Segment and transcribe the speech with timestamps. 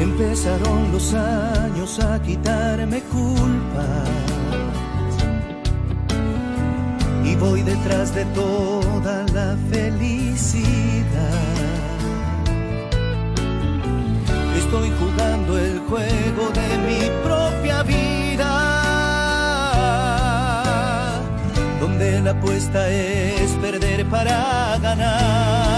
[0.00, 4.08] Empezaron los años a quitarme culpas
[7.24, 11.04] y voy detrás de toda la felicidad.
[14.56, 18.52] Estoy jugando el juego de mi propia vida,
[21.80, 25.77] donde la apuesta es perder para ganar.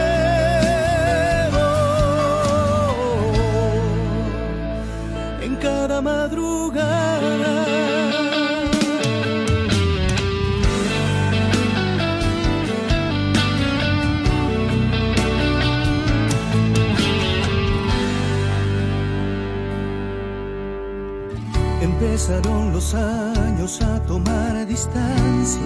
[21.81, 25.61] Empezaron los años a tomar distancia.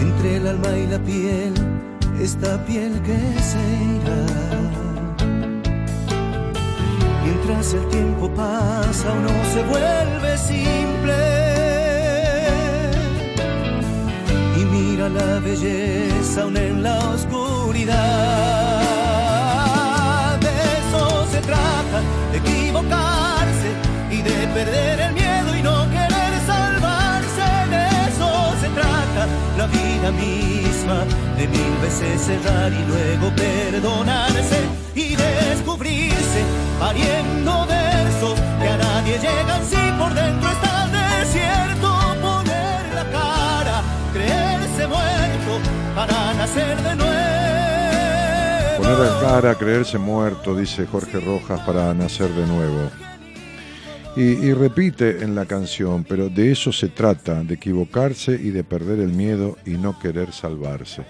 [0.00, 1.54] Entre el alma y la piel,
[2.20, 3.58] esta piel que se
[3.98, 4.53] irá
[7.46, 11.12] Mientras el tiempo pasa uno se vuelve simple
[14.58, 17.98] y mira la belleza aún en la oscuridad.
[20.40, 22.00] De eso se trata,
[22.32, 23.74] de equivocarse
[24.10, 25.43] y de perder el miedo
[28.74, 29.26] trata
[29.56, 31.04] la vida misma,
[31.36, 34.60] de mil veces cerrar y luego perdonarse
[34.94, 36.42] y descubrirse
[36.78, 41.88] pariendo versos que a nadie llegan si por dentro está el desierto.
[42.20, 45.52] Poner la cara, creerse muerto
[45.94, 47.14] para nacer de nuevo.
[48.78, 52.90] Poner la cara, creerse muerto, dice Jorge Rojas, para nacer de nuevo.
[54.16, 58.62] Y, y, repite en la canción, pero de eso se trata, de equivocarse y de
[58.62, 61.04] perder el miedo y no querer salvarse.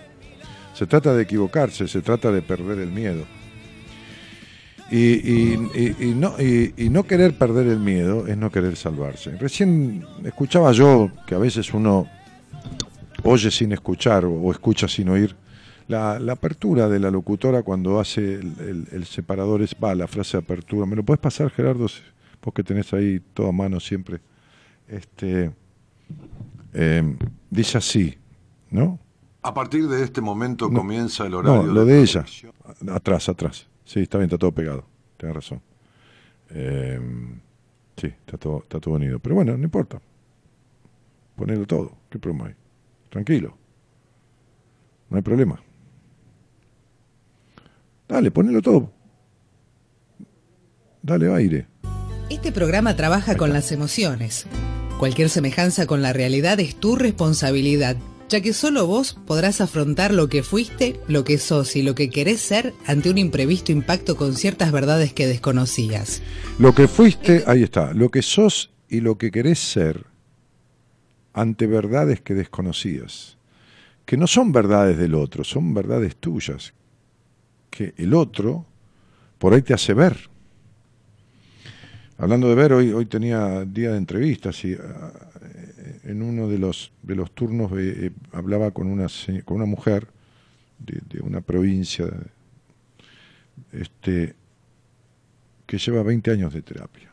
[0.74, 3.24] Se trata de equivocarse, se trata de perder el miedo.
[4.90, 5.56] Y,
[6.14, 9.36] no, y, no querer perder el miedo es no querer salvarse.
[9.38, 12.06] Recién escuchaba yo que a veces uno
[13.22, 15.34] oye sin escuchar o, escucha sin oír
[15.88, 20.86] la, apertura de la locutora cuando hace el, separador, es, va, la frase apertura.
[20.86, 21.86] ¿Me lo puedes pasar, Gerardo?
[22.44, 24.20] Vos que tenés ahí toda mano siempre.
[24.86, 25.50] Este,
[26.74, 27.16] em,
[27.48, 28.18] dice así,
[28.70, 28.98] ¿no?
[29.42, 31.62] A partir de este momento comienza el horario.
[31.62, 32.24] No, lo de ella.
[32.90, 33.66] Atrás, atrás.
[33.84, 34.84] Sí, está bien, está todo pegado.
[35.16, 35.62] Tienes razón.
[36.50, 37.00] Eh,
[37.96, 39.18] sí, está todo, está todo unido.
[39.18, 40.00] Pero bueno, no importa.
[41.36, 41.92] Ponelo todo.
[42.10, 42.54] ¿Qué problema hay?
[43.10, 43.56] Tranquilo.
[45.10, 45.60] No hay problema.
[48.08, 48.90] Dale, ponelo todo.
[51.02, 51.73] Dale aire.
[52.30, 54.46] Este programa trabaja con las emociones.
[54.98, 57.96] Cualquier semejanza con la realidad es tu responsabilidad
[58.28, 62.10] ya que solo vos podrás afrontar lo que fuiste, lo que sos y lo que
[62.10, 66.22] querés ser ante un imprevisto impacto con ciertas verdades que desconocías.
[66.58, 70.06] Lo que fuiste, ahí está, lo que sos y lo que querés ser
[71.32, 73.36] ante verdades que desconocías,
[74.04, 76.74] que no son verdades del otro, son verdades tuyas,
[77.70, 78.66] que el otro
[79.38, 80.30] por ahí te hace ver.
[82.16, 85.12] Hablando de ver, hoy, hoy tenía día de entrevistas y ah,
[86.04, 89.06] en uno de los, de los turnos eh, eh, hablaba con una,
[89.44, 90.06] con una mujer
[90.78, 92.06] de, una provincia
[93.72, 94.34] este,
[95.66, 97.10] que lleva 20 años de terapia.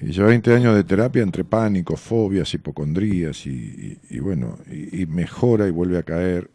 [0.00, 5.72] Y lleva 20 años de terapia entre pánico, fobias, hipocondrías y, bueno, y, mejora y
[5.72, 6.48] vuelve a caer.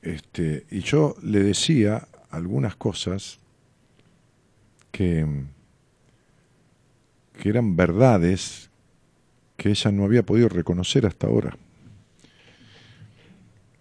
[0.00, 3.41] Este, y yo le decía algunas cosas
[4.92, 5.26] que,
[7.42, 8.70] eran verdades
[9.56, 11.56] que ella no había podido reconocer hasta ahora.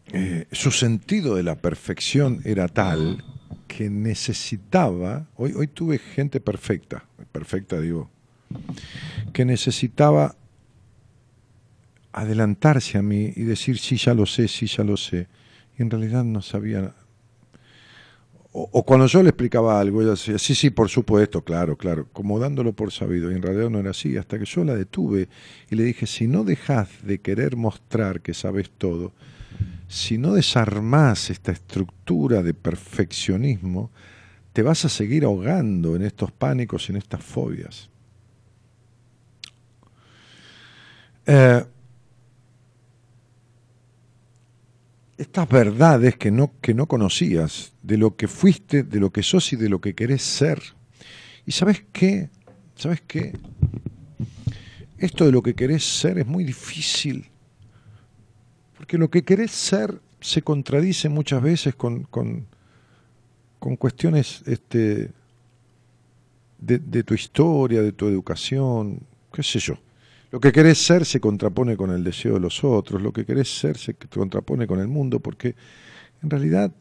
[0.08, 3.24] Eh, su sentido de la perfección era tal
[3.68, 8.10] que necesitaba, hoy, hoy tuve gente perfecta, perfecta digo,
[9.32, 10.36] que necesitaba
[12.12, 15.28] adelantarse a mí y decir, sí, ya lo sé, sí, ya lo sé.
[15.78, 16.94] Y en realidad no sabía
[18.54, 22.38] o, cuando yo le explicaba algo, ella decía, sí, sí, por supuesto, claro, claro, como
[22.38, 25.30] dándolo por sabido, y en realidad no era así, hasta que yo la detuve
[25.70, 29.14] y le dije, si no dejas de querer mostrar que sabes todo,
[29.88, 33.90] si no desarmás esta estructura de perfeccionismo,
[34.52, 37.90] te vas a seguir ahogando en estos pánicos, en estas fobias.
[41.26, 41.64] Eh,
[45.22, 49.54] estas verdades que no, que no conocías, de lo que fuiste, de lo que sos
[49.54, 50.60] y de lo que querés ser.
[51.46, 52.30] Y sabes qué,
[52.76, 53.34] sabes qué,
[54.98, 57.30] esto de lo que querés ser es muy difícil,
[58.76, 62.48] porque lo que querés ser se contradice muchas veces con, con,
[63.78, 65.12] cuestiones este,
[66.58, 69.00] de, de tu historia, de tu educación,
[69.32, 69.76] qué sé yo.
[70.32, 73.60] Lo que querés ser se contrapone con el deseo de los otros, lo que querés
[73.60, 75.56] ser se contrapone con el mundo, porque
[76.24, 76.72] en realidad,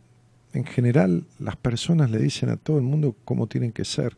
[0.53, 4.17] en general, las personas le dicen a todo el mundo cómo tienen que ser.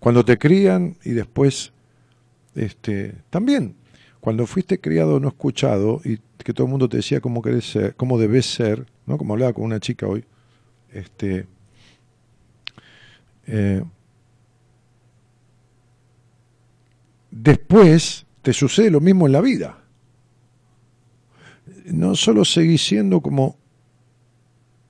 [0.00, 1.72] Cuando te crían y después,
[2.56, 3.76] este, también,
[4.20, 7.94] cuando fuiste criado no escuchado y que todo el mundo te decía cómo querés ser,
[7.94, 9.16] cómo debes ser, ¿no?
[9.16, 10.24] Como hablaba con una chica hoy,
[10.92, 11.46] este,
[13.46, 13.84] eh,
[17.30, 19.78] después te sucede lo mismo en la vida.
[21.86, 23.56] No solo seguís siendo como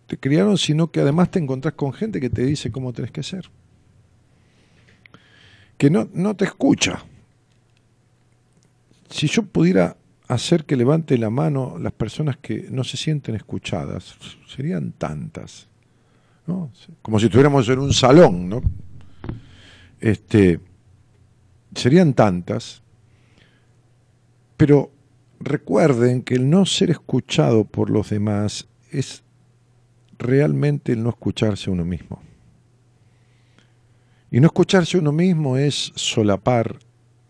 [0.07, 3.23] te criaron, sino que además te encontrás con gente que te dice cómo tenés que
[3.23, 3.51] ser.
[5.79, 7.05] Que no, no te escucha.
[9.09, 9.97] Si yo pudiera
[10.29, 14.17] hacer que levante la mano las personas que no se sienten escuchadas,
[14.49, 15.69] serían tantas.
[16.47, 16.71] ¿no?
[17.03, 18.63] Como si estuviéramos en un salón, ¿no?
[20.01, 20.61] Este,
[21.75, 22.83] serían tantas
[24.65, 24.93] pero
[25.41, 29.25] recuerden que el no ser escuchado por los demás es
[30.21, 32.23] realmente el no escucharse uno mismo.
[34.31, 36.79] Y no escucharse uno mismo es solapar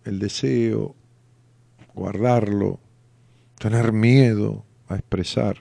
[0.04, 0.94] el deseo,
[1.94, 2.80] guardarlo,
[3.58, 5.56] tener miedo a expresar,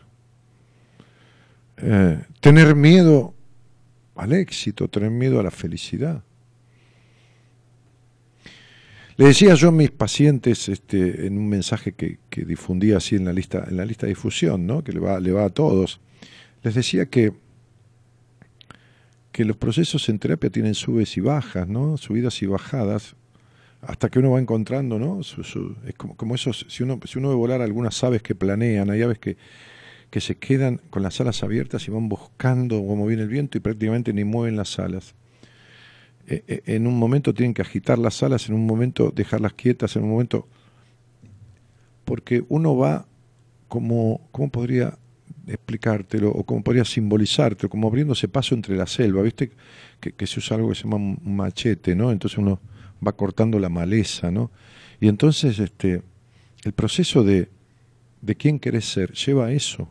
[1.78, 3.34] eh, tener miedo
[4.18, 6.22] al éxito, tener miedo a la felicidad.
[9.18, 13.34] Le decía yo a mis pacientes este, en un mensaje que, difundía así en la
[13.34, 14.84] lista, en la lista de difusión, ¿no?
[14.84, 16.00] que le va, le va a todos,
[16.64, 17.34] les decía que,
[19.32, 21.98] que los procesos en terapia tienen subes y bajas, ¿no?
[21.98, 23.16] subidas y bajadas,
[23.82, 25.20] hasta que uno va encontrando, ¿no?
[25.22, 29.02] es como, como esos, si uno, si uno ve volar algunas aves que planean, hay
[29.02, 29.38] aves que,
[30.10, 33.62] que se quedan con las alas abiertas y van buscando cómo viene el viento y
[33.62, 35.16] prácticamente ni mueven las alas.
[36.28, 39.96] Eh, eh, en un momento tienen que agitar las alas, en un momento dejarlas quietas,
[39.96, 40.48] en un momento...
[42.06, 43.06] Porque uno va
[43.68, 44.98] como, ¿cómo podría
[45.48, 46.30] explicártelo?
[46.32, 49.52] O cómo podría simbolizártelo, como abriéndose paso entre la selva, ¿viste?
[50.00, 52.12] Que, se usa algo que se llama machete, ¿no?
[52.12, 52.60] Entonces uno
[53.06, 54.52] va cortando la maleza, ¿no?
[55.00, 56.02] Y entonces este,
[56.64, 57.50] el proceso de,
[58.22, 59.88] de quién querés ser lleva a eso,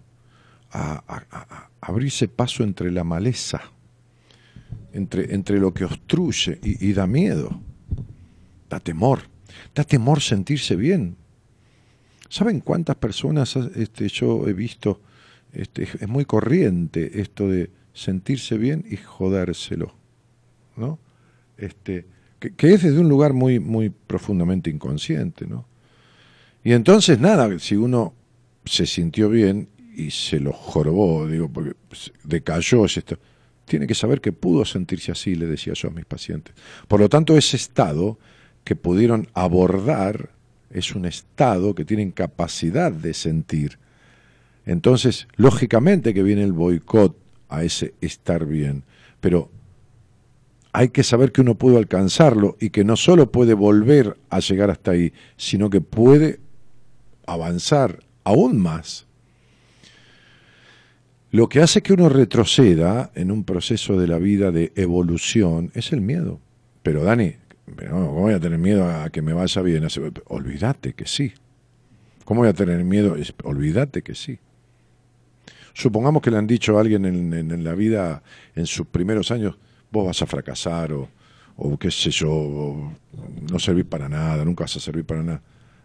[0.72, 3.72] a abrirse paso entre la maleza
[4.92, 7.60] entre, entre lo que obstruye y, da miedo,
[8.68, 9.22] da temor,
[9.74, 11.16] da temor sentirse bien.
[12.28, 15.00] ¿Saben cuántas personas este, yo he visto?
[15.52, 19.94] Este, es muy corriente esto de sentirse bien y jodérselo,
[20.76, 20.98] ¿no?
[21.58, 22.06] Este,
[22.38, 25.66] que, que, es desde un lugar muy, muy profundamente inconsciente, ¿no?
[26.62, 28.14] Y entonces, nada, si uno
[28.64, 31.74] se sintió bien y se lo jorobó, digo, porque
[32.24, 32.84] decayó.
[32.84, 33.18] Esto.
[33.70, 36.56] Tiene que saber que pudo sentirse así, le decía yo a mis pacientes.
[36.88, 38.18] Por lo tanto, ese estado
[38.64, 40.30] que pudieron abordar
[40.70, 43.78] es un estado que tienen capacidad de sentir.
[44.66, 47.16] Entonces, lógicamente que viene el boicot
[47.48, 48.82] a ese estar bien,
[49.20, 49.52] pero
[50.72, 54.70] hay que saber que uno pudo alcanzarlo y que no solo puede volver a llegar
[54.70, 56.40] hasta ahí, sino que puede
[57.24, 59.06] avanzar aún más.
[61.32, 65.92] Lo que hace que uno retroceda en un proceso de la vida de evolución es
[65.92, 66.40] el miedo.
[66.82, 67.36] Pero Dani,
[67.88, 69.86] ¿cómo voy a tener miedo a que me vaya bien?
[70.26, 71.32] Olvídate que sí.
[72.24, 73.16] ¿Cómo voy a tener miedo?
[73.44, 74.40] Olvídate que sí.
[75.72, 78.24] Supongamos que le han dicho a alguien en, la vida,
[78.56, 79.56] en sus primeros años,
[79.92, 81.08] vos vas a fracasar o,
[81.56, 82.92] o qué sé yo,
[83.50, 85.42] no servir para nada, nunca vas a servir para nada.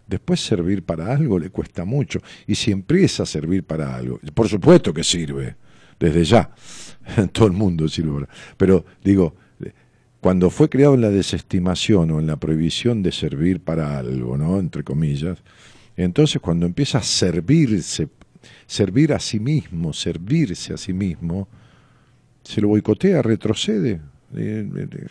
[0.08, 2.20] Después servir para algo le cuesta mucho.
[2.48, 5.56] Y si empieza a servir para algo, por supuesto que sirve,
[6.00, 6.50] desde ya,
[7.32, 8.28] todo el mundo sirve.
[8.58, 9.36] Pero digo,
[10.26, 14.60] cuando fue creado en la desestimación o en la prohibición de servir para algo, ¿no?
[14.60, 15.38] Entre comillas,
[15.96, 18.10] entonces cuando empieza a servirse,
[18.66, 21.48] servir a sí mismo, servirse a sí mismo,
[22.42, 24.02] se lo boicotea, retrocede.
[24.36, 25.08] Eh, eh, eh,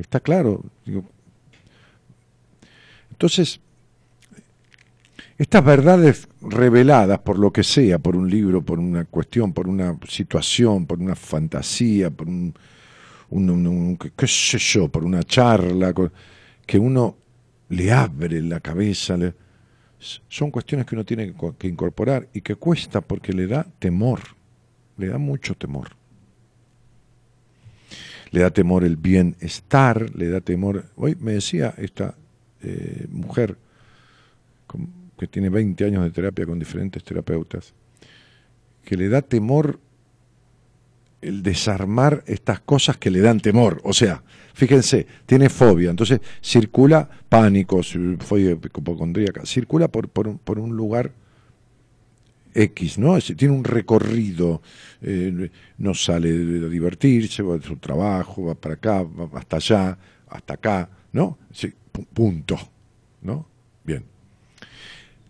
[0.00, 0.64] está claro.
[3.12, 3.60] entonces,
[5.38, 9.96] estas verdades reveladas por lo que sea, por un libro, por una cuestión, por una
[10.08, 12.52] situación, por una fantasía, por un,
[14.16, 15.94] qué sé yo, por una charla,
[16.66, 17.16] que uno
[17.68, 19.16] le abre la cabeza,
[20.28, 24.20] son cuestiones que uno tiene que incorporar y que cuesta porque le da temor,
[24.96, 25.90] le da mucho temor.
[28.30, 30.84] Le da temor el bienestar, le da temor...
[30.96, 32.14] Hoy me decía esta
[32.62, 33.56] eh, mujer,
[35.18, 37.74] que tiene 20 años de terapia con diferentes terapeutas,
[38.84, 39.78] que le da temor
[41.20, 43.80] el desarmar estas cosas que le dan temor.
[43.84, 44.22] O sea,
[44.54, 47.82] fíjense, tiene fobia, entonces circula pánico,
[48.20, 51.12] fobia hipocondríaca, circula por, por, un, lugar
[52.54, 53.18] X, ¿no?
[53.20, 54.62] tiene un recorrido,
[55.02, 59.98] eh, no sale de divertirse, va a su trabajo, va para acá, va hasta allá,
[60.28, 61.38] hasta acá, ¿no?
[61.52, 61.72] Sí,
[62.14, 62.56] punto,
[63.22, 63.57] ¿no?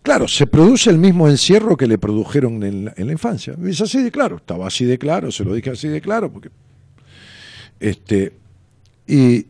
[0.09, 3.55] Claro, se produce el mismo encierro que le produjeron en la, infancia.
[3.67, 6.49] Es así de claro, estaba así de claro, se lo dije así de claro, porque.
[7.79, 8.33] Este,
[9.07, 9.49] y,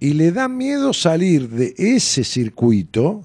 [0.00, 3.24] y le da miedo salir de ese circuito,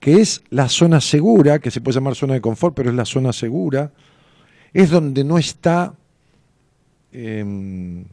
[0.00, 3.04] que es la zona segura, que se puede llamar zona de confort, pero es la
[3.04, 3.92] zona segura,
[4.72, 5.92] es donde no está.
[7.12, 8.06] Em,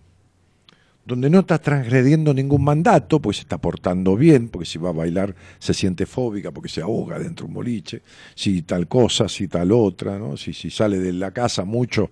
[1.05, 4.93] donde no está transgrediendo ningún mandato, pues se está portando bien, porque si va a
[4.93, 8.01] bailar se siente fóbica, porque se ahoga dentro de un boliche,
[8.33, 10.35] si tal cosa, si tal otra, ¿no?
[10.35, 12.09] si, si sale de la casa mucho,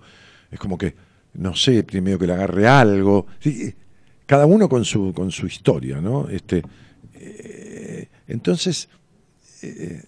[0.51, 0.95] es como que,
[1.33, 3.25] no sé, primero que le agarre algo,
[4.27, 6.29] cada uno con su, con su historia, ¿no?
[6.29, 6.62] Este,
[7.15, 8.89] eh, entonces,
[9.63, 10.03] eh,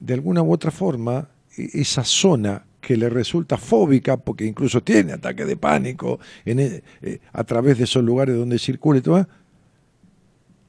[0.00, 5.14] de alguna u otra forma, e, esa zona que le resulta fóbica, porque incluso tiene
[5.14, 9.26] ataque de pánico en, e, eh, a través de esos lugares donde circula y todo,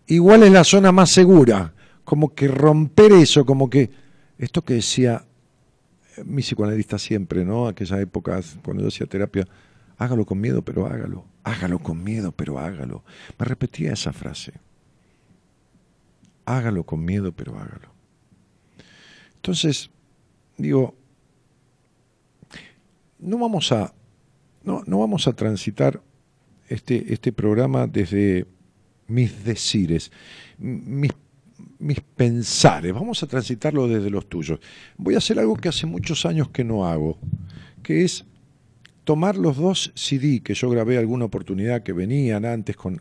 [0.07, 1.73] igual es la zona más segura,
[2.05, 3.89] como que romper eso, como que
[4.37, 5.25] esto que decía
[6.15, 7.67] eh, mi psicoanalista siempre, ¿no?
[7.67, 9.45] Aquellas épocas cuando yo hacía terapia,
[9.97, 13.03] hágalo con miedo, pero hágalo, hágalo con miedo, pero hágalo.
[13.37, 14.53] Me repetía esa frase.
[16.45, 17.89] Hágalo con miedo, pero hágalo.
[19.35, 19.89] Entonces,
[20.57, 20.95] digo,
[23.19, 23.93] no vamos a,
[24.63, 26.01] no, no vamos a transitar
[26.69, 28.45] este, este programa desde
[29.07, 30.11] mis decires,
[30.57, 31.11] mis,
[31.79, 34.59] mis pensares, vamos a transitarlo desde los tuyos.
[34.97, 37.17] Voy a hacer algo que hace muchos años que no hago,
[37.83, 38.25] que es
[39.03, 42.99] tomar los dos CD que yo grabé alguna oportunidad que venían antes con,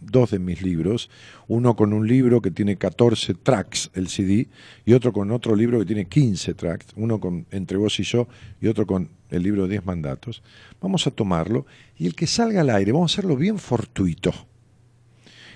[0.00, 1.10] dos de mis libros,
[1.46, 4.48] uno con un libro que tiene 14 tracks, el CD,
[4.86, 8.26] y otro con otro libro que tiene 15 tracks, uno con Entre vos y yo
[8.60, 10.42] y otro con el libro 10 mandatos.
[10.80, 14.32] Vamos a tomarlo y el que salga al aire, vamos a hacerlo bien fortuito.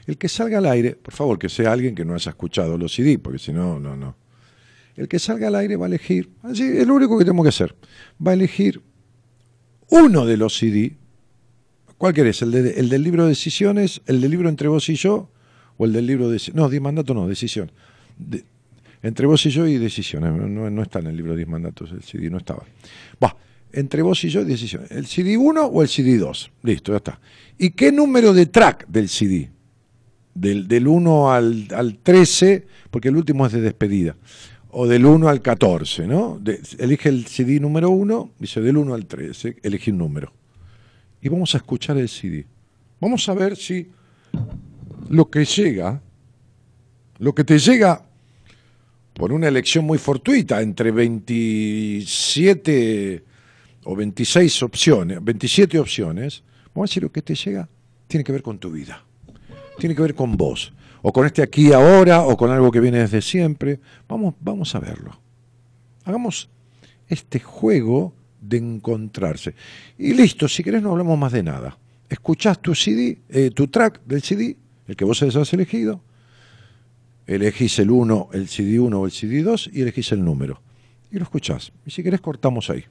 [0.07, 2.95] El que salga al aire, por favor, que sea alguien que no haya escuchado los
[2.95, 4.17] CD, porque si no, no, no.
[4.97, 7.49] El que salga al aire va a elegir, así es lo único que tenemos que
[7.49, 7.75] hacer,
[8.25, 8.81] va a elegir
[9.89, 10.97] uno de los CD.
[11.99, 12.43] ¿Cuál querés?
[12.43, 14.03] ¿El, ¿El del libro de decisiones?
[14.07, 15.31] ¿El del libro entre vos y yo?
[15.77, 16.41] ¿O el del libro de...
[16.53, 17.73] No, diez mandatos no, decisión.
[19.03, 20.33] entre vos y yo y decisiones.
[20.33, 22.65] No, está en el libro de diez mandatos, el CD no estaba.
[23.23, 23.37] Va,
[23.75, 24.91] entre vos y yo y decisiones.
[24.91, 26.51] ¿El CD 1 o el CD 2?
[26.63, 27.21] Listo, ya está.
[27.59, 29.51] ¿Y qué número de track del CD?
[30.35, 34.17] Del, del 1 al, al 13, porque el último es de despedida.
[34.71, 36.39] o del 1 al 14, ¿no?
[36.43, 40.33] De- elige el CD número 1, dice del 1 al 13, elegí un número.
[41.23, 42.45] Y vamos a escuchar el CD.
[43.01, 43.89] Vamos a ver si
[45.09, 46.03] lo que llega,
[47.19, 48.05] lo que te llega
[49.13, 53.23] por una elección muy fortuita entre 27
[53.85, 56.43] o 26 opciones, 27 opciones,
[56.75, 57.69] vamos a si lo que te llega
[58.07, 59.05] tiene que ver con tu vida,
[59.79, 60.73] tiene que ver con vos,
[61.03, 63.79] o con este aquí ahora, o con algo que viene desde siempre.
[64.09, 65.21] Vamos, vamos a verlo.
[66.05, 66.49] Hagamos
[67.09, 69.55] este juego de encontrarse.
[69.99, 71.79] Y listo, si querés no hablamos más de nada.
[72.09, 76.03] Escuchás tu CD, eh, tu track del CD, el que vos hayas elegido,
[77.27, 80.63] elegís el 1, el CD 1 o el CD 2 y elegís el número.
[81.11, 81.73] Y lo escuchás.
[81.85, 82.85] Y si querés cortamos ahí.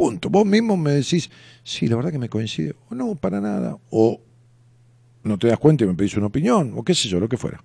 [0.00, 0.30] Punto.
[0.30, 1.30] Vos mismo me decís,
[1.62, 2.74] sí, la verdad que me coincide.
[2.88, 3.76] O no, para nada.
[3.90, 4.18] O
[5.24, 6.72] no te das cuenta y me pedís una opinión.
[6.74, 7.62] O qué sé yo, lo que fuera.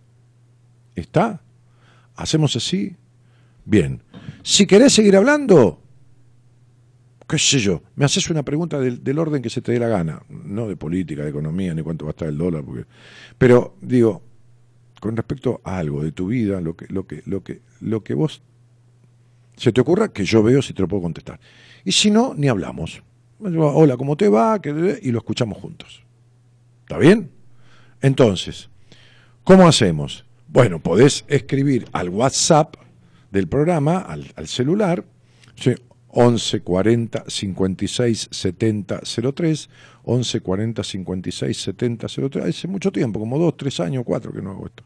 [0.96, 1.42] ¿Está?
[2.14, 2.94] ¿Hacemos así?
[3.64, 4.02] Bien.
[4.44, 5.80] Si querés seguir hablando,
[7.26, 9.88] qué sé yo, me haces una pregunta del, del orden que se te dé la
[9.88, 10.22] gana.
[10.28, 12.66] No de política, de economía, ni cuánto va a estar el dólar.
[12.66, 12.84] Porque...
[13.38, 14.22] Pero digo,
[15.00, 18.14] con respecto a algo de tu vida, lo que, lo que, lo que, lo que
[18.14, 18.42] vos
[19.56, 21.40] se te ocurra, que yo veo si te lo puedo contestar.
[21.86, 23.02] Y si no, ni hablamos.
[23.40, 24.60] Hola, ¿cómo te va?
[24.62, 26.04] ¿Qué- Y lo escuchamos juntos.
[26.82, 27.30] ¿Está bien?
[28.02, 28.70] Entonces,
[29.44, 30.26] ¿cómo hacemos?
[30.48, 32.76] Bueno, podés escribir al WhatsApp
[33.32, 35.04] del programa, al, al celular,
[35.56, 35.74] sí,
[36.10, 39.02] 11 40 56 70
[39.34, 39.70] 03,
[40.04, 44.52] 11 40 56 70 03, hace mucho tiempo, como dos, tres años, cuatro que no
[44.52, 44.84] hago esto.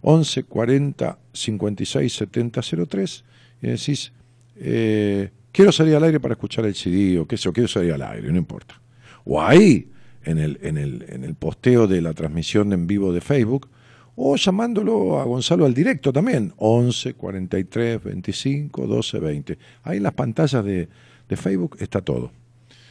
[0.00, 3.24] 11 40 56 70 03
[3.62, 4.12] y decís,
[4.56, 7.92] eh, quiero salir al aire para escuchar el CD o qué sé yo, quiero salir
[7.92, 8.80] al aire, no importa.
[9.24, 9.90] O ahí,
[10.22, 13.68] en el, en el, en el posteo de la transmisión en vivo de Facebook,
[14.14, 19.58] o llamándolo a Gonzalo al directo también, 11 43 25 12 20.
[19.82, 20.88] Ahí en las pantallas de,
[21.28, 22.30] de Facebook está todo,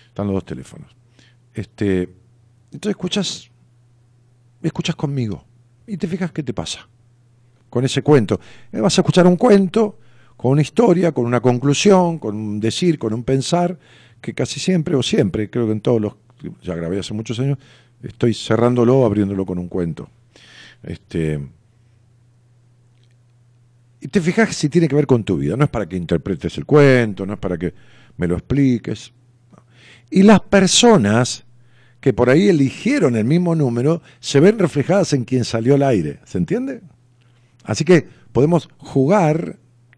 [0.10, 0.94] están los dos teléfonos.
[1.54, 2.02] Este,
[2.74, 3.50] entonces escuchas,
[4.62, 5.42] escuchas conmigo
[5.88, 6.86] y te fijas qué te pasa
[7.70, 8.42] con ese cuento.
[8.74, 10.00] Eh, Vas a escuchar un cuento
[10.38, 13.78] con una historia, con una conclusión, con un decir, con un pensar,
[14.22, 16.14] que casi siempre, o siempre, creo que en todos los,
[16.64, 17.58] ya grabé hace muchos años,
[18.04, 20.10] estoy cerrándolo, abriéndolo con un cuento.
[20.84, 21.40] Este,
[24.00, 26.58] y te fijas si tiene que ver con tu vida, no es para que interpretes
[26.58, 27.74] el cuento, no es para que
[28.18, 29.12] me lo expliques.
[30.10, 31.46] Y las personas
[32.00, 36.20] que por ahí eligieron el mismo número se ven reflejadas en quien salió al aire,
[36.26, 36.82] ¿se entiende?
[37.64, 39.58] Así que podemos jugar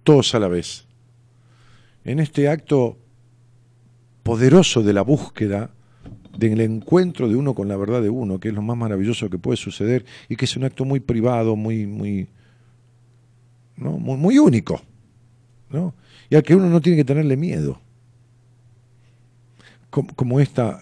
[0.09, 0.85] todos a la vez.
[2.03, 2.97] En este acto
[4.23, 5.69] poderoso de la búsqueda,
[6.35, 9.37] del encuentro de uno con la verdad de uno, que es lo más maravilloso que
[9.37, 12.27] puede suceder y que es un acto muy privado, muy, muy,
[13.77, 13.99] ¿no?
[13.99, 14.81] muy, único,
[15.69, 15.93] ¿no?
[16.27, 17.79] y al que uno no tiene que tenerle miedo.
[19.91, 20.81] Como, esta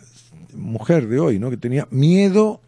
[0.53, 1.49] mujer de hoy, ¿no?
[1.49, 2.61] que tenía miedo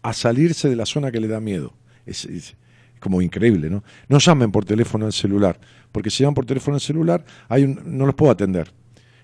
[0.00, 1.74] a salirse de la zona que le da miedo.
[2.06, 2.56] Es- es
[3.00, 3.84] como increíble, ¿no?
[4.08, 5.60] No llamen por teléfono al celular,
[5.96, 8.70] porque si llaman por teléfono celular, hay un, no los puedo atender.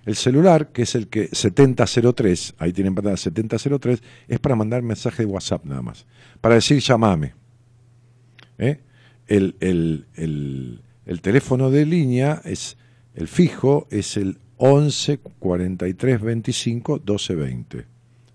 [0.06, 5.22] El celular, que es el que 7003, ahí tienen pantalla 7003, es para mandar mensaje
[5.22, 6.06] de WhatsApp nada más,
[6.40, 7.34] para decir llamame.
[8.56, 8.80] ¿Eh?
[9.26, 12.78] El, el- el- el teléfono de línea es
[13.14, 17.86] el fijo, es el 11 43 25 12 20.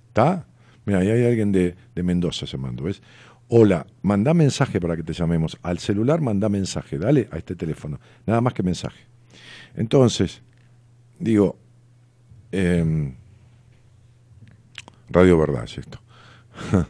[0.10, 0.46] ¿Está?
[0.86, 3.02] Mira, ahí hay alguien de, de Mendoza llamando, ¿ves?
[3.50, 5.58] Hola, manda mensaje para que te llamemos.
[5.62, 8.00] Al celular manda mensaje, dale a este teléfono.
[8.26, 9.00] Nada más que mensaje.
[9.76, 10.42] Entonces,
[11.18, 11.58] digo,
[12.52, 13.16] em,
[15.10, 16.00] Radio Verdad es esto.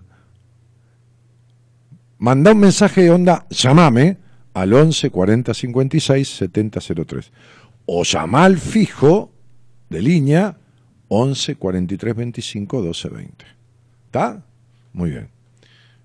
[2.20, 4.18] Manda un mensaje de onda, llamame
[4.56, 7.32] al 11 40 56 70 03.
[7.86, 9.32] O llama al fijo
[9.90, 10.58] de línea
[11.10, 13.46] 11 43 25 12 20.
[14.08, 14.44] ¿Está?
[14.94, 15.37] Muy bien.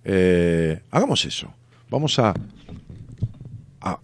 [0.04, 1.52] Eh, hagamos eso.
[1.90, 2.34] Vamos a,
[3.80, 4.00] a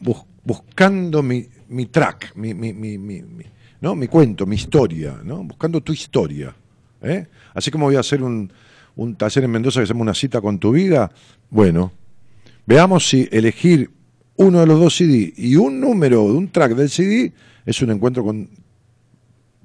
[0.00, 2.98] bus- buscando mi, mi track, mi, mi- mi-
[3.80, 3.94] ¿no?
[3.94, 5.42] mi cuento, mi historia, ¿no?
[5.44, 6.54] buscando tu historia.
[7.02, 7.26] ¿eh?
[7.54, 8.50] Así como voy a hacer un,
[8.96, 11.10] un taller en Mendoza que se llama una cita con tu vida,
[11.50, 11.92] bueno,
[12.66, 13.90] veamos si elegir
[14.36, 17.32] uno de los dos CD y un número de un track del CD
[17.66, 18.48] es un encuentro con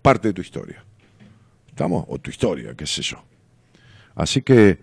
[0.02, 0.84] parte de tu historia.
[1.70, 2.06] ¿Estamos?
[2.10, 3.24] O tu historia, qué sé yo.
[4.16, 4.78] Así que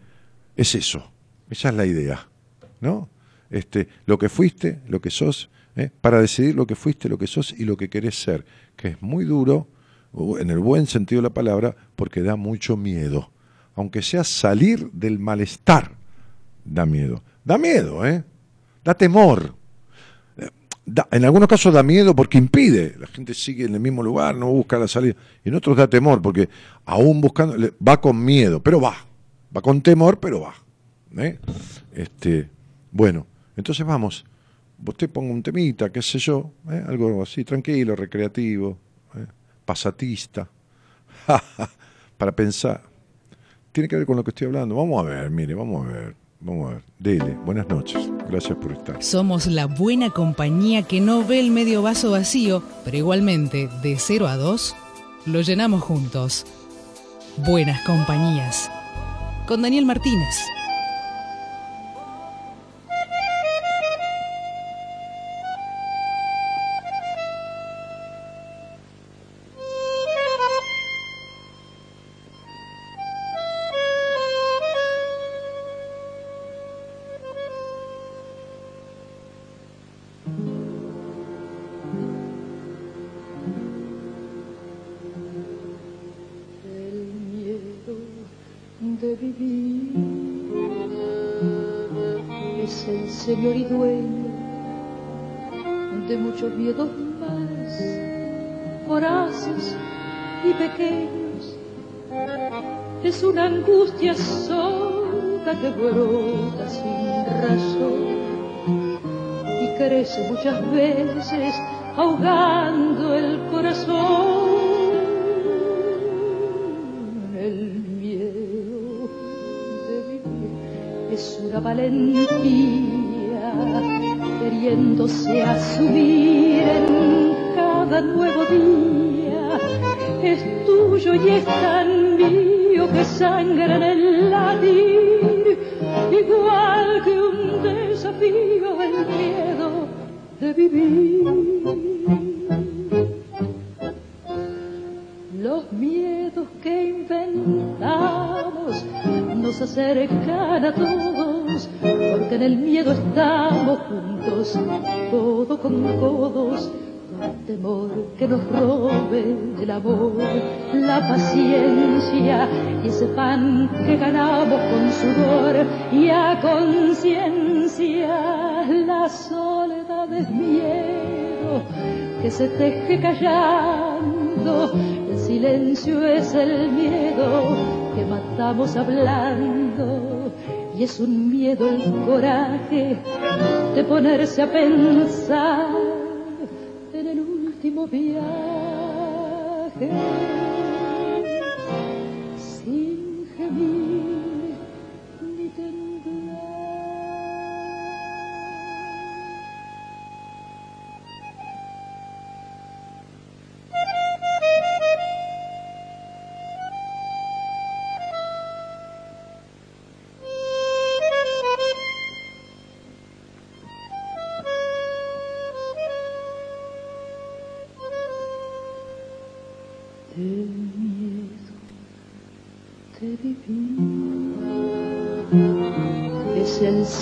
[0.57, 1.11] es eso,
[1.51, 2.29] esa es la idea,
[2.81, 3.09] ¿no?
[3.51, 5.91] Este, lo que fuiste, lo que sos, ¿eh?
[6.01, 9.03] para decidir lo que fuiste, lo que sos y lo que querés ser, que es
[9.03, 9.69] muy duro,
[10.39, 13.31] en el buen sentido de la palabra, porque da mucho miedo.
[13.75, 15.93] Aunque sea salir del malestar,
[16.65, 17.23] da miedo.
[17.45, 18.25] Da miedo, ¿eh?
[18.83, 19.55] Da temor.
[21.11, 22.97] en algunos casos da miedo porque impide.
[22.99, 25.15] La gente sigue en el mismo lugar, no busca la salida.
[25.45, 26.49] Y en otros da temor porque
[26.87, 28.97] aún buscando, va con miedo, pero va.
[29.55, 30.55] Va con temor, pero va.
[31.19, 31.39] ¿eh?
[31.93, 32.49] Este,
[32.91, 34.25] bueno, entonces vamos.
[34.85, 36.85] Usted ponga un temita, qué sé yo, ¿eh?
[36.87, 38.77] algo así, tranquilo, recreativo,
[39.15, 39.27] ¿eh?
[39.65, 40.49] pasatista,
[42.19, 42.83] para pensar.
[43.73, 44.75] Tiene que ver con lo que estoy hablando.
[44.75, 46.17] Vamos a ver, mire, vamos a ver.
[46.41, 46.83] Vamos a ver.
[46.99, 48.11] Dele, buenas noches.
[48.29, 49.03] Gracias por estar.
[49.03, 54.29] Somos la buena compañía que no ve el medio vaso vacío, pero igualmente, de 0
[54.29, 54.77] a 2,
[55.27, 56.47] lo llenamos juntos.
[57.39, 58.71] Buenas compañías.
[59.47, 60.56] Con Daniel Martínez.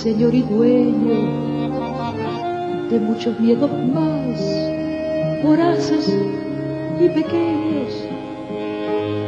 [0.04, 1.70] Señor y dueño
[2.90, 4.38] de muchos miedos más,
[5.42, 6.14] voraces
[7.00, 7.88] y pequeños.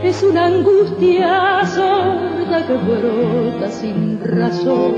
[0.05, 4.97] Es una angustia sorda que brota sin razón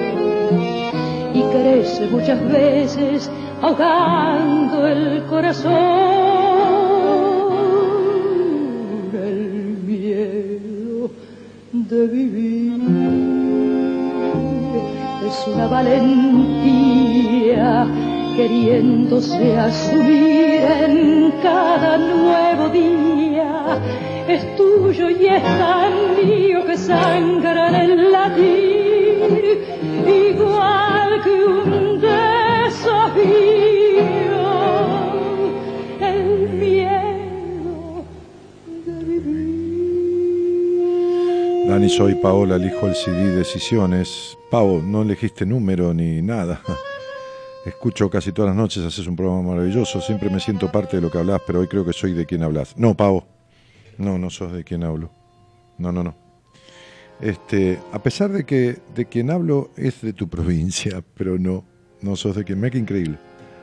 [1.33, 3.31] y crece muchas veces
[3.63, 6.08] ahogando el corazón.
[18.39, 23.81] Queriéndose asumir en cada nuevo día.
[24.29, 29.65] Es tuyo y es tan mío que sangra en el latir,
[30.07, 33.49] igual que un desafío.
[41.67, 44.39] Dani, soy Paola, elijo el CD Decisiones.
[44.49, 46.63] Pau, no elegiste número ni nada.
[47.69, 51.11] Escucho casi todas las noches, haces un programa maravilloso, siempre me siento parte de lo
[51.11, 52.75] que hablas, pero hoy creo que soy de quien hablas.
[52.79, 53.25] No, Pau,
[53.99, 55.11] no, no sos de quien hablo.
[55.77, 56.17] No, no, no.
[57.21, 61.65] Este, a pesar de que de quien hablo es de tu provincia, pero no,
[62.01, 62.59] no sos de quien.
[62.59, 63.19] me que increíble.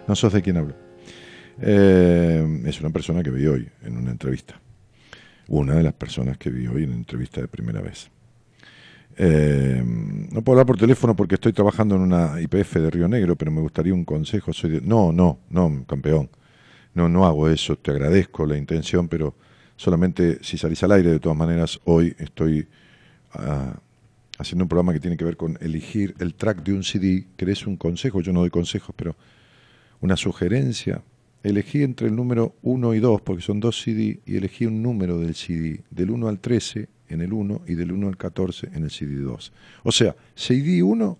[0.08, 0.76] No sos de quien hablo.
[1.62, 4.62] Eh, es una persona que vi hoy en una entrevista
[5.48, 8.10] una de las personas que vi hoy en entrevista de primera vez.
[9.18, 9.82] Eh,
[10.32, 13.52] no puedo hablar por teléfono porque estoy trabajando en una IPF de Río Negro, pero
[13.52, 14.52] me gustaría un consejo.
[14.54, 16.30] Soy de- No, no, no, campeón.
[16.94, 17.76] No, no hago eso.
[17.78, 19.36] Te agradezco la intención, pero
[19.76, 22.68] solamente si salís al aire, de todas maneras, hoy estoy
[23.34, 23.76] ah,
[24.38, 27.26] haciendo un programa que tiene que ver con elegir el track de un CD.
[27.38, 28.22] ¿Querés un consejo?
[28.22, 29.16] Yo no doy consejos, pero
[30.02, 31.02] una sugerencia.
[31.44, 35.20] Elegí entre el número 1 y 2, porque son dos CD, y elegí un número
[35.20, 38.84] del CD, del 1 al 13 en el 1 y del 1 al 14 en
[38.84, 39.54] el CD 2.
[39.84, 41.18] O sea, CD 1,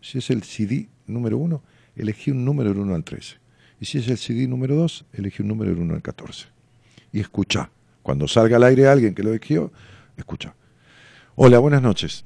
[0.00, 1.62] si es el CD número 1,
[1.96, 3.36] elegí un número del 1 al 13.
[3.80, 6.48] Y si es el CD número 2, elegí un número del 1 al 14.
[7.12, 7.70] Y escucha.
[8.02, 9.72] Cuando salga al aire alguien que lo eligió,
[10.16, 10.54] escucha.
[11.34, 12.24] Hola, buenas noches.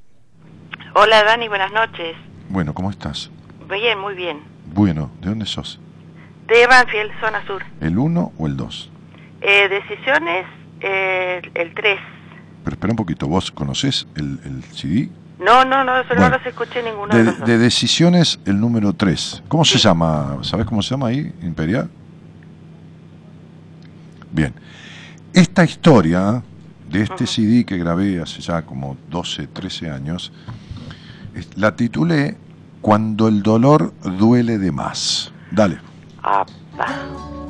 [0.93, 2.15] Hola Dani, buenas noches.
[2.49, 3.31] Bueno, ¿cómo estás?
[3.69, 4.41] Bien, muy bien.
[4.73, 5.79] Bueno, ¿de dónde sos?
[6.47, 7.63] De Banfield, zona sur.
[7.79, 8.91] ¿El 1 o el 2?
[9.41, 10.45] Eh, decisiones,
[10.81, 11.99] eh, el 3.
[12.63, 15.09] Pero espera un poquito, ¿vos conocés el, el CD?
[15.39, 18.93] No, no, no, solo Bueno, no los escuché ninguno de, De, de decisiones, el número
[18.93, 19.43] 3.
[19.47, 20.37] ¿Cómo se llama?
[20.43, 21.33] ¿Sabés cómo se llama ahí?
[21.41, 21.89] ¿Imperial?
[24.31, 24.53] Bien.
[25.33, 26.43] Esta historia
[26.91, 27.25] de este.
[27.25, 30.31] CD que grabé hace ya como 12, 13 años,
[31.55, 32.37] la titulé
[32.81, 35.31] Cuando el dolor duele de más.
[35.51, 35.79] Dale.
[36.21, 37.40] Apa.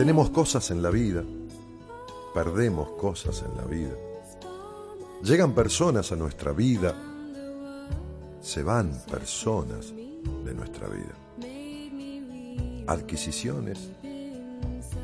[0.00, 1.22] Tenemos cosas en la vida,
[2.32, 3.94] perdemos cosas en la vida.
[5.22, 6.94] Llegan personas a nuestra vida,
[8.40, 11.12] se van personas de nuestra vida.
[12.86, 13.90] Adquisiciones,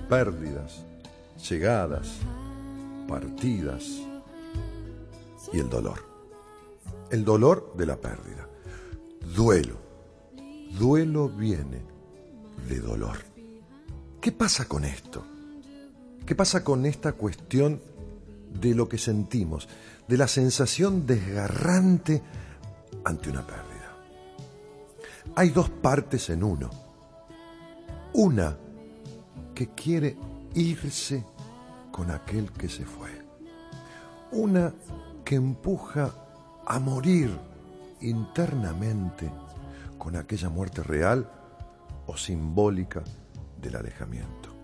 [0.08, 0.86] pérdidas,
[1.46, 2.12] llegadas,
[3.06, 3.84] partidas
[5.52, 6.06] y el dolor.
[7.10, 8.48] El dolor de la pérdida.
[9.34, 9.76] Duelo.
[10.78, 11.82] Duelo viene
[12.66, 13.35] de dolor.
[14.26, 15.24] ¿Qué pasa con esto?
[16.26, 17.80] ¿Qué pasa con esta cuestión
[18.60, 19.68] de lo que sentimos,
[20.08, 22.24] de la sensación desgarrante
[23.04, 23.96] ante una pérdida?
[25.36, 26.70] Hay dos partes en uno.
[28.14, 28.56] Una
[29.54, 30.16] que quiere
[30.54, 31.24] irse
[31.92, 33.10] con aquel que se fue.
[34.32, 34.74] Una
[35.24, 36.12] que empuja
[36.66, 37.30] a morir
[38.00, 39.30] internamente
[39.96, 41.30] con aquella muerte real
[42.08, 43.04] o simbólica
[43.66, 44.54] del alejamiento.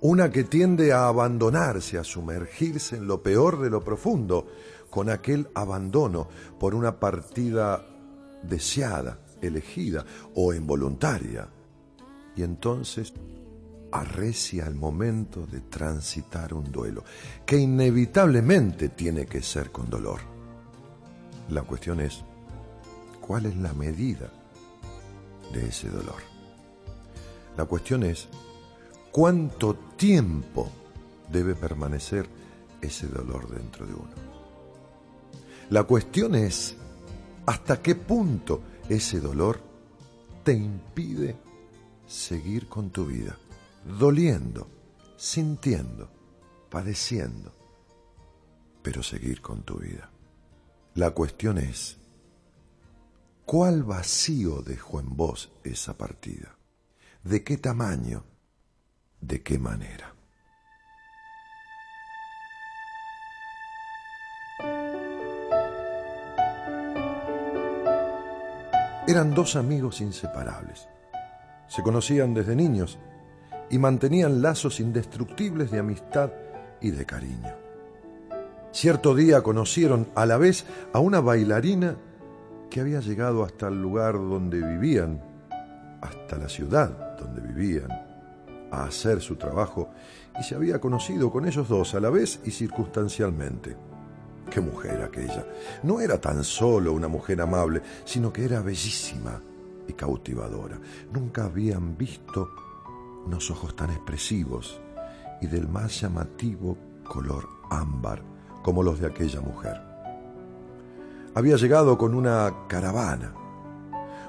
[0.00, 4.46] Una que tiende a abandonarse, a sumergirse en lo peor de lo profundo,
[4.90, 7.84] con aquel abandono por una partida
[8.42, 11.48] deseada, elegida o involuntaria.
[12.36, 13.12] Y entonces
[13.90, 17.04] arrecia el momento de transitar un duelo,
[17.44, 20.20] que inevitablemente tiene que ser con dolor.
[21.48, 22.22] La cuestión es,
[23.20, 24.30] ¿cuál es la medida
[25.52, 26.22] de ese dolor?
[27.56, 28.28] La cuestión es,
[29.18, 30.70] ¿cuánto tiempo
[31.28, 32.28] debe permanecer
[32.80, 34.14] ese dolor dentro de uno?
[35.70, 36.76] La cuestión es,
[37.44, 39.60] ¿hasta qué punto ese dolor
[40.44, 41.36] te impide
[42.06, 43.36] seguir con tu vida?
[43.98, 44.68] Doliendo,
[45.16, 46.08] sintiendo,
[46.70, 47.50] padeciendo,
[48.84, 50.12] pero seguir con tu vida.
[50.94, 51.96] La cuestión es,
[53.44, 56.56] ¿cuál vacío dejó en vos esa partida?
[57.24, 58.22] ¿De qué tamaño?
[59.20, 60.14] ¿De qué manera?
[69.08, 70.86] Eran dos amigos inseparables.
[71.66, 72.98] Se conocían desde niños
[73.70, 76.30] y mantenían lazos indestructibles de amistad
[76.80, 77.54] y de cariño.
[78.70, 81.96] Cierto día conocieron a la vez a una bailarina
[82.70, 85.22] que había llegado hasta el lugar donde vivían,
[86.02, 88.07] hasta la ciudad donde vivían,
[88.70, 89.90] a hacer su trabajo
[90.38, 93.76] y se había conocido con ellos dos a la vez y circunstancialmente.
[94.50, 95.46] Qué mujer aquella.
[95.82, 99.40] No era tan solo una mujer amable, sino que era bellísima
[99.86, 100.78] y cautivadora.
[101.12, 102.48] Nunca habían visto
[103.26, 104.80] unos ojos tan expresivos
[105.40, 108.22] y del más llamativo color ámbar
[108.62, 109.80] como los de aquella mujer.
[111.34, 113.32] Había llegado con una caravana.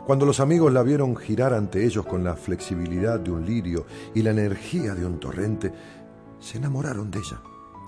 [0.10, 4.24] Cuando los amigos la vieron girar ante ellos con la flexibilidad de un lirio y
[4.24, 5.72] la energía de un torrente,
[6.40, 7.40] se enamoraron de ella,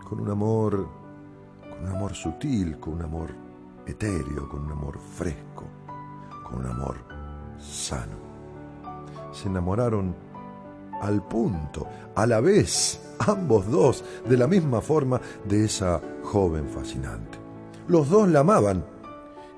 [0.08, 0.88] con un amor,
[1.68, 3.32] con un amor sutil, con un amor
[3.88, 5.66] etéreo, con un amor fresco,
[6.48, 6.98] con un amor
[7.58, 8.18] sano.
[9.32, 10.16] Se enamoraron
[11.02, 17.40] al punto, a la vez, ambos dos, de la misma forma de esa joven fascinante.
[17.88, 18.86] Los dos la amaban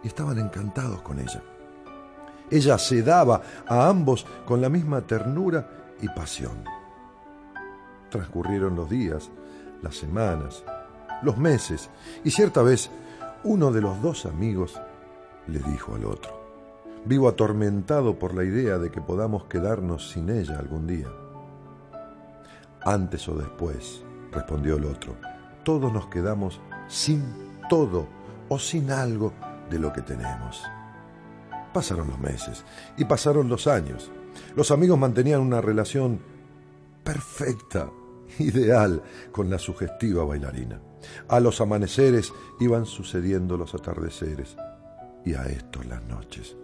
[0.01, 1.43] y estaban encantados con ella.
[2.53, 5.67] Ella se daba a ambos con la misma ternura
[5.99, 6.63] y pasión.
[8.11, 9.31] Transcurrieron los días,
[9.81, 10.63] las semanas,
[11.23, 11.89] los meses,
[12.23, 12.91] y cierta vez
[13.43, 14.79] uno de los dos amigos
[15.47, 16.31] le dijo al otro,
[17.05, 21.07] vivo atormentado por la idea de que podamos quedarnos sin ella algún día.
[22.85, 25.15] Antes o después, respondió el otro,
[25.63, 27.23] todos nos quedamos sin
[27.67, 28.05] todo
[28.47, 29.33] o sin algo
[29.71, 30.63] de lo que tenemos.
[31.73, 32.63] Pasaron los meses
[32.97, 34.11] y pasaron los años.
[34.55, 36.19] Los amigos mantenían una relación
[37.03, 37.89] perfecta,
[38.39, 40.79] ideal, con la sugestiva bailarina.
[41.27, 44.55] A los amaneceres iban sucediendo los atardeceres
[45.25, 46.55] y a estos las noches.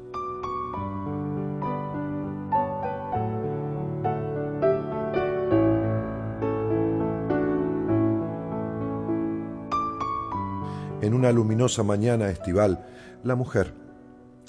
[11.01, 12.85] En una luminosa mañana estival,
[13.23, 13.73] la mujer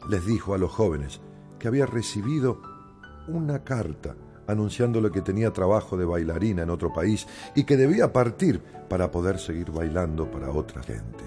[0.09, 1.21] les dijo a los jóvenes
[1.59, 2.61] que había recibido
[3.29, 4.15] una carta
[4.51, 9.39] anunciándole que tenía trabajo de bailarina en otro país y que debía partir para poder
[9.39, 11.25] seguir bailando para otra gente.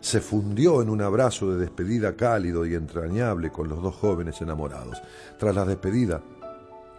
[0.00, 5.00] Se fundió en un abrazo de despedida cálido y entrañable con los dos jóvenes enamorados.
[5.38, 6.22] Tras la despedida,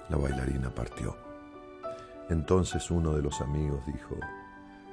[0.09, 1.15] la bailarina partió.
[2.29, 4.15] Entonces uno de los amigos dijo,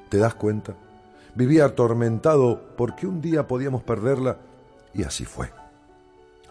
[0.09, 0.75] ¿te das cuenta?
[1.35, 4.39] Vivía atormentado porque un día podíamos perderla
[4.95, 5.58] y así fue.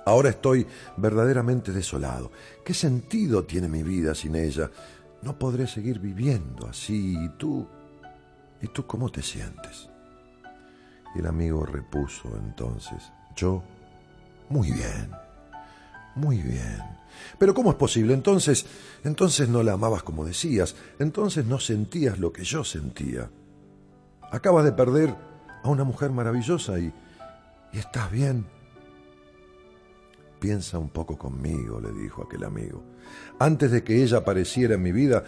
[0.08, 0.66] Ahora estoy
[0.96, 2.32] verdaderamente desolado.
[2.64, 4.72] ¿Qué sentido tiene mi vida sin ella?
[5.22, 7.18] No podré seguir viviendo así.
[7.22, 7.68] ¿Y tú?
[8.62, 9.90] ¿Y tú cómo te sientes?
[11.14, 13.62] El amigo repuso entonces, yo,
[14.48, 15.12] muy bien,
[16.16, 16.82] muy bien.
[17.38, 18.14] Pero ¿cómo es posible?
[18.14, 18.66] Entonces,
[19.04, 23.30] entonces no la amabas como decías, entonces no sentías lo que yo sentía.
[24.32, 25.14] Acabas de perder
[25.64, 26.94] a una mujer maravillosa y,
[27.74, 28.57] y estás bien.
[30.40, 32.84] Piensa un poco conmigo, le dijo aquel amigo.
[33.40, 35.24] Antes de que ella apareciera en mi vida,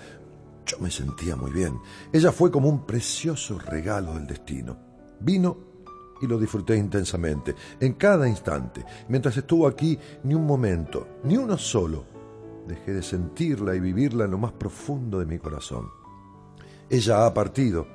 [0.66, 1.80] yo me sentía muy bien.
[2.14, 4.78] Ella fue como un precioso regalo del destino.
[5.20, 5.58] Vino
[6.22, 8.86] y lo disfruté intensamente, en cada instante.
[9.08, 12.04] Mientras estuvo aquí, ni un momento, ni uno solo,
[12.68, 15.90] dejé de sentirla y vivirla en lo más profundo de mi corazón.
[16.90, 17.88] Ella ha partido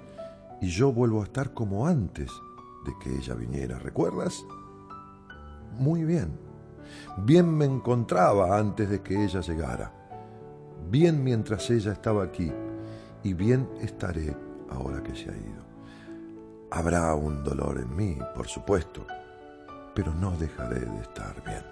[0.61, 2.31] y yo vuelvo a estar como antes
[2.87, 3.79] de que ella viniera.
[3.79, 4.45] ¿Recuerdas?
[5.79, 6.39] Muy bien.
[7.17, 9.93] Bien me encontraba antes de que ella llegara,
[10.91, 12.53] bien mientras ella estaba aquí
[13.23, 14.37] y bien estaré
[14.69, 15.65] ahora que se ha ido.
[16.73, 19.07] Habrá un dolor en mí, por supuesto,
[19.95, 21.65] pero no dejaré de estar bien.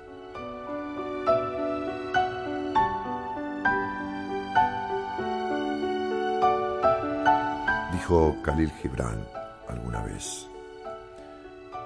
[7.93, 9.27] Dijo Khalil Gibran
[9.69, 10.49] alguna vez,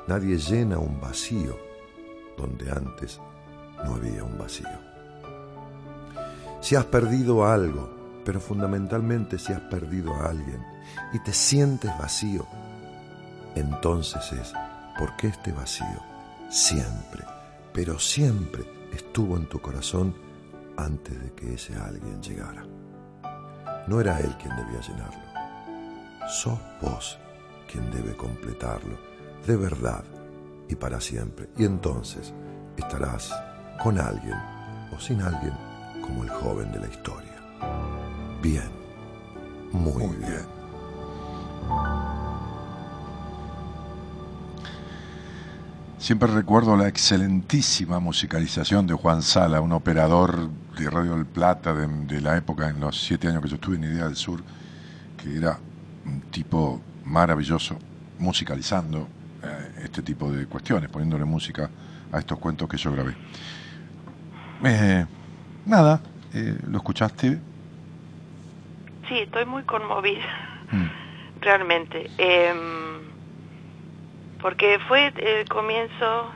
[0.06, 1.56] nadie llena un vacío
[2.36, 3.20] donde antes
[3.84, 4.68] no había un vacío.
[6.60, 10.64] Si has perdido algo, pero fundamentalmente si has perdido a alguien
[11.12, 12.46] y te sientes vacío,
[13.54, 14.52] entonces es
[14.98, 16.02] porque este vacío
[16.48, 17.24] siempre,
[17.72, 20.14] pero siempre estuvo en tu corazón
[20.76, 22.64] antes de que ese alguien llegara.
[23.86, 25.22] No era él quien debía llenarlo.
[26.28, 27.18] Sos vos
[27.70, 28.96] quien debe completarlo,
[29.46, 30.04] de verdad
[30.68, 31.48] y para siempre.
[31.56, 32.32] Y entonces
[32.76, 33.32] estarás
[33.82, 34.38] con alguien
[34.94, 35.52] o sin alguien
[36.00, 37.32] como el joven de la historia.
[38.42, 38.70] Bien,
[39.72, 40.56] muy, bien.
[45.98, 52.20] Siempre recuerdo la excelentísima musicalización de Juan Sala, un operador de Radio del Plata de,
[52.20, 54.40] la época, en los siete años que yo estuve en Idea del Sur,
[55.16, 55.58] que era
[56.04, 57.76] un tipo maravilloso,
[58.20, 59.08] musicalizando
[59.42, 61.68] eh, este tipo de cuestiones, poniéndole música
[62.12, 63.16] a estos cuentos que yo grabé.
[64.64, 65.04] Eh,
[65.66, 66.00] nada,
[66.32, 67.38] eh, ¿lo escuchaste?
[69.08, 70.24] Sí, estoy muy conmovida,
[70.72, 71.40] mm.
[71.40, 72.10] realmente.
[72.18, 73.00] Em,
[74.40, 76.30] porque fue el comienzo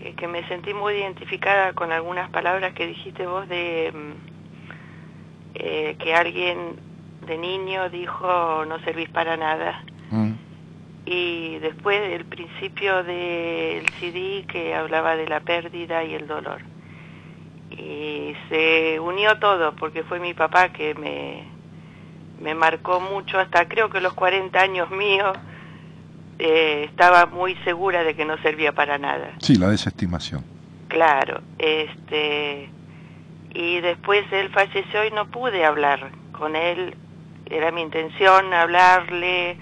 [0.00, 4.14] eh, que me sentí muy identificada con algunas palabras que dijiste vos de em,
[5.54, 6.76] eh, que alguien
[7.26, 9.82] de niño dijo no servís para nada.
[10.10, 10.32] Mm.
[11.06, 16.73] Y después el principio del CD que hablaba de la pérdida y el dolor
[17.78, 21.44] y se unió todo porque fue mi papá que me,
[22.40, 25.36] me marcó mucho hasta creo que los 40 años míos
[26.38, 29.32] eh, estaba muy segura de que no servía para nada.
[29.38, 30.44] Sí, la desestimación.
[30.88, 32.70] Claro, este
[33.52, 36.96] y después él falleció y no pude hablar con él.
[37.46, 39.56] Era mi intención hablarle,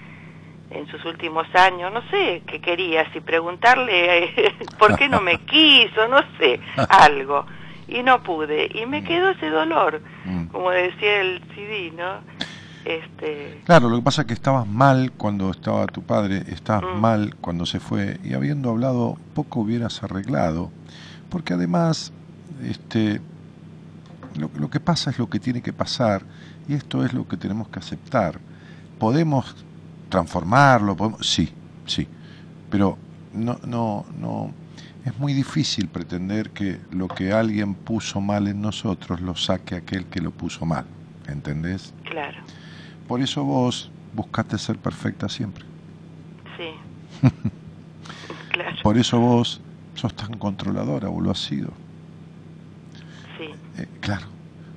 [0.73, 6.07] en sus últimos años, no sé qué quería, si preguntarle por qué no me quiso,
[6.07, 6.59] no sé,
[6.89, 7.45] algo.
[7.93, 10.45] Y no pude, y me quedó ese dolor, Mm.
[10.47, 12.19] como decía el CD, ¿no?
[12.85, 16.99] Este, Claro, lo que pasa es que estabas mal cuando estaba tu padre, estabas Mm.
[16.99, 20.69] mal cuando se fue y habiendo hablado poco hubieras arreglado,
[21.29, 22.11] porque además
[22.67, 23.21] este,
[24.37, 26.23] lo, lo que pasa es lo que tiene que pasar
[26.67, 28.39] y esto es lo que tenemos que aceptar.
[28.99, 29.55] Podemos
[30.09, 31.51] transformarlo, podemos, sí,
[31.85, 32.07] sí,
[32.69, 32.97] pero
[33.33, 34.51] no, no, no,
[35.03, 40.07] es muy difícil pretender que lo que alguien puso mal en nosotros lo saque aquel
[40.09, 40.85] que lo puso mal,
[41.27, 41.95] ¿entendés?
[42.03, 42.47] claro,
[43.07, 45.65] Por eso vos buscaste ser perfecta siempre.
[46.57, 46.69] sí.
[48.49, 51.81] claro, Por eso vos sos tan controladora, vos lo has sido.
[53.37, 54.27] sí, Eh, claro.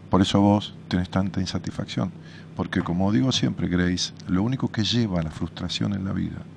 [0.08, 2.14] Por eso vos tenés tanta insatisfacción.
[2.54, 6.48] Porque como digo siempre, Grace, lo único que lleva a la frustración en la vida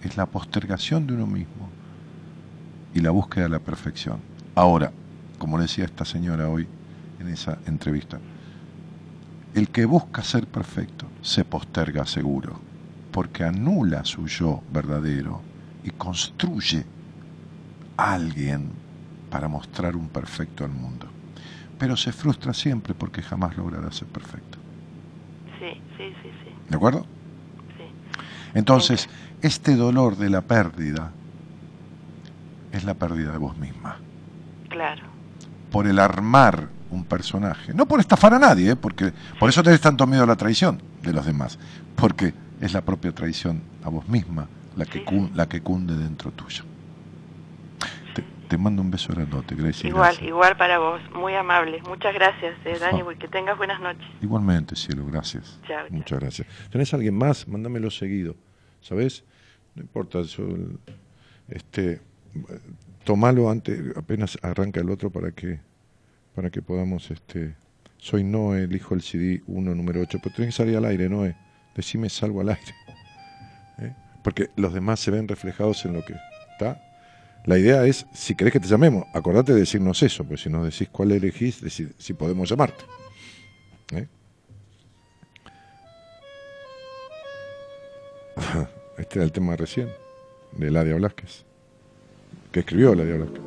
[0.00, 1.73] es la postergación de uno mismo
[2.94, 4.20] y la búsqueda de la perfección.
[4.54, 4.92] Ahora,
[5.38, 6.66] como decía esta señora hoy
[7.20, 8.18] en esa entrevista,
[9.54, 12.60] el que busca ser perfecto se posterga seguro,
[13.12, 15.40] porque anula su yo verdadero
[15.84, 16.84] y construye
[17.96, 18.70] a alguien
[19.30, 21.06] para mostrar un perfecto al mundo.
[21.78, 24.58] Pero se frustra siempre porque jamás logrará ser perfecto.
[25.58, 27.04] sí, sí, sí, sí, ¿De acuerdo?
[27.76, 27.84] sí,
[28.54, 29.08] Entonces,
[29.42, 31.12] este dolor de la pérdida
[32.76, 33.98] es la pérdida de vos misma.
[34.68, 35.02] claro,
[35.70, 37.74] Por el armar un personaje.
[37.74, 38.76] No por estafar a nadie, ¿eh?
[38.76, 41.58] porque por eso tenés tanto miedo a la traición de los demás.
[41.96, 44.46] Porque es la propia traición a vos misma
[44.76, 46.64] la que, Sí, la que cunde dentro tuyo.
[48.14, 49.88] Te, te mando un beso grandote, Gracie.
[49.88, 50.26] igual, gracias.
[50.28, 53.14] igual para vos, muy amable, muchas gracias, eh, Dani, Ah.
[53.18, 54.06] que tengas buenas noches.
[54.22, 55.58] Igualmente, cielo, gracias.
[55.66, 55.86] Chao, chao.
[55.90, 56.48] Muchas gracias.
[56.70, 57.46] ¿Tenés alguien más?
[57.48, 58.36] Mándamelo seguido.
[58.80, 59.24] ¿Sabes?
[59.74, 60.44] No importa, yo,
[61.48, 62.00] este,
[63.04, 65.60] tomalo antes, apenas arranca el otro para que,
[66.34, 67.54] para que podamos, este,
[67.98, 71.36] soy Noé, elijo el CD 1, número 8, pero tenés que salir al aire, Noé.
[71.74, 72.74] Decime salgo al aire.
[73.78, 73.94] ¿Eh?
[74.22, 76.14] Porque los demás se ven reflejados en lo que
[76.52, 76.80] está.
[77.46, 80.64] La idea es, si querés que te llamemos, acordate de decirnos eso, pues si nos
[80.64, 82.84] decís cuál elegís, decir si podemos llamarte.
[83.92, 84.06] ¿Eh?
[88.96, 89.88] Este era el tema recién,
[90.52, 91.44] de Ladia Blasquez,
[92.54, 93.40] que escribió Ladia Blasquez.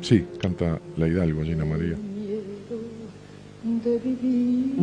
[0.00, 1.94] Sí, canta La Hidalgo, Gina María.
[3.84, 4.76] de vivir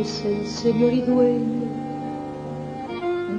[0.00, 1.62] es el señor y dueño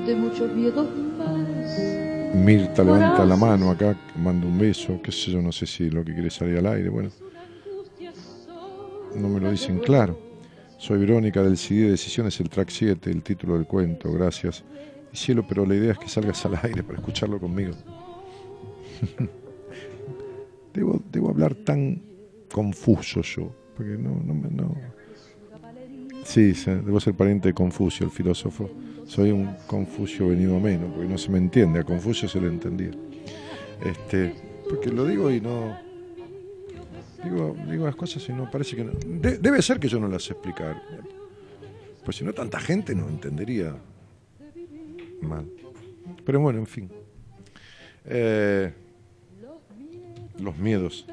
[0.06, 0.86] de muchos miedos
[1.18, 2.36] más.
[2.36, 6.04] Mirta levanta la mano acá, manda un beso, qué sé yo, no sé si lo
[6.04, 7.10] que quiere salir al aire, bueno,
[9.16, 10.33] no me lo dicen claro.
[10.84, 14.66] Soy Verónica del CD Decisiones, el track 7, el título del cuento, gracias.
[15.14, 17.72] Cielo, pero la idea es que salgas al aire para escucharlo conmigo.
[20.74, 22.02] debo, debo hablar tan
[22.52, 24.50] confuso yo, porque no, no me...
[24.50, 24.76] No.
[26.26, 28.70] Sí, sí, debo ser pariente de Confucio, el filósofo.
[29.06, 32.48] Soy un Confucio venido a menos, porque no se me entiende, a Confucio se le
[32.48, 32.92] entendía.
[33.86, 34.36] Este,
[34.70, 35.93] porque lo digo y no...
[37.24, 38.91] Digo, digo las cosas y no parece que no...
[39.05, 40.82] de- debe ser que yo no las sé explicar.
[42.03, 43.76] Pues si no, tanta gente no entendería
[45.21, 45.45] mal.
[46.26, 46.89] Pero bueno, en fin.
[48.05, 48.74] Eh,
[50.39, 51.05] los miedos.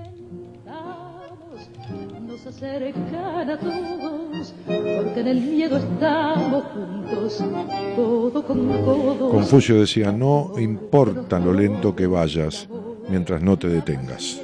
[2.27, 7.45] Nos acercan a todos, porque en el miedo estamos juntos,
[7.97, 8.69] codo con.
[9.31, 12.69] Confucio decía, no importa lo lento que vayas
[13.09, 14.41] mientras no te detengas.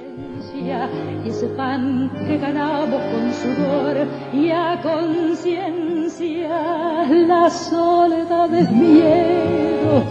[0.67, 3.97] Y ese pan que ganamos con sudor
[4.33, 6.49] y a conciencia,
[7.09, 10.05] la soledad es miedo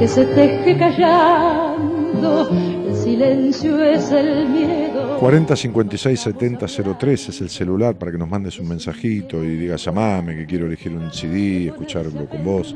[0.00, 2.48] que se teje callando,
[2.88, 5.18] el silencio es el miedo.
[5.20, 6.66] 40 56 70
[6.98, 10.66] 03 es el celular para que nos mandes un mensajito y digas llamame que quiero
[10.66, 12.74] elegir un CD, escucharlo con vos.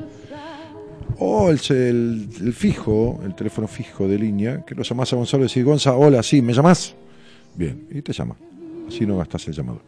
[1.18, 5.44] O el, el- el fijo, el teléfono fijo de línea, que lo llamás a Gonzalo
[5.44, 6.94] y decís, Gonza, hola, sí, ¿me llamás?
[7.56, 8.36] Bien, y te llama.
[8.86, 9.80] Así no gastás el llamado.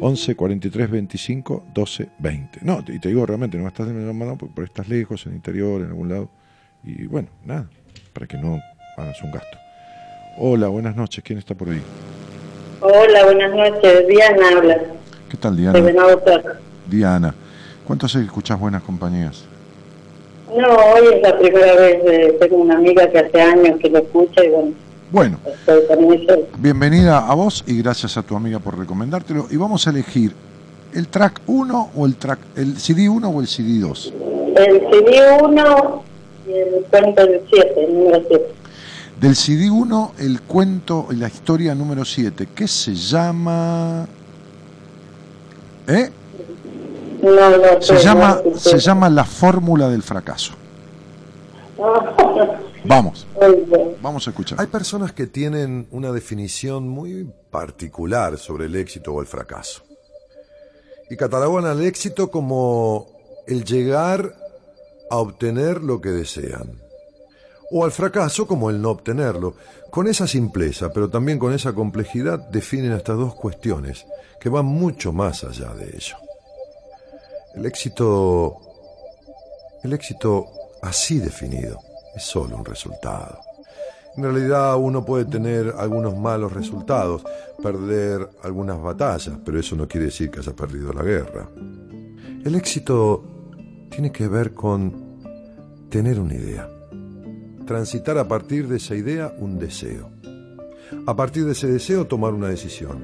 [0.00, 2.58] 11 43 25 12 20.
[2.62, 5.36] No, y te digo realmente, no gastás el llamado porque por estás lejos, en el
[5.36, 6.28] interior, en algún lado.
[6.84, 7.68] Y bueno, nada,
[8.12, 8.58] para que no
[8.96, 9.58] hagas un gasto.
[10.38, 11.82] Hola, buenas noches, ¿quién está por ahí?
[12.80, 14.08] Hola, buenas noches.
[14.08, 14.80] Diana habla,
[15.28, 15.80] ¿Qué tal, Diana?
[16.88, 17.34] Diana,
[17.86, 19.44] ¿cuánto hace que escuchás buenas compañías?
[20.48, 22.02] No, hoy es la primera vez.
[22.04, 24.72] eh, tengo una amiga que hace años que lo escucha y bueno,
[25.12, 25.36] Bueno,
[26.56, 29.46] bienvenida a vos y gracias a tu amiga por recomendártelo.
[29.50, 30.32] Y vamos a elegir
[30.94, 34.14] el track 1 o el track, el CD 1 o el CD 2?
[34.56, 36.02] El CD 1
[36.48, 38.54] y el cuento del 7, el número 7.
[39.20, 44.06] Del CD 1, el cuento, la historia número 7, ¿qué se llama?
[45.88, 46.10] ¿Eh?
[47.22, 50.54] No, no, Se no, llama, se llama La Fórmula del Fracaso.
[52.84, 53.26] Vamos,
[54.00, 54.60] vamos a escuchar.
[54.60, 59.82] Hay personas que tienen una definición muy particular sobre el éxito o el fracaso.
[61.08, 63.06] Y catalogan al éxito como
[63.46, 64.34] el llegar
[65.10, 66.82] a obtener lo que desean.
[67.70, 69.54] O al fracaso como el no obtenerlo.
[69.90, 74.06] Con esa simpleza, pero también con esa complejidad, definen estas dos cuestiones
[74.40, 76.16] que van mucho más allá de ello.
[77.54, 78.58] El éxito...
[79.84, 80.46] El éxito
[80.80, 81.80] así definido
[82.14, 83.38] es solo un resultado.
[84.16, 87.24] En realidad uno puede tener algunos malos resultados,
[87.62, 91.48] perder algunas batallas, pero eso no quiere decir que haya perdido la guerra.
[92.44, 93.24] El éxito
[93.90, 95.22] tiene que ver con
[95.88, 96.68] tener una idea,
[97.66, 100.10] transitar a partir de esa idea un deseo,
[101.06, 103.02] a partir de ese deseo tomar una decisión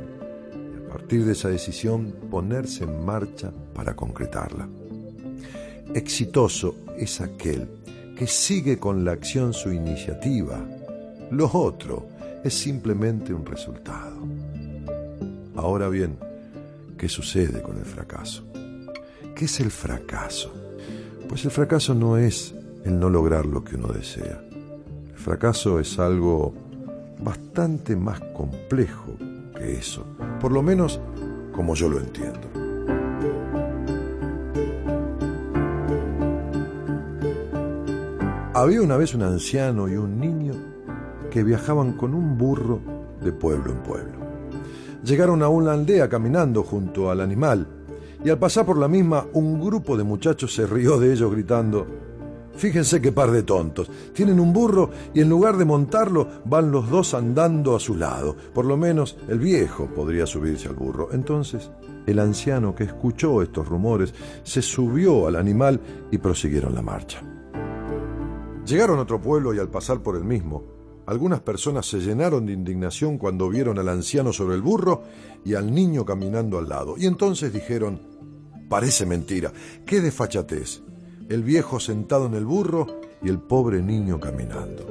[0.52, 4.68] y a partir de esa decisión ponerse en marcha para concretarla.
[5.94, 7.77] Exitoso es aquel
[8.18, 10.58] que sigue con la acción su iniciativa.
[11.30, 12.08] Lo otro
[12.42, 14.16] es simplemente un resultado.
[15.54, 16.18] Ahora bien,
[16.98, 18.42] ¿qué sucede con el fracaso?
[19.36, 20.52] ¿Qué es el fracaso?
[21.28, 24.42] Pues el fracaso no es el no lograr lo que uno desea.
[25.10, 26.52] El fracaso es algo
[27.20, 29.16] bastante más complejo
[29.56, 30.04] que eso,
[30.40, 30.98] por lo menos
[31.52, 32.57] como yo lo entiendo.
[38.58, 40.52] Había una vez un anciano y un niño
[41.30, 42.80] que viajaban con un burro
[43.22, 44.18] de pueblo en pueblo.
[45.04, 47.68] Llegaron a una aldea caminando junto al animal
[48.24, 51.86] y al pasar por la misma un grupo de muchachos se rió de ellos gritando,
[52.56, 53.88] Fíjense qué par de tontos.
[54.12, 58.34] Tienen un burro y en lugar de montarlo van los dos andando a su lado.
[58.52, 61.10] Por lo menos el viejo podría subirse al burro.
[61.12, 61.70] Entonces
[62.06, 65.80] el anciano que escuchó estos rumores se subió al animal
[66.10, 67.22] y prosiguieron la marcha.
[68.68, 70.62] Llegaron a otro pueblo y al pasar por el mismo,
[71.06, 75.04] algunas personas se llenaron de indignación cuando vieron al anciano sobre el burro
[75.42, 76.96] y al niño caminando al lado.
[76.98, 77.98] Y entonces dijeron,
[78.68, 79.54] parece mentira,
[79.86, 80.82] qué desfachatez,
[81.30, 84.86] el viejo sentado en el burro y el pobre niño caminando.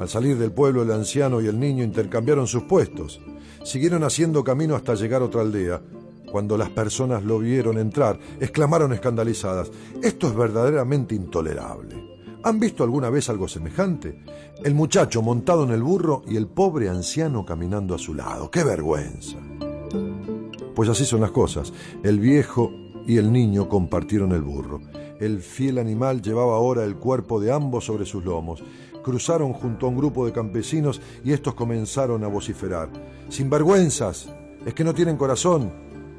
[0.00, 3.20] Al salir del pueblo el anciano y el niño intercambiaron sus puestos,
[3.62, 5.80] siguieron haciendo camino hasta llegar a otra aldea.
[6.32, 9.70] Cuando las personas lo vieron entrar, exclamaron escandalizadas,
[10.02, 12.13] esto es verdaderamente intolerable.
[12.44, 14.18] ¿Han visto alguna vez algo semejante?
[14.62, 18.50] El muchacho montado en el burro y el pobre anciano caminando a su lado.
[18.50, 19.38] ¡Qué vergüenza!
[20.74, 21.72] Pues así son las cosas.
[22.02, 22.70] El viejo
[23.06, 24.82] y el niño compartieron el burro.
[25.18, 28.62] El fiel animal llevaba ahora el cuerpo de ambos sobre sus lomos.
[29.02, 32.90] Cruzaron junto a un grupo de campesinos y estos comenzaron a vociferar.
[33.30, 34.28] Sin vergüenzas,
[34.66, 35.72] es que no tienen corazón,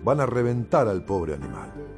[0.03, 1.94] van a reventar al pobre animal.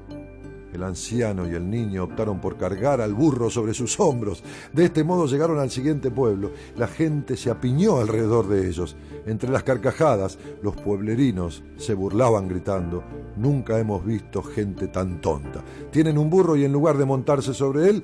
[0.73, 4.43] El anciano y el niño optaron por cargar al burro sobre sus hombros.
[4.73, 6.51] De este modo llegaron al siguiente pueblo.
[6.75, 8.95] La gente se apiñó alrededor de ellos.
[9.25, 13.03] Entre las carcajadas, los pueblerinos se burlaban gritando,
[13.37, 15.63] Nunca hemos visto gente tan tonta.
[15.91, 18.03] Tienen un burro y en lugar de montarse sobre él,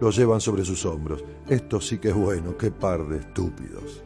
[0.00, 1.24] lo llevan sobre sus hombros.
[1.48, 4.02] Esto sí que es bueno, qué par de estúpidos.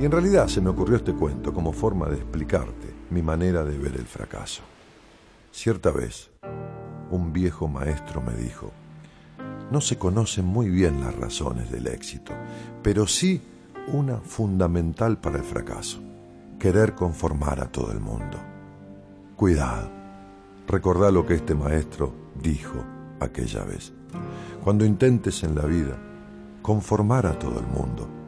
[0.00, 3.76] Y en realidad se me ocurrió este cuento como forma de explicarte mi manera de
[3.76, 4.62] ver el fracaso.
[5.52, 6.30] Cierta vez,
[7.10, 8.72] un viejo maestro me dijo,
[9.70, 12.32] no se conocen muy bien las razones del éxito,
[12.82, 13.42] pero sí
[13.92, 16.00] una fundamental para el fracaso,
[16.58, 18.38] querer conformar a todo el mundo.
[19.36, 19.90] Cuidado,
[20.66, 22.82] recordá lo que este maestro dijo
[23.20, 23.92] aquella vez.
[24.64, 25.98] Cuando intentes en la vida
[26.62, 28.19] conformar a todo el mundo,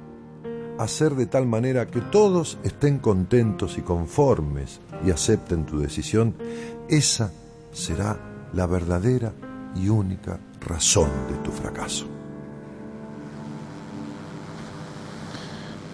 [0.83, 6.35] hacer de tal manera que todos estén contentos y conformes y acepten tu decisión,
[6.89, 7.33] esa
[7.72, 8.18] será
[8.53, 9.33] la verdadera
[9.74, 12.07] y única razón de tu fracaso.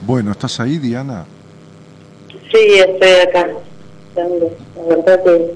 [0.06, 1.26] Bueno, ¿estás ahí, Diana?
[2.50, 3.48] Sí, estoy acá.
[4.16, 4.26] La
[4.96, 5.54] verdad que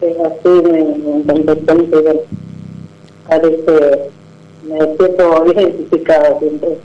[0.00, 0.84] es así, me,
[1.24, 1.56] me
[3.26, 4.10] parece,
[4.64, 6.78] me siento identificada siempre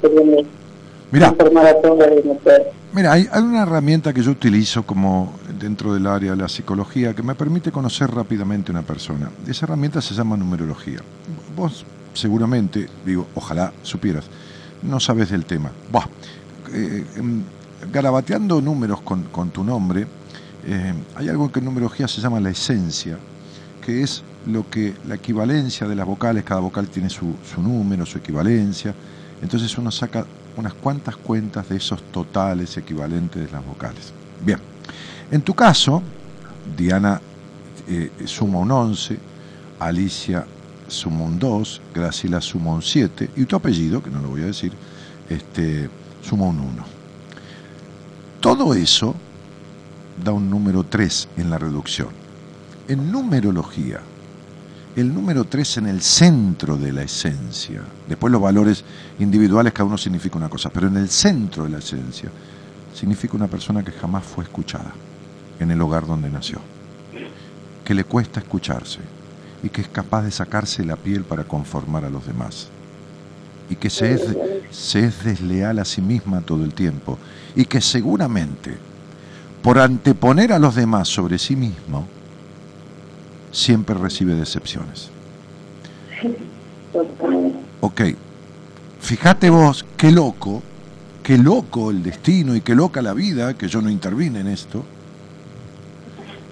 [1.14, 6.50] Mira, a hay, hay una herramienta que yo utilizo como dentro del área de la
[6.50, 9.30] psicología que me permite conocer rápidamente una persona.
[9.48, 11.02] Esa herramienta se llama numerología.
[11.56, 11.86] Vos
[12.16, 14.26] seguramente, digo, ojalá supieras,
[14.82, 15.72] no sabes del tema.
[15.92, 16.08] Buah,
[16.74, 17.44] eh, em,
[17.92, 20.08] garabateando números con, con tu nombre,
[20.66, 23.20] eh, hay algo que en numerología se llama la esencia,
[23.86, 28.04] que es lo que la equivalencia de las vocales, cada vocal tiene su, su número,
[28.04, 28.96] su equivalencia,
[29.44, 30.26] entonces uno saca
[30.58, 34.14] unas cuantas cuentas de esos totales equivalentes de las vocales.
[34.46, 34.60] Bien,
[35.32, 36.02] en tu caso,
[36.78, 37.22] Diana
[37.88, 39.18] eh, suma un 11,
[39.80, 40.46] Alicia
[40.88, 44.48] suma un 2, Graciela suma un 7 y tu apellido, que no lo voy a
[44.48, 44.74] decir,
[45.30, 45.90] este,
[46.22, 46.84] suma un 1.
[48.40, 49.16] Todo eso
[50.24, 52.10] da un número 3 en la reducción.
[52.88, 54.02] En numerología,
[54.96, 58.84] el número 3 en el centro de la esencia, después los valores
[59.20, 62.30] individuales cada uno significa una cosa, pero en el centro de la esencia
[62.94, 64.92] significa una persona que jamás fue escuchada
[65.60, 66.60] en el hogar donde nació,
[67.84, 69.00] que le cuesta escucharse
[69.64, 72.68] y que es capaz de sacarse la piel para conformar a los demás
[73.70, 77.18] y que se es desleal a sí misma todo el tiempo
[77.56, 78.78] y que seguramente
[79.64, 82.06] por anteponer a los demás sobre sí mismo,
[83.54, 85.10] siempre recibe decepciones.
[87.80, 88.02] Ok,
[89.00, 90.62] fíjate vos, qué loco,
[91.22, 94.84] qué loco el destino y qué loca la vida, que yo no intervine en esto,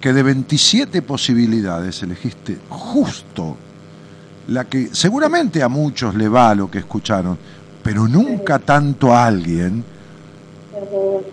[0.00, 3.56] que de 27 posibilidades elegiste justo
[4.48, 7.38] la que seguramente a muchos le va lo que escucharon,
[7.82, 9.84] pero nunca tanto a alguien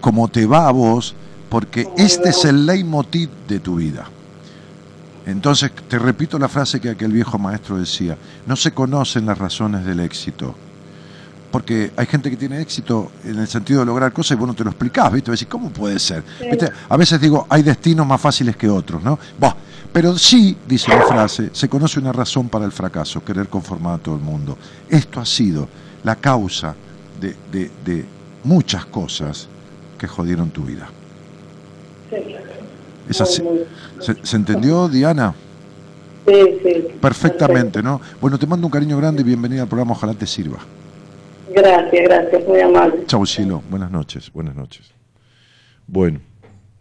[0.01, 1.15] como te va a vos
[1.49, 4.07] porque este es el leitmotiv de tu vida.
[5.29, 8.17] Entonces, te repito la frase que aquel viejo maestro decía,
[8.47, 10.55] no se conocen las razones del éxito,
[11.51, 14.53] porque hay gente que tiene éxito en el sentido de lograr cosas y vos no
[14.53, 15.31] te lo explicás, ¿viste?
[15.31, 16.23] Decís, ¿cómo puede ser?
[16.89, 19.19] A veces digo, hay destinos más fáciles que otros, ¿no?
[19.91, 23.97] pero sí, dice la frase, se conoce una razón para el fracaso, querer conformar a
[23.97, 24.55] todo el mundo.
[24.87, 25.67] Esto ha sido
[26.03, 26.75] la causa
[27.19, 27.35] de,
[27.83, 28.05] de
[28.43, 29.47] muchas cosas
[29.97, 30.89] que jodieron tu vida.
[33.09, 33.43] ¿Es así?
[33.99, 35.33] ¿Se, entendió, Diana?
[36.27, 36.33] Sí,
[36.63, 36.87] sí.
[37.01, 37.99] Perfectamente, ¿no?
[38.21, 40.59] Bueno, te mando un cariño grande y bienvenida al programa, ojalá te sirva.
[41.51, 43.05] Gracias, gracias, muy amable.
[43.07, 44.91] Chau, cielo, buenas noches, buenas noches.
[45.87, 46.19] Bueno,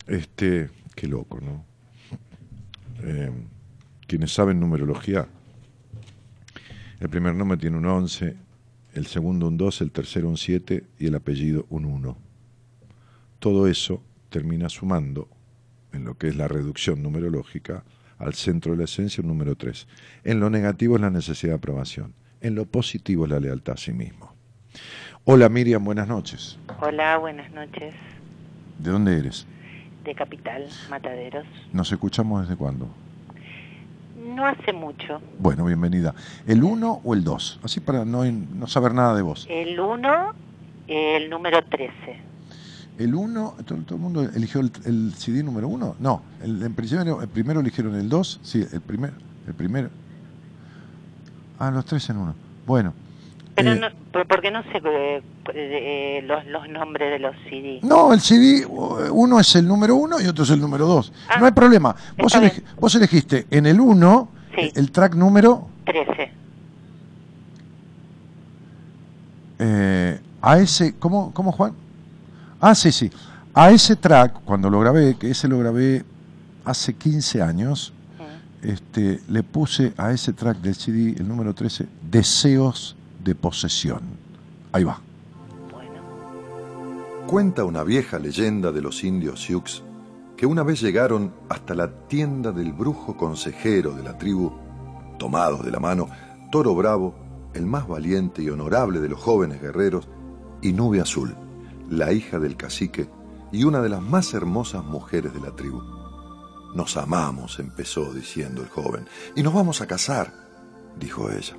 [0.07, 1.65] este, qué loco, ¿no?
[3.03, 3.31] Eh,
[4.07, 5.27] quienes saben numerología,
[7.01, 8.37] el primer nombre tiene un 11,
[8.93, 12.19] el segundo un 2, el tercero un 7 y el apellido un 1.
[13.39, 15.29] Todo eso termina sumando
[15.93, 17.85] en lo que es la reducción numerológica
[18.19, 19.87] al centro de la esencia un número 3.
[20.25, 22.15] En lo negativo es la necesidad de aprobación.
[22.41, 24.35] En lo positivo es la lealtad a sí mismo.
[25.25, 26.59] Hola Miriam, buenas noches.
[26.81, 27.95] Hola, buenas noches.
[28.79, 29.47] ¿De dónde eres?
[30.05, 31.47] De Capital, Mataderos.
[31.73, 32.89] ¿Nos escuchamos desde cuándo?
[34.17, 35.21] No hace mucho.
[35.39, 36.15] Bueno, bienvenida.
[36.47, 37.61] ¿El 1 o el 2?
[37.63, 39.47] Así para no, no saber nada de vos.
[39.51, 40.35] El 1,
[40.87, 42.28] el número 13.
[42.99, 45.97] El 1, todo, el mundo eligió el, CD número 1.
[46.01, 48.41] No, el, en principio, el primero eligieron el 2.
[48.43, 49.13] Sí, el primer,
[49.47, 49.89] el primero.
[51.61, 52.35] Ah, los tres en uno.
[52.67, 52.93] Bueno.
[53.55, 55.23] Pero eh, no, ¿por qué no sé eh,
[55.55, 57.79] eh, los, los, nombres de los CD?
[57.83, 61.13] No, el CD, uno es el número 1 y otro es el número 2.
[61.39, 61.95] no hay ah, problema.
[62.17, 62.33] Vos,
[62.81, 64.29] vos, elegiste en el 1
[64.75, 66.33] el track número 13.
[70.41, 71.75] a ese, ¿cómo, ¿cómo Juan?
[72.61, 73.11] Ah, sí, sí.
[73.55, 76.05] A ese track, cuando lo grabé, que ese lo grabé
[76.65, 77.93] hace 15 años,
[78.63, 84.01] este, le puse a ese track del CD, el número 13, Deseos de posesión.
[84.73, 85.01] Ahí va.
[87.29, 89.83] Cuenta una vieja leyenda de los indios Sioux
[90.37, 94.53] que una vez llegaron hasta la tienda del brujo consejero de la tribu,
[95.19, 96.09] tomados de la mano,
[96.51, 97.15] Toro Bravo,
[97.55, 100.09] el más valiente y honorable de los jóvenes guerreros,
[100.63, 101.37] y Nube Azul
[101.91, 103.09] la hija del cacique
[103.51, 105.83] y una de las más hermosas mujeres de la tribu.
[106.75, 110.33] Nos amamos, empezó diciendo el joven, y nos vamos a casar,
[110.99, 111.57] dijo ella.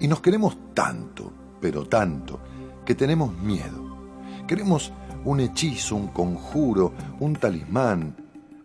[0.00, 2.40] Y nos queremos tanto, pero tanto,
[2.86, 3.86] que tenemos miedo.
[4.46, 4.92] Queremos
[5.24, 8.16] un hechizo, un conjuro, un talismán,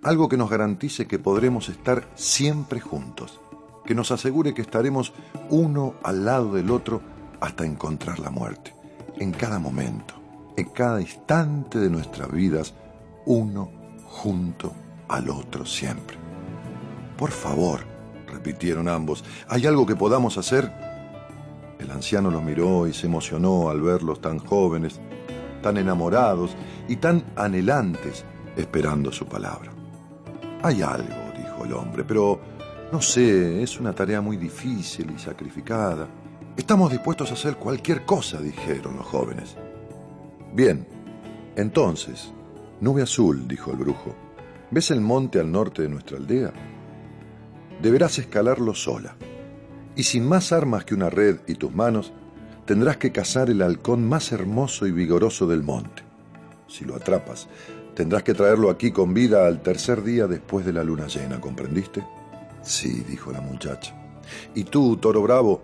[0.01, 3.41] algo que nos garantice que podremos estar siempre juntos,
[3.86, 5.12] que nos asegure que estaremos
[5.49, 7.01] uno al lado del otro
[7.41, 8.74] hasta encontrar la muerte,
[9.18, 10.22] en cada momento
[10.56, 12.74] en cada instante de nuestras vidas,
[13.26, 13.72] uno
[14.06, 14.74] junto
[15.08, 16.18] al otro siempre.
[17.18, 17.82] Por favor,
[18.28, 20.72] repitieron ambos, ¿hay algo que podamos hacer?
[21.80, 24.99] El anciano los miró y se emocionó al verlos tan jóvenes,
[25.62, 26.56] tan enamorados
[26.88, 28.26] y tan anhelantes
[28.56, 29.72] esperando su palabra.
[30.62, 32.39] Hay algo, dijo el hombre, pero
[32.91, 36.08] no sé, es una tarea muy difícil y sacrificada.
[36.56, 39.58] Estamos dispuestos a hacer cualquier cosa, dijeron los jóvenes.
[40.54, 40.86] Bien,
[41.56, 42.32] entonces,
[42.80, 44.14] nube azul, dijo el brujo,
[44.70, 46.54] ¿ves el monte al norte de nuestra aldea?
[47.82, 49.16] Deberás escalarlo sola,
[49.95, 52.14] y sin más armas que una red y tus manos,
[52.66, 56.04] tendrás que cazar el halcón más hermoso y vigoroso del monte.
[56.68, 57.47] Si lo atrapas,
[57.95, 62.06] tendrás que traerlo aquí con vida al tercer día después de la luna llena, ¿comprendiste?
[62.62, 63.95] Sí, dijo la muchacha.
[64.54, 65.64] Y tú, toro bravo,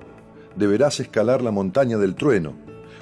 [0.56, 2.56] deberás escalar la montaña del trueno.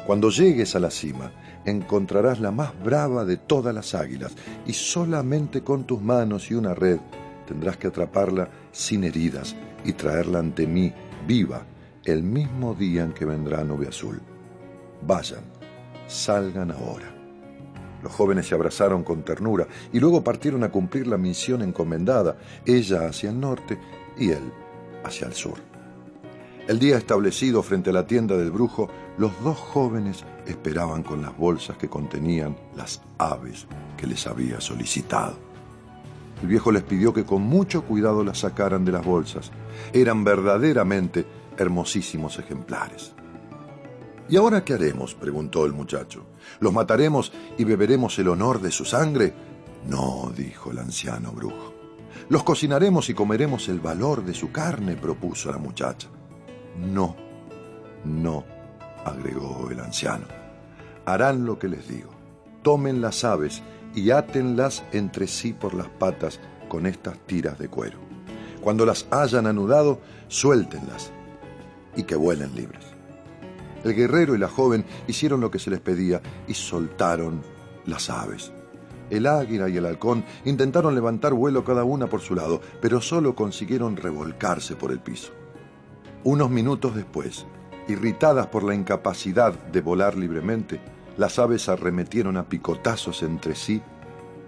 [0.06, 1.32] Cuando llegues a la cima,
[1.68, 4.34] encontrarás la más brava de todas las águilas,
[4.66, 7.00] y solamente con tus manos y una red
[7.46, 10.94] tendrás que atraparla sin heridas y traerla ante mí
[11.28, 11.66] viva
[12.06, 14.22] el mismo día en que vendrá Nube Azul.
[15.06, 15.44] Vayan,
[16.08, 17.14] salgan ahora.
[18.02, 23.08] Los jóvenes se abrazaron con ternura y luego partieron a cumplir la misión encomendada, ella
[23.08, 23.78] hacia el norte
[24.18, 24.52] y él
[25.04, 25.58] hacia el sur.
[26.68, 31.36] El día establecido frente a la tienda del brujo, los dos jóvenes esperaban con las
[31.36, 33.66] bolsas que contenían las aves
[33.98, 35.36] que les había solicitado.
[36.42, 39.52] El viejo les pidió que con mucho cuidado las sacaran de las bolsas.
[39.92, 41.26] Eran verdaderamente
[41.58, 43.14] hermosísimos ejemplares.
[44.30, 45.16] ¿Y ahora qué haremos?
[45.16, 46.26] preguntó el muchacho.
[46.60, 49.34] ¿Los mataremos y beberemos el honor de su sangre?
[49.88, 51.74] No, dijo el anciano brujo.
[52.30, 56.10] Los cocinaremos y comeremos el valor de su carne, propuso la muchacha.
[56.78, 57.16] No,
[58.04, 58.44] no,
[59.08, 60.26] agregó el anciano.
[61.06, 62.12] Harán lo que les digo.
[62.62, 63.62] Tomen las aves
[63.96, 67.98] y átenlas entre sí por las patas con estas tiras de cuero.
[68.62, 71.12] Cuando las hayan anudado, suéltenlas
[71.96, 72.86] y que vuelen libres.
[73.84, 77.42] El guerrero y la joven hicieron lo que se les pedía y soltaron
[77.86, 78.52] las aves.
[79.10, 83.36] El águila y el halcón intentaron levantar vuelo cada una por su lado, pero solo
[83.36, 85.32] consiguieron revolcarse por el piso.
[86.26, 87.46] Unos minutos después,
[87.88, 90.80] irritadas por la incapacidad de volar libremente,
[91.18, 93.82] las aves arremetieron a picotazos entre sí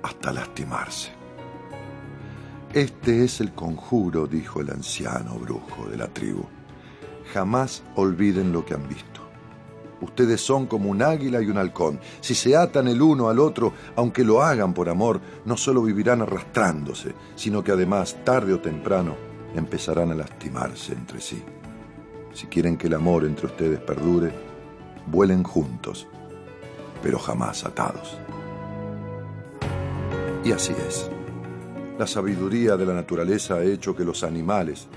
[0.03, 1.11] hasta lastimarse.
[2.73, 6.45] Este es el conjuro, dijo el anciano brujo de la tribu.
[7.33, 9.21] Jamás olviden lo que han visto.
[10.01, 11.99] Ustedes son como un águila y un halcón.
[12.21, 16.21] Si se atan el uno al otro, aunque lo hagan por amor, no solo vivirán
[16.21, 19.15] arrastrándose, sino que además, tarde o temprano,
[19.55, 21.43] empezarán a lastimarse entre sí.
[22.33, 24.31] Si quieren que el amor entre ustedes perdure,
[25.07, 26.07] vuelen juntos,
[27.01, 28.17] pero jamás atados.
[30.43, 31.09] Y así es.
[31.97, 34.87] La sabiduría de la naturaleza ha hecho que los animales,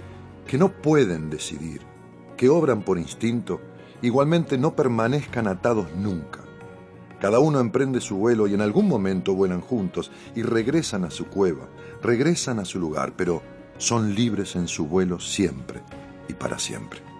[0.46, 1.80] que no pueden decidir,
[2.36, 3.60] que obran por instinto,
[4.02, 6.40] igualmente no permanezcan atados nunca.
[7.20, 11.26] Cada uno emprende su vuelo y en algún momento vuelan juntos y regresan a su
[11.26, 11.68] cueva,
[12.02, 13.42] regresan a su lugar, pero
[13.78, 15.82] son libres en su vuelo siempre
[16.28, 17.11] y para siempre.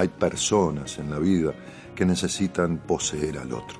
[0.00, 1.52] Hay personas en la vida
[1.94, 3.78] que necesitan poseer al otro.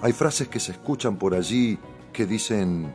[0.00, 1.76] Hay frases que se escuchan por allí
[2.12, 2.94] que dicen,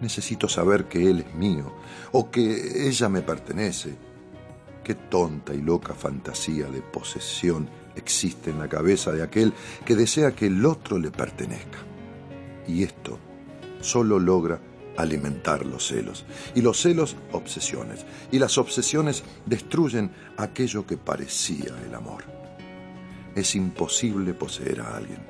[0.00, 1.72] necesito saber que él es mío
[2.10, 3.94] o que ella me pertenece.
[4.82, 9.52] Qué tonta y loca fantasía de posesión existe en la cabeza de aquel
[9.84, 11.78] que desea que el otro le pertenezca.
[12.66, 13.16] Y esto
[13.80, 14.58] solo logra
[14.98, 16.24] alimentar los celos.
[16.54, 18.04] Y los celos, obsesiones.
[18.30, 22.24] Y las obsesiones destruyen aquello que parecía el amor.
[23.34, 25.20] Es imposible poseer a alguien.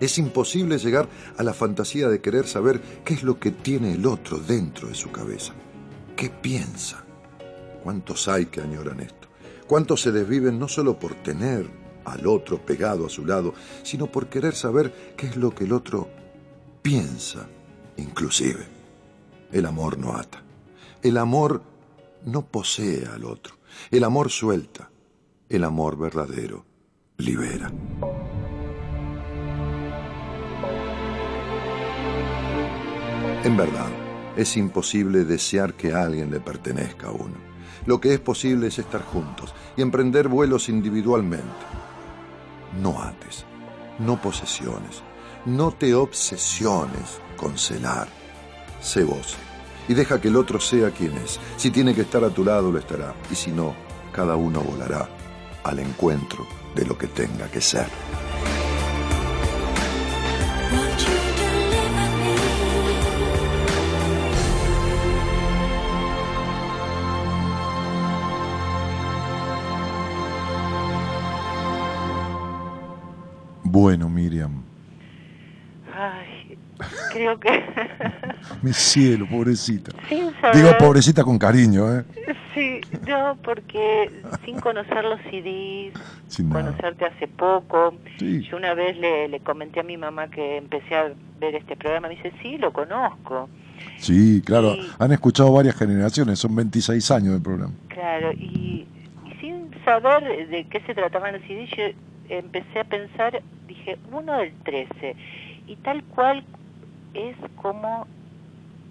[0.00, 1.08] Es imposible llegar
[1.38, 4.94] a la fantasía de querer saber qué es lo que tiene el otro dentro de
[4.94, 5.52] su cabeza.
[6.16, 7.04] ¿Qué piensa?
[7.84, 9.28] ¿Cuántos hay que añoran esto?
[9.68, 11.70] ¿Cuántos se desviven no solo por tener
[12.04, 13.54] al otro pegado a su lado,
[13.84, 16.10] sino por querer saber qué es lo que el otro
[16.82, 17.46] piensa
[17.96, 18.71] inclusive.
[19.52, 20.42] El amor no ata.
[21.02, 21.62] El amor
[22.24, 23.56] no posee al otro.
[23.90, 24.90] El amor suelta.
[25.48, 26.64] El amor verdadero
[27.18, 27.70] libera.
[33.44, 33.90] En verdad,
[34.36, 37.34] es imposible desear que alguien le pertenezca a uno.
[37.84, 41.66] Lo que es posible es estar juntos y emprender vuelos individualmente.
[42.80, 43.44] No ates,
[43.98, 45.02] no posesiones,
[45.44, 48.21] no te obsesiones con celar.
[48.82, 49.36] Sé vos
[49.88, 51.40] y deja que el otro sea quien es.
[51.56, 53.14] Si tiene que estar a tu lado, lo estará.
[53.30, 53.74] Y si no,
[54.12, 55.08] cada uno volará
[55.64, 57.86] al encuentro de lo que tenga que ser.
[73.64, 74.71] Bueno, Miriam.
[77.12, 77.64] Creo que...
[78.62, 79.92] Mi cielo, pobrecita.
[80.40, 82.04] Saber- Digo pobrecita con cariño, ¿eh?
[82.54, 84.10] Sí, no, porque
[84.44, 85.94] sin conocer los CDs,
[86.28, 87.94] Sin conocerte hace poco.
[88.18, 88.42] Sí.
[88.42, 92.08] Yo una vez le, le comenté a mi mamá que empecé a ver este programa.
[92.08, 93.48] Me dice, sí, lo conozco.
[93.98, 94.74] Sí, claro.
[94.98, 97.72] Han escuchado varias generaciones, son 26 años del programa.
[97.88, 98.86] Claro, y,
[99.26, 101.84] y sin saber de qué se trataban los CDs, yo
[102.28, 105.16] empecé a pensar, dije, uno del 13.
[105.66, 106.44] Y tal cual
[107.14, 108.06] es como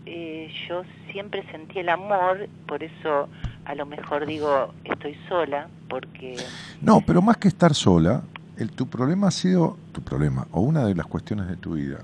[0.05, 3.29] eh, yo siempre sentí el amor, por eso
[3.65, 6.37] a lo mejor digo, estoy sola, porque...
[6.81, 8.23] No, pero más que estar sola,
[8.57, 11.99] el, tu problema ha sido, tu problema, o una de las cuestiones de tu vida,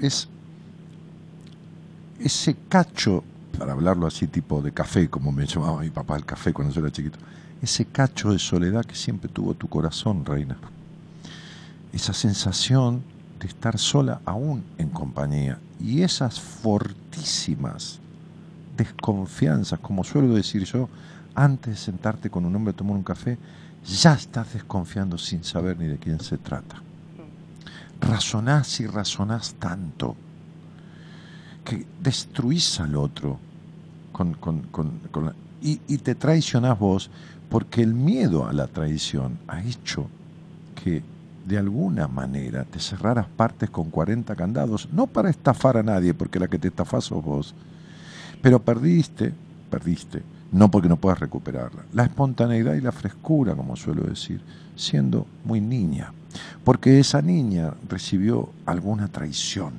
[0.00, 0.28] es
[2.20, 3.24] ese cacho,
[3.58, 6.82] para hablarlo así tipo de café, como me llamaba mi papá el café cuando yo
[6.82, 7.18] era chiquito,
[7.62, 10.56] ese cacho de soledad que siempre tuvo tu corazón, reina.
[11.92, 13.02] Esa sensación
[13.40, 15.58] de estar sola aún en compañía.
[15.80, 18.00] Y esas fortísimas
[18.76, 20.88] desconfianzas, como suelo decir yo,
[21.34, 23.38] antes de sentarte con un hombre a tomar un café,
[23.84, 26.82] ya estás desconfiando sin saber ni de quién se trata.
[28.00, 30.16] Razonás y razonás tanto
[31.64, 33.38] que destruís al otro
[35.60, 37.10] y, y te traicionás vos
[37.48, 40.06] porque el miedo a la traición ha hecho
[40.74, 41.02] que
[41.46, 46.40] de alguna manera te cerraras partes con 40 candados, no para estafar a nadie, porque
[46.40, 47.54] la que te estafás sos vos,
[48.42, 49.32] pero perdiste,
[49.70, 54.40] perdiste, no porque no puedas recuperarla, la espontaneidad y la frescura, como suelo decir,
[54.74, 56.12] siendo muy niña,
[56.64, 59.74] porque esa niña recibió alguna traición,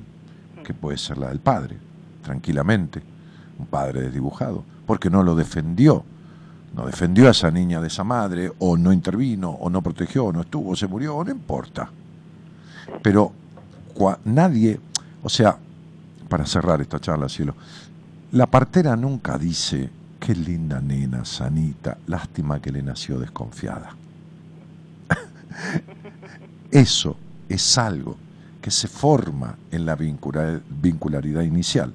[0.64, 1.76] que puede ser la del padre,
[2.22, 3.02] tranquilamente,
[3.58, 6.02] un padre desdibujado, porque no lo defendió,
[6.74, 10.32] no defendió a esa niña de esa madre, o no intervino, o no protegió, o
[10.32, 11.90] no estuvo, o se murió, o no importa.
[13.02, 13.32] Pero
[14.24, 14.78] nadie,
[15.22, 15.56] o sea,
[16.28, 17.54] para cerrar esta charla, cielo,
[18.32, 19.90] la partera nunca dice,
[20.20, 23.96] qué linda nena, sanita, lástima que le nació desconfiada.
[26.70, 27.16] Eso
[27.48, 28.16] es algo
[28.60, 31.92] que se forma en la vincula- vincularidad inicial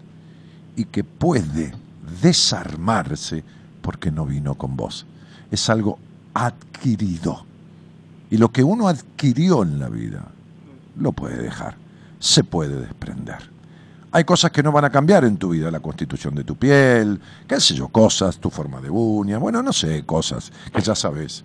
[0.76, 1.74] y que puede
[2.22, 3.44] desarmarse
[3.84, 5.06] porque no vino con vos.
[5.52, 6.00] Es algo
[6.34, 7.46] adquirido.
[8.32, 10.24] Y lo que uno adquirió en la vida,
[10.98, 11.76] lo puede dejar,
[12.18, 13.52] se puede desprender.
[14.12, 17.20] Hay cosas que no van a cambiar en tu vida, la constitución de tu piel,
[17.48, 21.44] qué sé yo, cosas, tu forma de uña, bueno, no sé, cosas que ya sabes.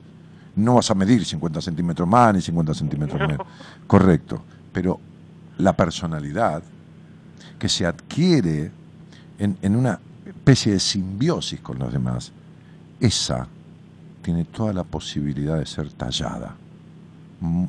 [0.55, 3.47] No vas a medir 50 centímetros más ni 50 centímetros menos.
[3.87, 4.43] Correcto.
[4.73, 5.01] Pero
[5.59, 6.63] la personalidad
[7.59, 8.71] que se adquiere
[9.39, 9.99] en, en una
[10.49, 12.33] especie de simbiosis con los demás,
[13.01, 13.47] esa
[14.23, 16.57] tiene toda la posibilidad de ser tallada,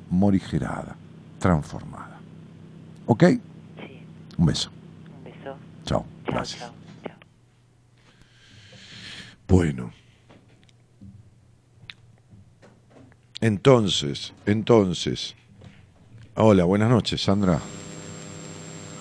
[0.10, 0.96] morigerada,
[1.40, 2.18] transformada.
[3.06, 3.24] ¿Ok?
[3.26, 3.42] Sí,
[4.38, 4.70] Un beso.
[5.18, 5.58] un beso.
[5.86, 6.06] Chao.
[6.06, 6.60] Chao, Gracias.
[6.62, 6.72] chao,
[7.04, 7.16] chao.
[9.46, 9.92] Bueno.
[13.42, 15.36] Entonces, entonces.
[16.36, 17.60] Hola, buenas noches, Sandra.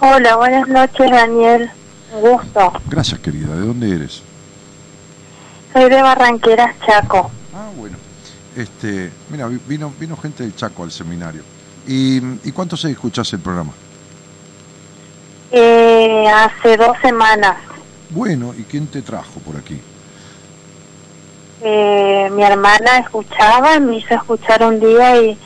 [0.01, 1.70] Hola, buenas noches, Daniel.
[2.13, 2.73] Un gusto.
[2.89, 3.55] Gracias, querida.
[3.55, 4.23] ¿De dónde eres?
[5.73, 7.31] Soy de Barranqueras, Chaco.
[7.55, 7.97] Ah, bueno.
[8.57, 11.43] Este, mira, vi- vino, vino gente del Chaco al seminario.
[11.87, 12.17] ¿Y,
[12.49, 13.73] y cuánto se escuchás el programa?
[15.51, 17.57] Eh, hace dos semanas.
[18.11, 19.81] Bueno, ¿y quién te trajo por aquí?
[21.63, 25.37] Eh, mi hermana escuchaba, me hizo escuchar un día y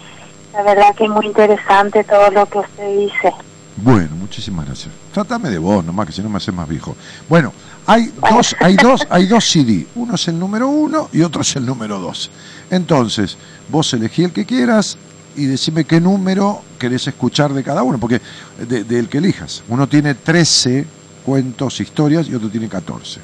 [0.53, 3.33] la verdad que es muy interesante todo lo que usted dice.
[3.77, 4.93] Bueno, muchísimas gracias.
[5.13, 6.97] Trátame de vos nomás, que si no me haces más viejo.
[7.29, 7.53] Bueno,
[7.87, 9.87] hay dos, hay dos, hay dos CD.
[9.95, 12.31] Uno es el número uno y otro es el número dos.
[12.71, 13.37] Entonces,
[13.69, 14.97] vos elegí el que quieras
[15.37, 18.21] y decime qué número querés escuchar de cada uno, porque
[18.67, 19.63] de- del que elijas.
[19.69, 20.87] Uno tiene 13
[21.25, 23.21] cuentos, historias y otro tiene 14.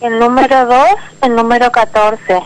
[0.00, 0.86] El número dos,
[1.22, 2.40] el número 14.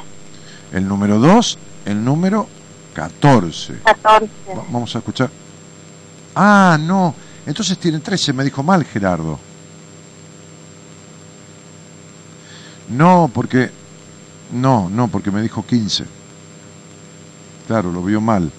[0.72, 2.46] El número dos, el número
[2.94, 3.74] 14.
[3.84, 4.30] 14.
[4.56, 5.28] Va- Vamos a escuchar.
[6.34, 7.14] Ah, no.
[7.46, 9.38] Entonces tiene 13, me dijo mal Gerardo.
[12.88, 13.70] No, porque...
[14.52, 16.04] No, no, porque me dijo 15.
[17.66, 18.50] Claro, lo vio mal.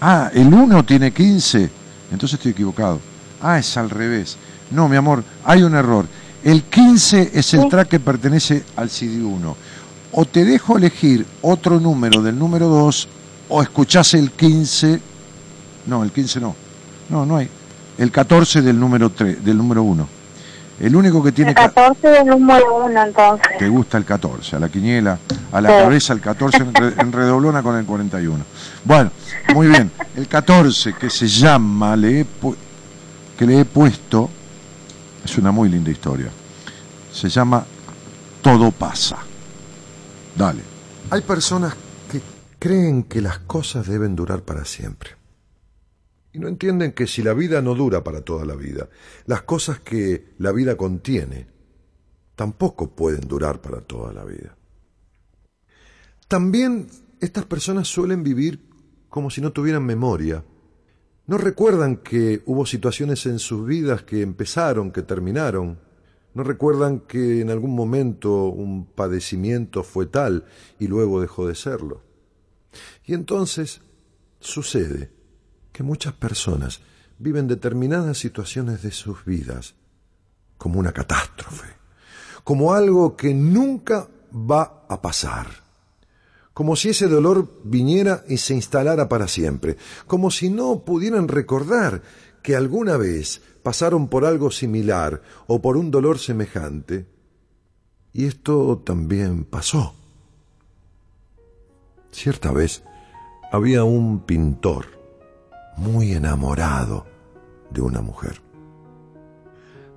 [0.00, 1.70] Ah, el 1 tiene 15.
[2.10, 3.00] Entonces estoy equivocado.
[3.40, 4.36] Ah, es al revés.
[4.70, 6.06] No, mi amor, hay un error.
[6.42, 9.54] El 15 es el track que pertenece al CD1.
[10.12, 13.08] O te dejo elegir otro número del número 2
[13.50, 15.09] o escuchás el 15.
[15.90, 16.54] No, el 15 no.
[17.08, 17.48] No, no hay.
[17.98, 20.08] El 14 del número 3, del número 1.
[20.78, 23.58] El único que tiene El ca- 14 del número 1, entonces.
[23.58, 25.18] te gusta el 14, a la quiniela,
[25.52, 25.74] a la Sí.
[25.82, 28.42] cabeza el 14 en, re- en redoblona con el 41.
[28.84, 29.10] Bueno,
[29.52, 29.90] muy bien.
[30.16, 32.56] El 14 que se llama, le he pu-
[33.36, 34.30] que le he puesto,
[35.24, 36.28] es una muy linda historia.
[37.12, 37.64] Se llama
[38.40, 39.18] Todo pasa.
[40.36, 40.62] Dale.
[41.10, 41.74] Hay personas
[42.10, 42.22] que
[42.58, 45.10] creen que las cosas deben durar para siempre.
[46.32, 48.88] Y no entienden que si la vida no dura para toda la vida,
[49.26, 51.48] las cosas que la vida contiene
[52.36, 54.56] tampoco pueden durar para toda la vida.
[56.28, 56.86] También
[57.20, 58.60] estas personas suelen vivir
[59.08, 60.44] como si no tuvieran memoria.
[61.26, 65.80] No recuerdan que hubo situaciones en sus vidas que empezaron, que terminaron.
[66.32, 70.44] No recuerdan que en algún momento un padecimiento fue tal
[70.78, 72.02] y luego dejó de serlo.
[73.04, 73.82] Y entonces
[74.38, 75.10] sucede
[75.80, 76.82] que muchas personas
[77.18, 79.72] viven determinadas situaciones de sus vidas
[80.58, 81.68] como una catástrofe,
[82.44, 85.46] como algo que nunca va a pasar,
[86.52, 92.02] como si ese dolor viniera y se instalara para siempre, como si no pudieran recordar
[92.42, 97.06] que alguna vez pasaron por algo similar o por un dolor semejante,
[98.12, 99.94] y esto también pasó.
[102.12, 102.82] Cierta vez
[103.50, 104.99] había un pintor
[105.80, 107.06] muy enamorado
[107.70, 108.42] de una mujer.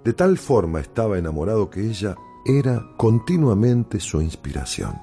[0.04, 2.16] De tal forma estaba enamorado que ella
[2.46, 5.02] era continuamente su inspiración.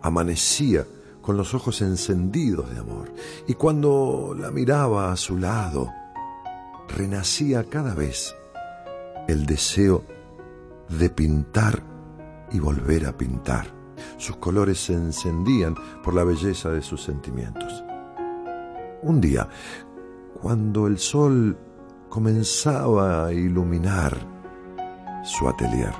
[0.00, 0.86] Amanecía
[1.20, 3.12] con los ojos encendidos de amor
[3.46, 5.92] y cuando la miraba a su lado,
[6.88, 8.34] renacía cada vez
[9.26, 10.02] el deseo
[10.88, 11.82] de pintar
[12.50, 13.66] y volver a pintar.
[14.16, 17.84] Sus colores se encendían por la belleza de sus sentimientos.
[19.02, 19.48] Un día,
[20.40, 21.56] cuando el sol
[22.08, 24.16] comenzaba a iluminar
[25.22, 25.92] su atelier,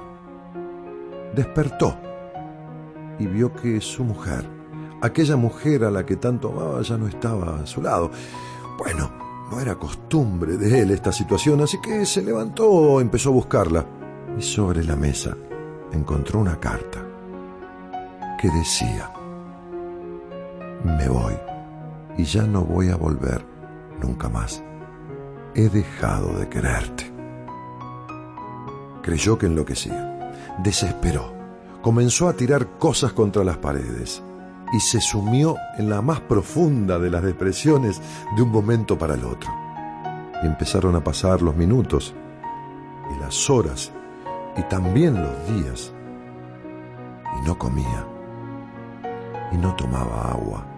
[1.35, 1.97] despertó
[3.21, 4.45] y vio que su mujer,
[5.01, 8.11] aquella mujer a la que tanto amaba, ya no estaba a su lado.
[8.79, 9.11] Bueno,
[9.51, 13.87] no era costumbre de él esta situación, así que se levantó, empezó a buscarla
[14.37, 15.37] y sobre la mesa
[15.93, 17.05] encontró una carta
[18.41, 19.13] que decía,
[20.85, 21.35] me voy
[22.19, 23.47] y ya no voy a volver
[24.03, 24.63] nunca más.
[25.55, 27.11] He dejado de quererte.
[29.03, 31.33] Creyó que enloquecía, desesperó,
[31.81, 34.23] comenzó a tirar cosas contra las paredes
[34.73, 38.03] y se sumió en la más profunda de las depresiones
[38.37, 39.51] de un momento para el otro.
[40.43, 42.15] Y empezaron a pasar los minutos
[43.17, 43.93] y las horas
[44.57, 45.93] y también los días.
[47.41, 48.05] Y no comía
[49.53, 50.78] y no tomaba agua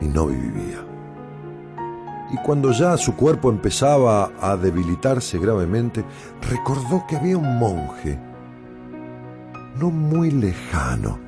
[0.00, 0.84] y no vivía.
[2.32, 6.04] Y cuando ya su cuerpo empezaba a debilitarse gravemente,
[6.48, 8.18] recordó que había un monje,
[9.76, 11.18] no muy lejano,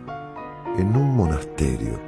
[0.79, 1.99] en un monasterio,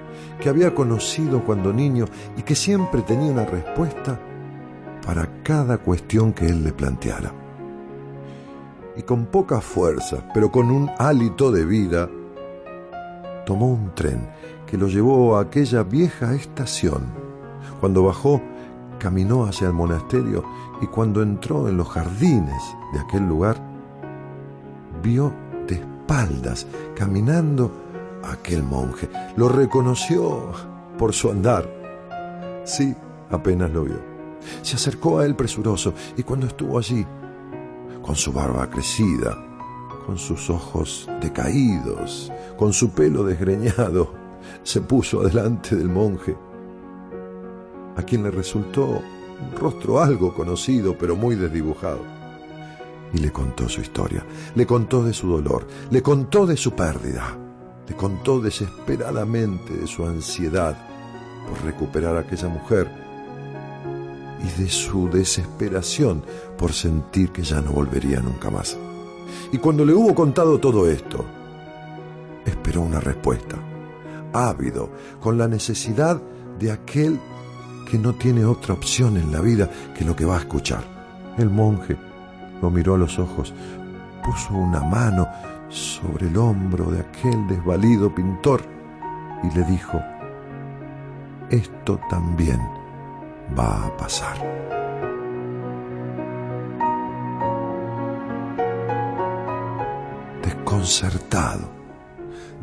[0.40, 2.06] que había conocido cuando niño
[2.36, 4.18] y que siempre tenía una respuesta
[5.04, 7.32] para cada cuestión que él le planteara.
[8.96, 12.08] Y con poca fuerza, pero con un hálito de vida,
[13.44, 14.28] tomó un tren
[14.74, 17.04] que lo llevó a aquella vieja estación.
[17.78, 18.42] Cuando bajó,
[18.98, 20.42] caminó hacia el monasterio
[20.82, 22.60] y cuando entró en los jardines
[22.92, 23.56] de aquel lugar,
[25.00, 25.32] vio
[25.68, 26.66] de espaldas,
[26.96, 27.70] caminando,
[28.24, 29.08] a aquel monje.
[29.36, 30.50] Lo reconoció
[30.98, 31.70] por su andar.
[32.64, 32.96] Sí,
[33.30, 34.00] apenas lo vio.
[34.62, 37.06] Se acercó a él presuroso y cuando estuvo allí,
[38.02, 39.38] con su barba crecida,
[40.04, 44.23] con sus ojos decaídos, con su pelo desgreñado,
[44.62, 46.36] se puso delante del monje,
[47.96, 52.00] a quien le resultó un rostro algo conocido, pero muy desdibujado.
[53.12, 54.24] Y le contó su historia,
[54.54, 57.36] le contó de su dolor, le contó de su pérdida,
[57.88, 60.76] le contó desesperadamente de su ansiedad
[61.48, 62.90] por recuperar a aquella mujer
[64.42, 66.22] y de su desesperación
[66.58, 68.76] por sentir que ya no volvería nunca más.
[69.52, 71.24] Y cuando le hubo contado todo esto,
[72.44, 73.56] esperó una respuesta,
[74.34, 76.20] ávido, con la necesidad
[76.58, 77.18] de aquel
[77.90, 80.84] que no tiene otra opción en la vida que lo que va a escuchar.
[81.38, 81.96] El monje
[82.60, 83.54] lo miró a los ojos,
[84.24, 85.28] puso una mano
[85.68, 88.62] sobre el hombro de aquel desvalido pintor
[89.42, 90.00] y le dijo,
[91.50, 92.60] esto también
[93.58, 94.36] va a pasar.
[100.42, 101.68] Desconcertado,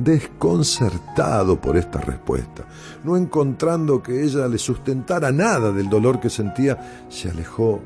[0.03, 2.65] desconcertado por esta respuesta,
[3.03, 7.81] no encontrando que ella le sustentara nada del dolor que sentía, se alejó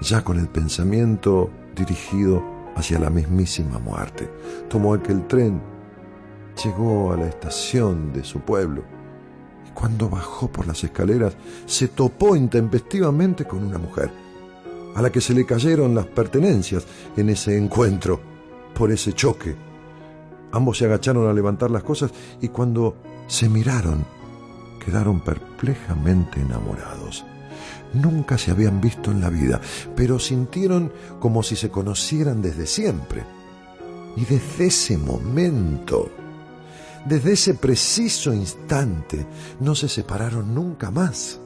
[0.00, 2.42] ya con el pensamiento dirigido
[2.74, 4.30] hacia la mismísima muerte.
[4.68, 5.60] Tomó aquel tren,
[6.62, 8.82] llegó a la estación de su pueblo
[9.66, 11.36] y cuando bajó por las escaleras
[11.66, 14.10] se topó intempestivamente con una mujer.
[14.94, 16.84] a la que se le cayeron las pertenencias
[17.16, 18.20] en ese encuentro,
[18.74, 19.56] por ese choque.
[20.52, 22.96] Ambos se agacharon a levantar las cosas y cuando
[23.26, 24.04] se miraron,
[24.84, 27.24] quedaron perplejamente enamorados.
[27.94, 29.60] Nunca se habían visto en la vida,
[29.96, 33.24] pero sintieron como si se conocieran desde siempre.
[34.16, 36.10] Y desde ese momento,
[37.06, 39.26] desde ese preciso instante,
[39.60, 41.40] no se separaron nunca más.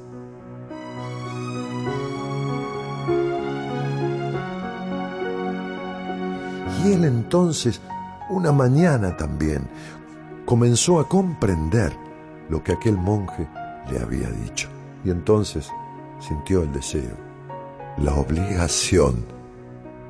[6.84, 7.80] Y él entonces,
[8.28, 9.68] una mañana también,
[10.44, 11.92] comenzó a comprender
[12.48, 13.46] lo que aquel monje
[13.90, 14.68] le había dicho.
[15.04, 15.70] Y entonces
[16.20, 17.16] sintió el deseo,
[17.98, 19.24] la obligación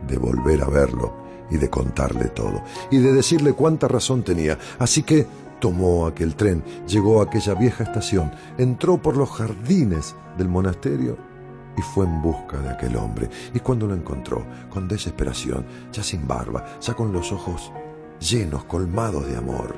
[0.07, 1.15] de volver a verlo
[1.51, 4.59] y de contarle todo, y de decirle cuánta razón tenía.
[4.79, 5.27] Así que
[5.61, 11.17] tomó aquel tren, llegó a aquella vieja estación, entró por los jardines del monasterio
[11.77, 13.29] y fue en busca de aquel hombre.
[13.55, 17.71] Y cuando lo encontró, con desesperación, ya sin barba, ya con los ojos
[18.21, 19.75] llenos, colmados de amor,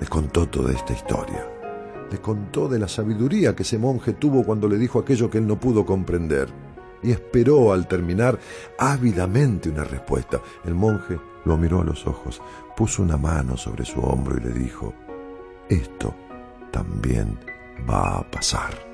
[0.00, 1.48] le contó toda esta historia.
[2.10, 5.46] Le contó de la sabiduría que ese monje tuvo cuando le dijo aquello que él
[5.46, 6.48] no pudo comprender.
[7.02, 8.38] Y esperó al terminar
[8.78, 10.40] ávidamente una respuesta.
[10.64, 12.40] El monje lo miró a los ojos,
[12.76, 14.94] puso una mano sobre su hombro y le dijo,
[15.68, 16.14] esto
[16.70, 17.38] también
[17.88, 18.93] va a pasar.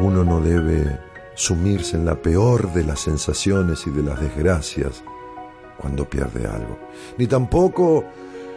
[0.00, 0.98] Uno no debe
[1.34, 5.02] sumirse en la peor de las sensaciones y de las desgracias
[5.78, 6.78] cuando pierde algo,
[7.18, 8.04] ni tampoco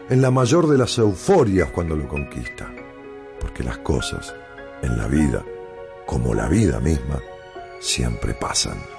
[0.09, 2.71] en la mayor de las euforias cuando lo conquista,
[3.39, 4.33] porque las cosas
[4.81, 5.43] en la vida,
[6.05, 7.19] como la vida misma,
[7.79, 8.96] siempre pasan.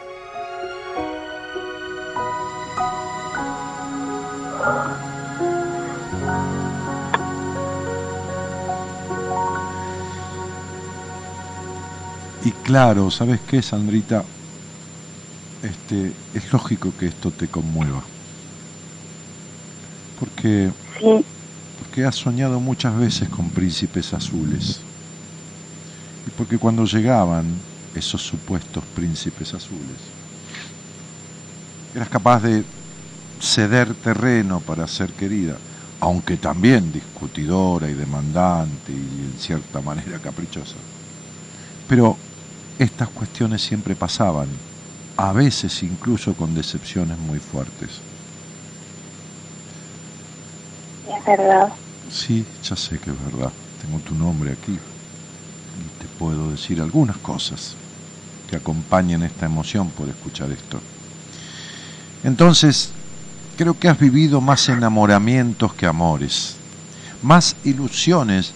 [12.49, 14.25] Y claro, ¿sabes qué, Sandrita?
[15.63, 18.03] Este, es lógico que esto te conmueva.
[20.19, 20.71] Porque,
[21.79, 24.81] porque has soñado muchas veces con príncipes azules.
[26.27, 27.45] Y porque cuando llegaban
[27.95, 30.01] esos supuestos príncipes azules,
[31.95, 32.65] eras capaz de
[33.43, 35.59] ceder terreno para ser querida,
[36.01, 38.95] aunque también discutidora y demandante y
[39.35, 40.77] en cierta manera caprichosa.
[41.87, 42.17] Pero
[42.79, 44.49] estas cuestiones siempre pasaban,
[45.17, 48.01] a veces incluso con decepciones muy fuertes.
[51.09, 51.69] Es verdad.
[52.11, 53.51] Sí, ya sé que es verdad.
[53.83, 57.75] Tengo tu nombre aquí y te puedo decir algunas cosas
[58.49, 60.81] que acompañen esta emoción por escuchar esto.
[62.25, 62.91] Entonces,
[63.57, 66.55] creo que has vivido más enamoramientos que amores,
[67.23, 68.53] más ilusiones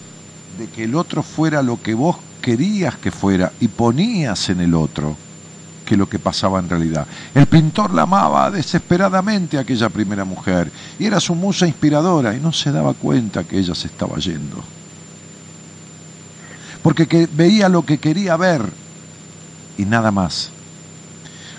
[0.57, 4.75] de que el otro fuera lo que vos querías que fuera y ponías en el
[4.75, 5.15] otro
[5.85, 7.07] que lo que pasaba en realidad.
[7.33, 10.69] El pintor la amaba desesperadamente a aquella primera mujer
[10.99, 14.61] y era su musa inspiradora y no se daba cuenta que ella se estaba yendo.
[16.81, 18.61] Porque que veía lo que quería ver
[19.77, 20.49] y nada más.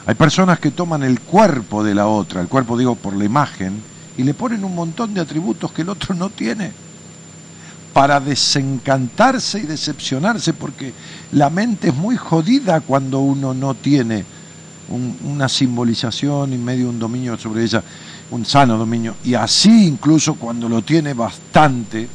[0.04, 3.82] Hay personas que toman el cuerpo de la otra, el cuerpo digo por la imagen,
[4.18, 6.83] y le ponen un montón de atributos que el otro no tiene
[7.94, 10.92] para desencantarse y decepcionarse, porque
[11.32, 14.24] la mente es muy jodida cuando uno no tiene
[15.24, 17.82] una simbolización y medio un dominio sobre ella,
[18.32, 22.08] un sano dominio, y así incluso cuando lo tiene bastante,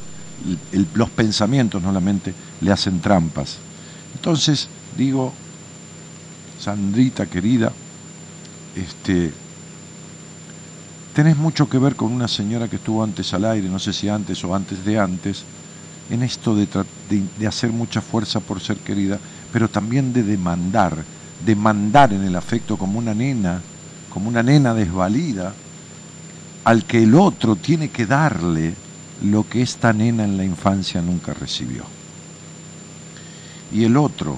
[0.94, 3.56] los pensamientos, no la mente, le hacen trampas.
[4.14, 4.68] Entonces,
[4.98, 5.32] digo,
[6.60, 7.72] Sandrita querida,
[8.76, 9.32] este,
[11.14, 14.10] tenés mucho que ver con una señora que estuvo antes al aire, no sé si
[14.10, 15.42] antes o antes de antes,
[16.10, 16.66] en esto de,
[17.38, 19.18] de, hacer mucha fuerza por ser querida,
[19.52, 21.04] pero también de demandar,
[21.44, 23.60] demandar en el afecto como una nena,
[24.12, 25.54] como una nena desvalida,
[26.64, 28.74] al que el otro tiene que darle
[29.22, 31.84] lo que esta nena en la infancia nunca recibió.
[33.72, 34.36] Y el otro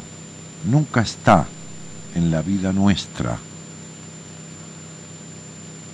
[0.71, 1.47] nunca está
[2.15, 3.39] en la vida nuestra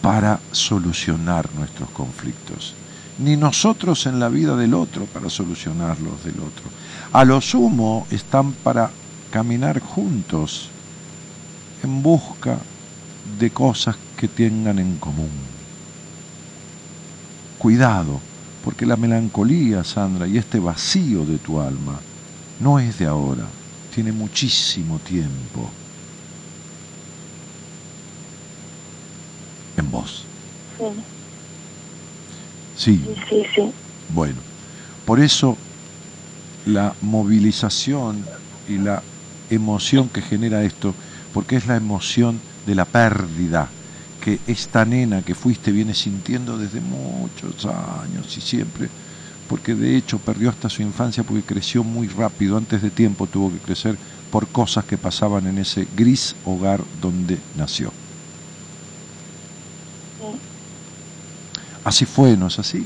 [0.03, 2.75] para solucionar nuestros conflictos
[3.19, 6.65] ni nosotros en la vida del otro para solucionar los del otro.
[7.13, 8.91] A lo sumo están para
[9.31, 10.71] caminar juntos
[11.83, 12.59] en busca
[13.39, 15.31] de cosas que tengan en común.
[17.59, 18.21] Cuidado,
[18.65, 21.99] porque la melancolía, Sandra, y este vacío de tu alma
[22.61, 23.47] no es de ahora,
[23.95, 25.71] tiene muchísimo tiempo
[29.77, 30.25] en vos.
[30.77, 30.85] Sí,
[32.79, 33.01] sí,
[33.55, 33.73] sí.
[34.15, 34.37] Bueno,
[35.05, 35.57] por eso
[36.65, 38.25] la movilización
[38.69, 39.03] y la
[39.51, 40.95] emoción que genera esto,
[41.33, 43.69] porque es la emoción de la pérdida
[44.21, 48.89] que esta nena que fuiste viene sintiendo desde muchos años y siempre,
[49.49, 53.51] porque de hecho perdió hasta su infancia porque creció muy rápido, antes de tiempo tuvo
[53.53, 53.97] que crecer
[54.31, 57.93] por cosas que pasaban en ese gris hogar donde nació.
[61.89, 62.85] Así fue, ¿no es así?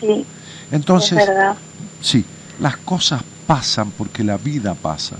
[0.00, 0.24] Sí.
[0.72, 1.54] Entonces, es verdad.
[2.00, 2.24] sí,
[2.58, 5.16] las cosas pasan porque la vida pasa,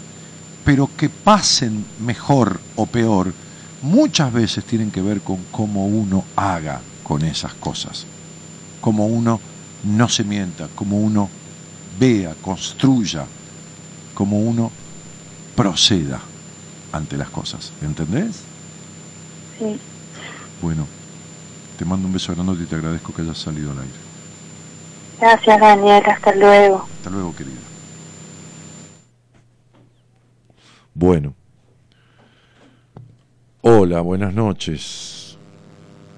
[0.65, 3.35] pero que pasen mejor o peor,
[3.83, 8.07] muchas veces tienen que ver con cómo uno haga con esas cosas,
[8.81, 9.39] cómo uno
[9.83, 11.29] no se mienta, cómo uno
[12.01, 13.27] vea, construya,
[14.15, 14.73] cómo uno
[15.55, 16.23] proceda
[16.91, 18.37] ante las cosas, ¿entendés?
[19.59, 19.79] Sí.
[20.63, 20.87] Bueno,
[21.79, 23.93] te mando un beso grande y te agradezco que hayas salido al aire.
[25.21, 26.03] Gracias, Daniel.
[26.07, 26.87] Hasta luego.
[26.99, 27.61] Hasta luego, querida.
[30.95, 31.35] Bueno.
[33.63, 35.39] Hola, buenas noches.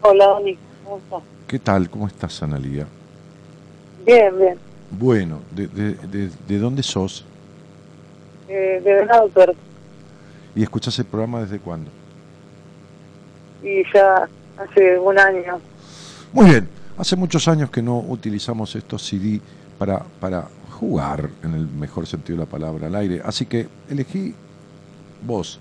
[0.02, 0.58] Hola, Dani.
[0.84, 1.22] ¿Cómo estás?
[1.46, 1.88] ¿Qué tal?
[1.88, 2.86] ¿Cómo estás, Analía?
[4.04, 4.58] Bien, bien.
[4.90, 7.24] Bueno, ¿de, de, de, de dónde sos?
[8.48, 9.56] Eh, de Venado Tuerto.
[10.54, 11.90] ¿Y escuchás el programa desde cuándo?
[13.62, 14.28] Y ya
[14.58, 15.60] hace un año.
[16.32, 16.68] Muy bien,
[16.98, 19.40] hace muchos años que no utilizamos estos CD
[19.78, 23.20] para, para jugar, en el mejor sentido de la palabra, al aire.
[23.24, 24.34] Así que elegí
[25.26, 25.58] vos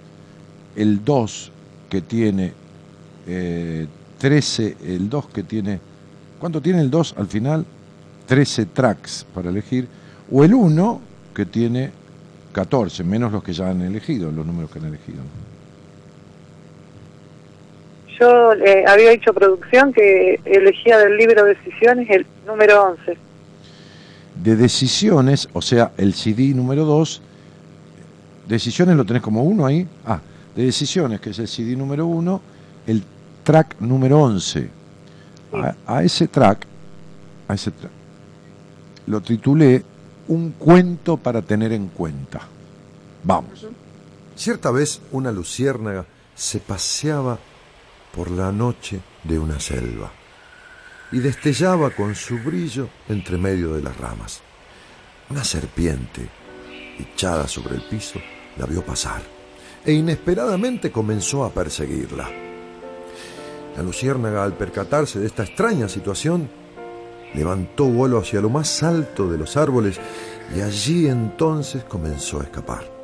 [0.75, 1.51] el 2
[1.89, 2.53] que tiene
[3.27, 5.79] eh, 13, el 2 que tiene...
[6.39, 7.65] ¿Cuánto tiene el 2 al final?
[8.27, 9.87] 13 tracks para elegir.
[10.31, 11.01] O el 1
[11.33, 11.91] que tiene
[12.51, 15.19] 14, menos los que ya han elegido, los números que han elegido.
[18.19, 23.17] Yo eh, había hecho producción que elegía del libro Decisiones el número 11.
[24.35, 27.21] De decisiones, o sea, el CD número 2,
[28.47, 29.87] decisiones lo tenés como uno ahí.
[30.05, 30.19] Ah,
[30.55, 32.41] de decisiones, que es el CD número 1,
[32.87, 33.03] el
[33.43, 34.69] track número 11.
[35.53, 36.65] A, a ese track,
[37.47, 37.91] a ese track,
[39.07, 39.83] lo titulé
[40.27, 42.41] Un cuento para tener en cuenta.
[43.23, 43.67] Vamos.
[44.35, 46.05] Cierta vez una luciérnaga
[46.35, 47.39] se paseaba
[48.15, 50.11] por la noche de una selva
[51.11, 54.41] y destellaba con su brillo entre medio de las ramas.
[55.29, 56.27] Una serpiente,
[56.97, 58.19] echada sobre el piso,
[58.57, 59.35] la vio pasar
[59.85, 62.27] e inesperadamente comenzó a perseguirla.
[63.77, 66.49] La luciérnaga, al percatarse de esta extraña situación,
[67.35, 69.99] levantó vuelo hacia lo más alto de los árboles
[70.55, 72.94] y allí entonces comenzó a escapar.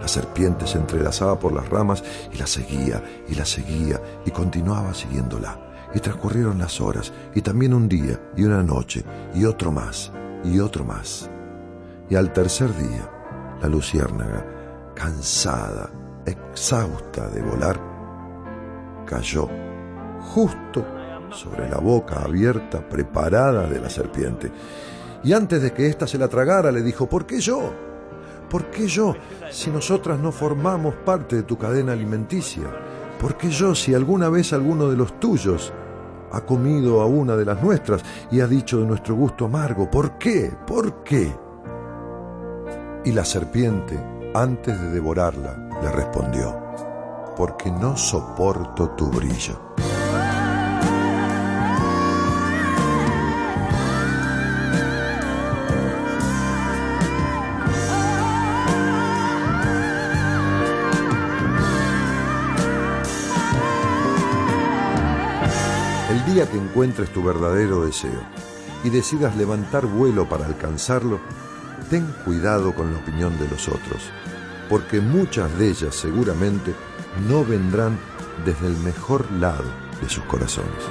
[0.00, 2.02] La serpiente se entrelazaba por las ramas
[2.32, 5.66] y la seguía y la seguía y continuaba siguiéndola.
[5.94, 9.04] Y transcurrieron las horas y también un día y una noche
[9.34, 10.12] y otro más
[10.44, 11.28] y otro más.
[12.08, 13.10] Y al tercer día,
[13.60, 14.44] la luciérnaga,
[14.94, 15.90] cansada,
[16.24, 17.80] exhausta de volar,
[19.06, 19.48] cayó
[20.32, 20.86] justo
[21.30, 24.50] sobre la boca abierta preparada de la serpiente.
[25.22, 27.89] Y antes de que ésta se la tragara, le dijo, ¿por qué yo?
[28.50, 29.14] ¿Por qué yo
[29.50, 32.64] si nosotras no formamos parte de tu cadena alimenticia?
[33.20, 35.72] ¿Por qué yo si alguna vez alguno de los tuyos
[36.32, 39.88] ha comido a una de las nuestras y ha dicho de nuestro gusto amargo?
[39.88, 40.52] ¿Por qué?
[40.66, 41.32] ¿Por qué?
[43.04, 44.02] Y la serpiente,
[44.34, 46.60] antes de devorarla, le respondió,
[47.36, 49.70] porque no soporto tu brillo.
[66.48, 68.22] Que encuentres tu verdadero deseo
[68.84, 71.20] y decidas levantar vuelo para alcanzarlo,
[71.90, 74.10] ten cuidado con la opinión de los otros,
[74.68, 76.74] porque muchas de ellas seguramente
[77.28, 77.98] no vendrán
[78.44, 79.64] desde el mejor lado
[80.00, 80.82] de sus corazones.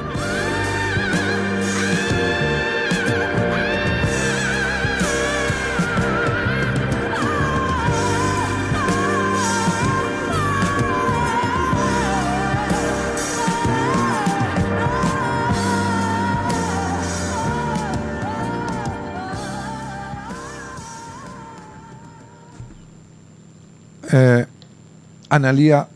[25.30, 25.88] Analía,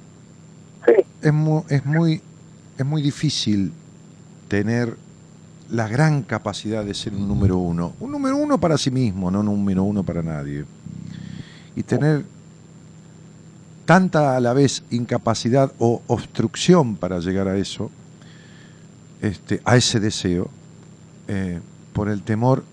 [0.85, 0.93] Sí.
[1.22, 2.22] es muy, es, muy,
[2.77, 3.72] es muy difícil
[4.47, 4.97] tener
[5.69, 7.93] la gran capacidad de ser un número uno.
[7.99, 10.65] Un número uno para sí mismo, no un número uno para nadie.
[11.76, 12.26] Y tener
[13.85, 17.89] tanta a la vez incapacidad o obstrucción para llegar a eso,
[19.22, 20.49] este, a ese deseo,
[21.27, 21.60] eh,
[21.93, 22.64] por el temor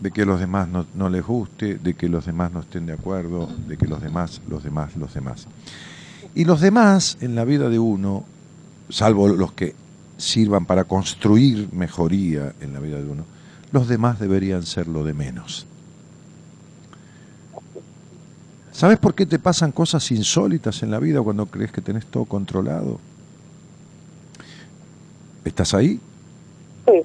[0.00, 2.92] de que los demás no, no les guste, de que los demás no estén de
[2.92, 5.46] acuerdo, de que los demás, los demás, los demás.
[6.34, 8.24] Y los demás en la vida de uno,
[8.90, 9.74] salvo los que
[10.18, 13.24] sirvan para construir mejoría en la vida de uno,
[13.72, 15.66] los demás deberían ser lo de menos.
[18.72, 22.26] ¿Sabes por qué te pasan cosas insólitas en la vida cuando crees que tenés todo
[22.26, 23.00] controlado?
[25.46, 25.98] ¿Estás ahí?
[26.86, 27.02] Sí.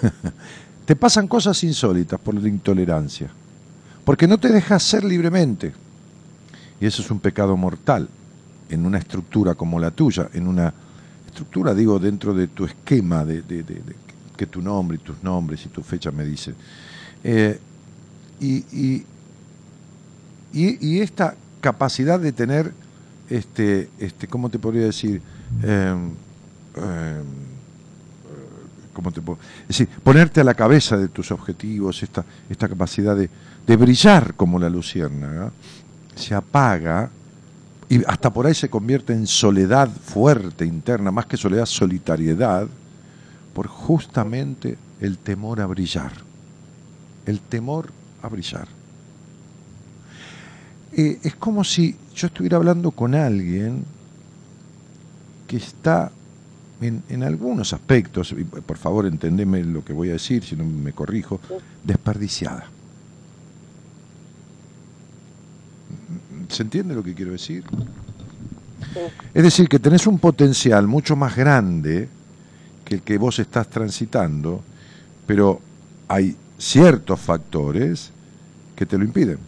[0.84, 3.30] te pasan cosas insólitas por la intolerancia,
[4.04, 5.72] porque no te dejas ser libremente.
[6.80, 8.08] Y eso es un pecado mortal
[8.68, 10.72] en una estructura como la tuya, en una
[11.26, 13.42] estructura, digo, dentro de tu esquema de,
[14.36, 16.54] que tu nombre y tus nombres y tu fecha me dicen.
[17.22, 17.58] Eh,
[18.40, 19.04] y, y-
[20.52, 22.72] y- y esta capacidad de tener,
[23.30, 25.22] este, este, ¿cómo te podría decir?
[25.62, 26.10] Em,
[26.76, 27.24] em,
[28.94, 29.38] ¿cómo te puedo?
[29.62, 33.28] Es decir, ponerte a la cabeza de tus objetivos, esta, esta capacidad de,
[33.66, 35.52] de brillar como la luciérnaga,
[36.14, 37.10] se apaga
[37.88, 42.66] y hasta por ahí se convierte en soledad fuerte interna, más que soledad, solitariedad,
[43.52, 46.12] por justamente el temor a brillar.
[47.26, 47.90] El temor
[48.22, 48.68] a brillar.
[50.92, 53.84] Eh, es como si yo estuviera hablando con alguien
[55.46, 56.10] que está
[56.80, 60.64] en, en algunos aspectos, y por favor entendeme lo que voy a decir, si no
[60.64, 61.40] me corrijo,
[61.82, 62.66] desperdiciada.
[66.48, 67.64] ¿Se entiende lo que quiero decir?
[69.32, 72.08] Es decir, que tenés un potencial mucho más grande
[72.84, 74.62] que el que vos estás transitando,
[75.26, 75.60] pero
[76.06, 78.10] hay ciertos factores
[78.76, 79.38] que te lo impiden.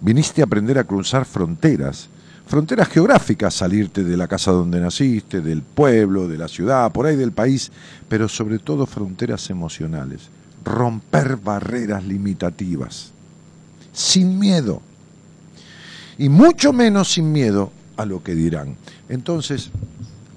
[0.00, 2.08] Viniste a aprender a cruzar fronteras,
[2.46, 7.16] fronteras geográficas, salirte de la casa donde naciste, del pueblo, de la ciudad, por ahí
[7.16, 7.72] del país,
[8.08, 10.28] pero sobre todo fronteras emocionales,
[10.64, 13.12] romper barreras limitativas,
[13.92, 14.80] sin miedo,
[16.18, 18.76] y mucho menos sin miedo a lo que dirán.
[19.08, 19.70] Entonces,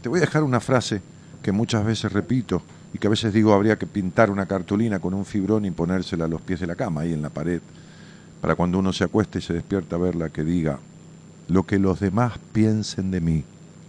[0.01, 1.01] te voy a dejar una frase
[1.43, 2.61] que muchas veces repito
[2.93, 6.25] y que a veces digo habría que pintar una cartulina con un fibrón y ponérsela
[6.25, 7.61] a los pies de la cama, ahí en la pared,
[8.41, 10.79] para cuando uno se acueste y se despierta a verla que diga,
[11.49, 13.43] lo que los demás piensen de mí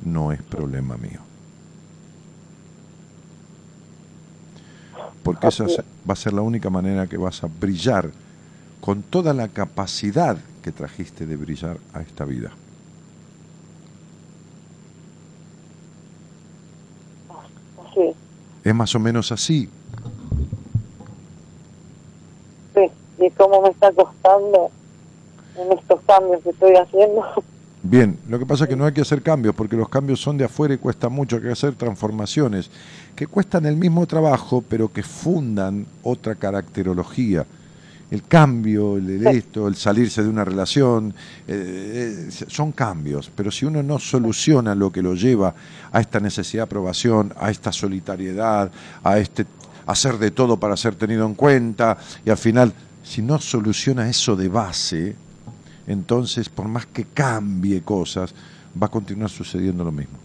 [0.05, 1.21] no es problema mío.
[5.23, 5.67] Porque esa
[6.09, 8.11] va a ser la única manera que vas a brillar
[8.81, 12.51] con toda la capacidad que trajiste de brillar a esta vida.
[17.95, 18.15] Sí,
[18.65, 19.69] Es más o menos así.
[22.75, 22.91] sí.
[23.19, 24.71] Y cómo me está costando
[25.57, 27.25] en estos cambios que estoy haciendo.
[27.83, 30.37] Bien, lo que pasa es que no hay que hacer cambios, porque los cambios son
[30.37, 32.71] de afuera y cuesta mucho, hay que hacer transformaciones
[33.17, 37.47] que cuestan el mismo trabajo, pero que fundan otra caracterología.
[38.11, 41.15] El cambio, el, el esto, el salirse de una relación,
[41.47, 45.55] eh, eh, son cambios, pero si uno no soluciona lo que lo lleva
[45.91, 48.71] a esta necesidad de aprobación, a esta solitariedad,
[49.03, 49.47] a este
[49.87, 51.97] hacer de todo para ser tenido en cuenta,
[52.27, 55.17] y al final, si no soluciona eso de base,
[55.93, 58.35] entonces por más que cambie cosas,
[58.81, 60.19] va a continuar sucediendo lo mismo.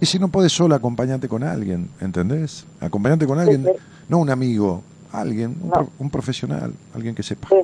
[0.00, 2.64] Y si no puedes sola, acompañante con alguien, ¿entendés?
[2.80, 3.70] Acompañante con alguien, sí.
[4.08, 4.82] no un amigo,
[5.12, 5.74] alguien, un, No.
[5.74, 7.48] pro- un profesional, alguien que sepa.
[7.48, 7.56] Sí.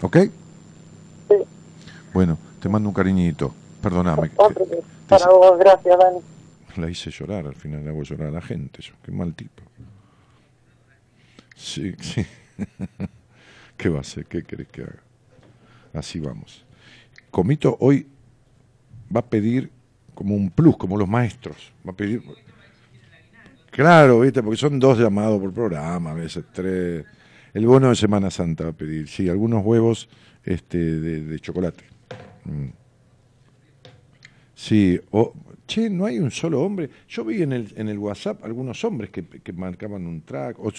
[0.00, 0.16] ¿Ok?
[1.28, 1.36] Sí.
[2.14, 4.30] Bueno, te mando un cariñito, perdóname.
[4.36, 6.18] Otro te para vos, gracias, Dani.
[6.78, 9.62] la hice llorar, al final le hago llorar a la gente, yo, qué mal tipo.
[11.56, 12.24] Sí, sí.
[13.76, 14.24] ¿Qué va a hacer?
[14.26, 14.96] ¿Qué querés que haga?
[15.96, 16.64] Así vamos.
[17.30, 18.06] Comito hoy
[19.14, 19.70] va a pedir
[20.14, 21.72] como un plus, como los maestros.
[21.86, 22.22] Va a pedir.
[23.70, 27.04] Claro, viste, porque son dos llamados por programa, a veces tres.
[27.54, 30.08] El bono de Semana Santa va a pedir, sí, algunos huevos
[30.44, 31.84] este, de, chocolate.
[32.44, 32.68] Mm.
[34.54, 35.32] Sí, o,
[35.66, 36.90] che, no hay un solo hombre.
[37.08, 40.70] Yo vi en el, en el WhatsApp algunos hombres que, marcaban un track, o,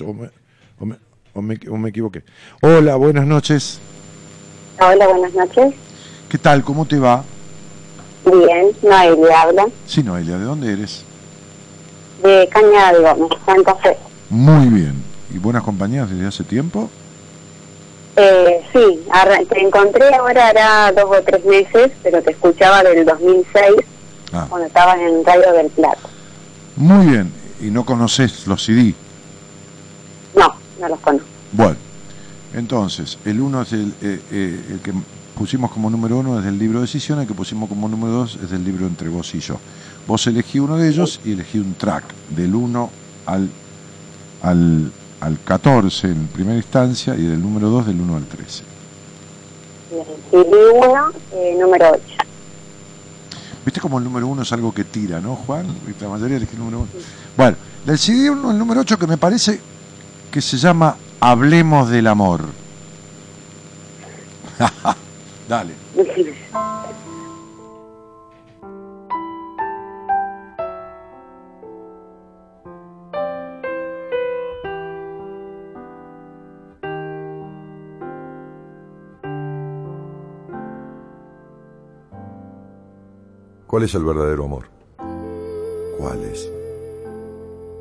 [1.33, 2.23] o me equivoqué.
[2.61, 3.81] Hola, buenas noches.
[4.79, 5.73] Hola, buenas noches.
[6.29, 6.63] ¿Qué tal?
[6.63, 7.23] ¿Cómo te va?
[8.25, 9.65] Bien, Noelia habla.
[9.85, 11.03] Sí, Noelia, ¿de dónde eres?
[12.23, 13.97] De Cañada de Gómez, Santa Fe.
[14.29, 15.03] Muy bien.
[15.33, 16.89] ¿Y buenas compañías desde hace tiempo?
[18.15, 18.99] Eh, sí,
[19.49, 23.71] te encontré ahora hará dos o tres meses, pero te escuchaba del 2006
[24.33, 25.99] Ah, cuando estabas en Radio del Plata.
[26.75, 27.31] muy bien.
[27.61, 28.93] ¿Y no conoces los CD?
[30.35, 31.27] No, no los conozco.
[31.53, 31.75] Bueno,
[32.57, 34.91] entonces, el uno es el, eh, eh, el que
[35.37, 38.49] pusimos como número uno es del libro Decisiones, el que pusimos como número dos es
[38.49, 39.59] del libro Entre vos y yo.
[40.07, 42.89] Vos elegí uno de ellos y elegí un track, del 1
[43.27, 43.49] al,
[44.41, 48.63] al, al 14 en primera instancia y del número 2 del 1 al 13.
[49.91, 52.01] Bien, CD 1, eh, número 8.
[53.65, 55.67] ¿Viste como el número 1 es algo que tira, no, Juan?
[56.01, 56.87] La mayoría elige el número 1.
[57.37, 59.61] Bueno, del CD 1, el número 8 que me parece
[60.31, 62.41] que se llama Hablemos del Amor.
[65.47, 65.73] Dale.
[83.65, 84.65] ¿Cuál es el verdadero amor?
[85.97, 86.49] ¿Cuál es?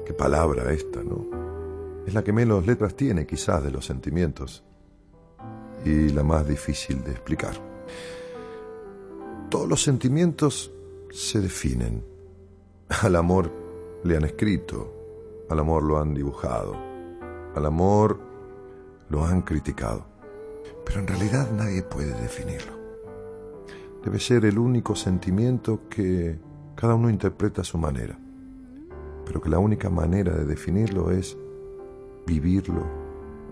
[0.05, 1.46] Qué palabra esta, ¿no?
[2.07, 4.65] Es la que menos letras tiene quizás de los sentimientos
[5.85, 7.55] y la más difícil de explicar.
[9.51, 10.73] Todos los sentimientos
[11.11, 12.05] se definen.
[13.03, 13.51] Al amor
[14.05, 16.77] le han escrito, al amor lo han dibujado,
[17.57, 18.21] al amor
[19.09, 20.07] lo han criticado.
[20.85, 22.73] Pero en realidad nadie puede definirlo.
[24.05, 26.39] Debe ser el único sentimiento que
[26.77, 28.17] cada uno interpreta a su manera,
[29.25, 31.37] pero que la única manera de definirlo es
[32.27, 32.85] vivirlo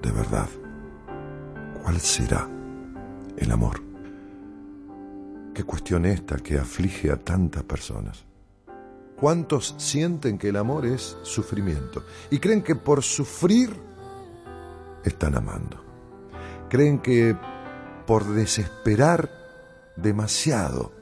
[0.03, 0.49] de verdad.
[1.83, 2.49] ¿Cuál será
[3.37, 3.81] el amor?
[5.55, 8.25] Qué cuestión esta que aflige a tantas personas.
[9.17, 13.71] ¿Cuántos sienten que el amor es sufrimiento y creen que por sufrir
[15.05, 15.83] están amando?
[16.69, 17.37] Creen que
[18.07, 19.31] por desesperar
[19.97, 20.93] demasiado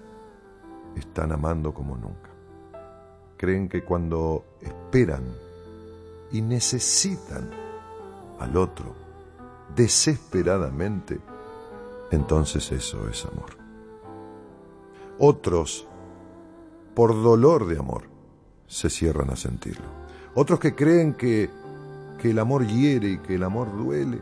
[0.94, 2.28] están amando como nunca.
[3.38, 5.24] Creen que cuando esperan
[6.30, 7.61] y necesitan
[8.42, 9.02] al otro
[9.74, 11.20] desesperadamente,
[12.10, 13.56] entonces eso es amor.
[15.18, 15.86] Otros,
[16.94, 18.04] por dolor de amor,
[18.66, 19.86] se cierran a sentirlo.
[20.34, 21.50] Otros que creen que,
[22.18, 24.20] que el amor hiere y que el amor duele,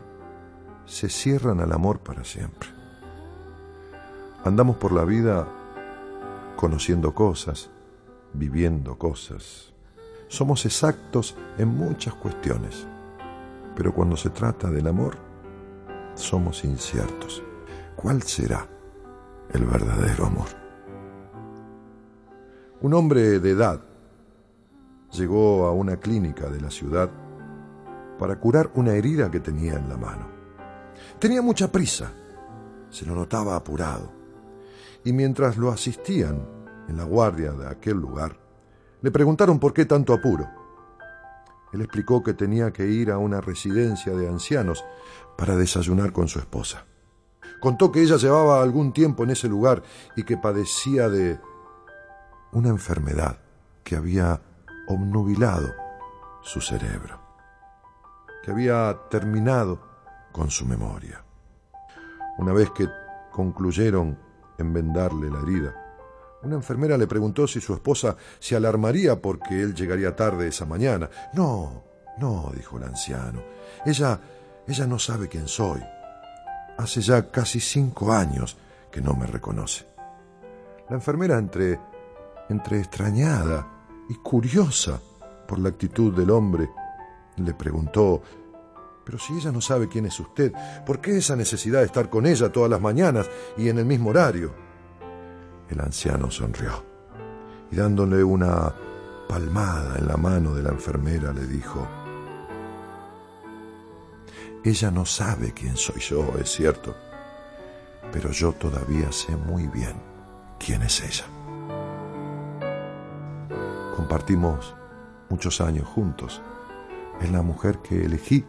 [0.85, 2.69] se cierran al amor para siempre.
[4.43, 5.47] Andamos por la vida
[6.55, 7.69] conociendo cosas,
[8.33, 9.73] viviendo cosas.
[10.27, 12.87] Somos exactos en muchas cuestiones,
[13.75, 15.17] pero cuando se trata del amor,
[16.15, 17.43] somos inciertos.
[17.95, 18.67] ¿Cuál será
[19.53, 20.47] el verdadero amor?
[22.81, 23.81] Un hombre de edad
[25.11, 27.09] llegó a una clínica de la ciudad
[28.17, 30.27] para curar una herida que tenía en la mano.
[31.19, 32.11] Tenía mucha prisa,
[32.89, 34.11] se lo notaba apurado
[35.03, 36.45] y mientras lo asistían
[36.87, 38.37] en la guardia de aquel lugar,
[39.01, 40.60] le preguntaron por qué tanto apuro.
[41.73, 44.83] Él explicó que tenía que ir a una residencia de ancianos
[45.37, 46.85] para desayunar con su esposa.
[47.59, 49.83] Contó que ella llevaba algún tiempo en ese lugar
[50.15, 51.39] y que padecía de
[52.51, 53.39] una enfermedad
[53.83, 54.41] que había
[54.87, 55.73] obnubilado
[56.41, 57.19] su cerebro,
[58.43, 59.79] que había terminado
[60.31, 61.23] con su memoria.
[62.37, 62.87] Una vez que
[63.31, 64.17] concluyeron
[64.57, 65.90] en vendarle la herida.
[66.43, 71.09] Una enfermera le preguntó si su esposa se alarmaría porque él llegaría tarde esa mañana.
[71.33, 71.83] No,
[72.17, 73.43] no, dijo el anciano.
[73.85, 74.19] Ella,
[74.67, 75.81] ella no sabe quién soy.
[76.77, 78.57] Hace ya casi cinco años
[78.91, 79.85] que no me reconoce.
[80.89, 81.79] La enfermera, entre,
[82.49, 83.67] entre extrañada
[84.09, 84.99] y curiosa
[85.47, 86.69] por la actitud del hombre,
[87.37, 88.21] le preguntó
[89.03, 90.53] pero si ella no sabe quién es usted,
[90.85, 94.11] ¿por qué esa necesidad de estar con ella todas las mañanas y en el mismo
[94.11, 94.53] horario?
[95.71, 96.83] El anciano sonrió
[97.71, 98.73] y dándole una
[99.29, 101.87] palmada en la mano de la enfermera le dijo,
[104.65, 106.93] ella no sabe quién soy yo, es cierto,
[108.11, 109.95] pero yo todavía sé muy bien
[110.59, 111.25] quién es ella.
[113.95, 114.75] Compartimos
[115.29, 116.41] muchos años juntos.
[117.21, 118.45] Es la mujer que elegí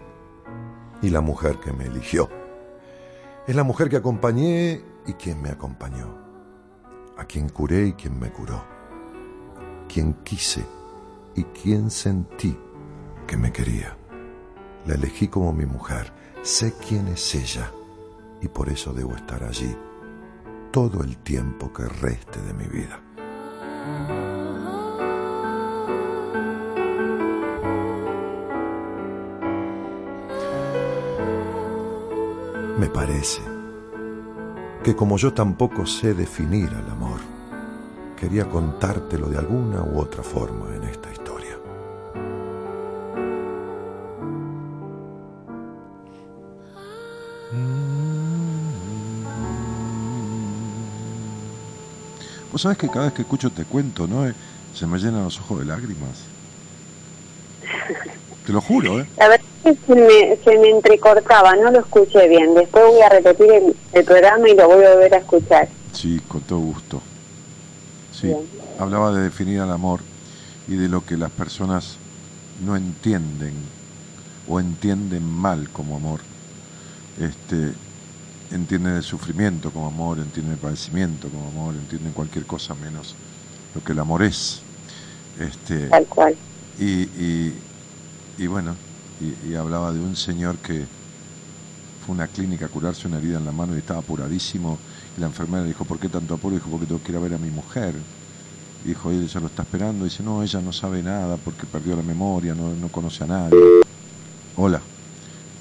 [1.00, 2.28] y la mujer que me eligió.
[3.46, 6.21] Es la mujer que acompañé y quien me acompañó.
[7.22, 8.64] A quien curé y quien me curó.
[9.88, 10.66] Quien quise
[11.36, 12.58] y quien sentí
[13.28, 13.96] que me quería.
[14.86, 16.12] La elegí como mi mujer.
[16.42, 17.70] Sé quién es ella
[18.40, 19.72] y por eso debo estar allí
[20.72, 23.00] todo el tiempo que reste de mi vida.
[32.80, 33.51] Me parece
[34.82, 37.20] que como yo tampoco sé definir al amor,
[38.18, 41.56] quería contártelo de alguna u otra forma en esta historia.
[52.50, 54.30] Vos sabés que cada vez que escucho te cuento, ¿no?
[54.74, 56.24] Se me llenan los ojos de lágrimas.
[58.44, 59.06] Te lo juro, ¿eh?
[59.20, 62.54] A ver, que se me, se me entrecortaba, no lo escuché bien.
[62.54, 65.68] Después voy a repetir el, el programa y lo voy a volver a escuchar.
[65.92, 67.00] Sí, con todo gusto.
[68.12, 68.40] Sí, Bien.
[68.78, 70.00] hablaba de definir al amor
[70.68, 71.96] y de lo que las personas
[72.64, 73.54] no entienden
[74.48, 76.20] o entienden mal como amor.
[77.20, 77.72] Este,
[78.54, 83.14] entienden el sufrimiento como amor, entienden el padecimiento como amor, entienden cualquier cosa menos
[83.74, 84.60] lo que el amor es.
[85.40, 86.36] Este, Tal cual.
[86.78, 87.54] y, y,
[88.38, 88.76] y bueno,
[89.22, 90.84] y, y hablaba de un señor que
[92.04, 94.78] fue a una clínica a curarse una herida en la mano y estaba apuradísimo.
[95.16, 96.56] Y la enfermera le dijo, ¿por qué tanto apuro?
[96.56, 97.94] Dijo, porque tengo que ir a ver a mi mujer.
[98.84, 100.04] Y dijo, ella lo está esperando.
[100.04, 103.58] dice, no, ella no sabe nada porque perdió la memoria, no, no conoce a nadie.
[104.56, 104.80] Hola.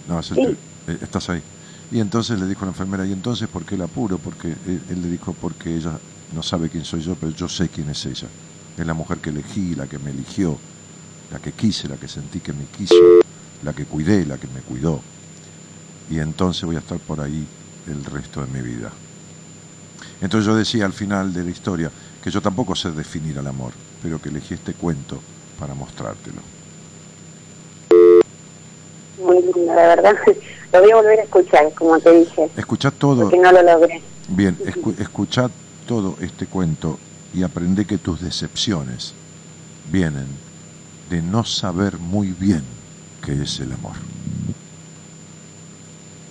[0.09, 0.43] No, es el Sí.
[0.87, 1.41] te- eh, estás ahí.
[1.91, 4.17] Y entonces le dijo la enfermera, ¿y entonces por qué el apuro?
[4.17, 5.91] Porque él, él le dijo, porque ella
[6.33, 8.27] no sabe quién soy yo, pero yo sé quién es ella.
[8.77, 10.57] Es la mujer que elegí, la que me eligió,
[11.31, 12.95] la que quise, la que sentí que me quiso,
[13.61, 15.03] la que cuidé, la que me cuidó.
[16.07, 17.49] Y entonces voy a estar por ahí
[17.85, 18.97] el resto de mi vida.
[20.19, 23.75] Entonces yo decía al final de la historia que yo tampoco sé definir al amor,
[23.99, 25.23] pero que elegí este cuento
[25.55, 26.41] para mostrártelo.
[29.17, 30.13] Muy lindo, la verdad.
[30.73, 34.03] Lo voy a volver a escuchar, como te dije, Escuchá todo, porque no lo logré.
[34.29, 35.51] bien, escu- escuchá
[35.85, 36.99] todo este cuento
[37.31, 39.15] y aprende que tus decepciones
[39.83, 40.41] vienen
[41.05, 42.80] de no saber muy bien
[43.23, 43.95] qué es el amor.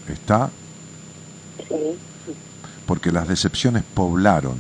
[0.09, 0.51] ¿Está?
[1.69, 2.35] Sí.
[2.87, 4.57] porque las decepciones poblaron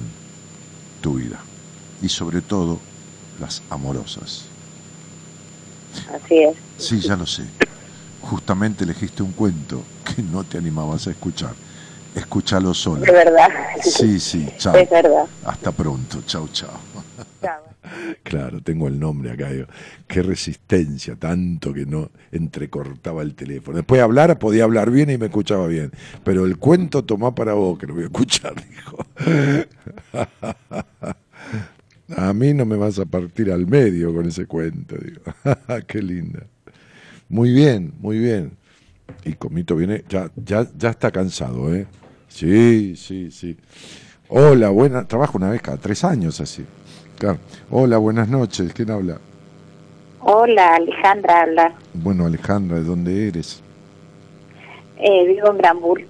[1.02, 1.40] tu vida
[2.01, 2.78] y sobre todo
[3.40, 4.44] las amorosas.
[6.15, 6.57] Así es.
[6.78, 7.44] Sí, ya lo sé.
[8.23, 11.55] Justamente elegiste un cuento que no te animabas a escuchar.
[12.15, 13.03] Escúchalo solo.
[13.03, 13.49] De verdad.
[13.82, 14.74] Sí, sí, chao.
[14.77, 15.24] Es verdad.
[15.45, 16.70] Hasta pronto, chao, chao.
[17.41, 17.62] Chao.
[18.23, 19.51] Claro, tengo el nombre acá.
[19.51, 19.66] digo,
[20.07, 23.77] Qué resistencia, tanto que no entrecortaba el teléfono.
[23.78, 25.91] Después de hablar, podía hablar bien y me escuchaba bien.
[26.24, 29.07] Pero el cuento tomá para vos, que lo voy a escuchar, dijo.
[32.16, 35.23] A mí no me vas a partir al medio con ese cuento, digo.
[35.87, 36.47] Qué linda.
[37.28, 38.53] Muy bien, muy bien.
[39.24, 41.87] Y Comito viene, ya, ya, ya está cansado, ¿eh?
[42.28, 43.57] Sí, sí, sí.
[44.28, 46.65] Hola, buena, trabajo una vez cada tres años así.
[47.19, 47.39] Claro.
[47.70, 49.19] Hola, buenas noches, ¿quién habla?
[50.20, 51.74] Hola, Alejandra habla.
[51.95, 53.61] Bueno, Alejandra, ¿de dónde eres?
[54.99, 56.07] Eh, vivo en Granbul.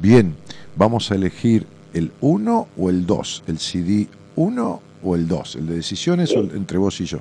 [0.00, 0.34] Bien,
[0.74, 5.66] vamos a elegir el 1 o el 2, el CD 1 o el 2, el
[5.68, 7.18] de decisiones o el- entre vos y yo.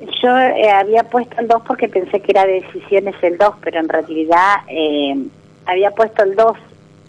[0.00, 3.88] Yo eh, había puesto el 2 porque pensé que era decisiones el 2, pero en
[3.88, 5.26] realidad eh,
[5.64, 6.56] había puesto el 2.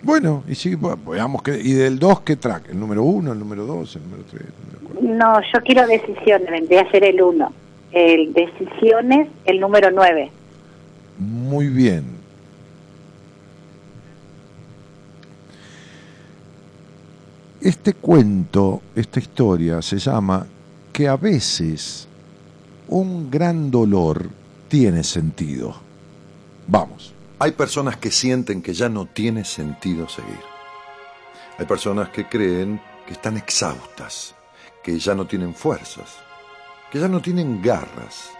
[0.03, 3.65] Bueno, y sí, veamos que, y del 2 qué track, el número 1, el número
[3.65, 4.43] 2, el número 3,
[5.01, 7.53] No, yo quiero decisiones, vendría a ser el 1.
[7.91, 10.31] El decisiones, el número 9.
[11.19, 12.17] Muy bien.
[17.59, 20.45] Este cuento, esta historia se llama
[20.93, 22.06] que a veces
[22.87, 24.29] un gran dolor
[24.67, 25.75] tiene sentido.
[26.67, 27.13] Vamos.
[27.39, 30.39] Hay personas que sienten que ya no tiene sentido seguir.
[31.57, 34.35] Hay personas que creen que están exhaustas,
[34.83, 36.15] que ya no tienen fuerzas,
[36.91, 38.31] que ya no tienen garras,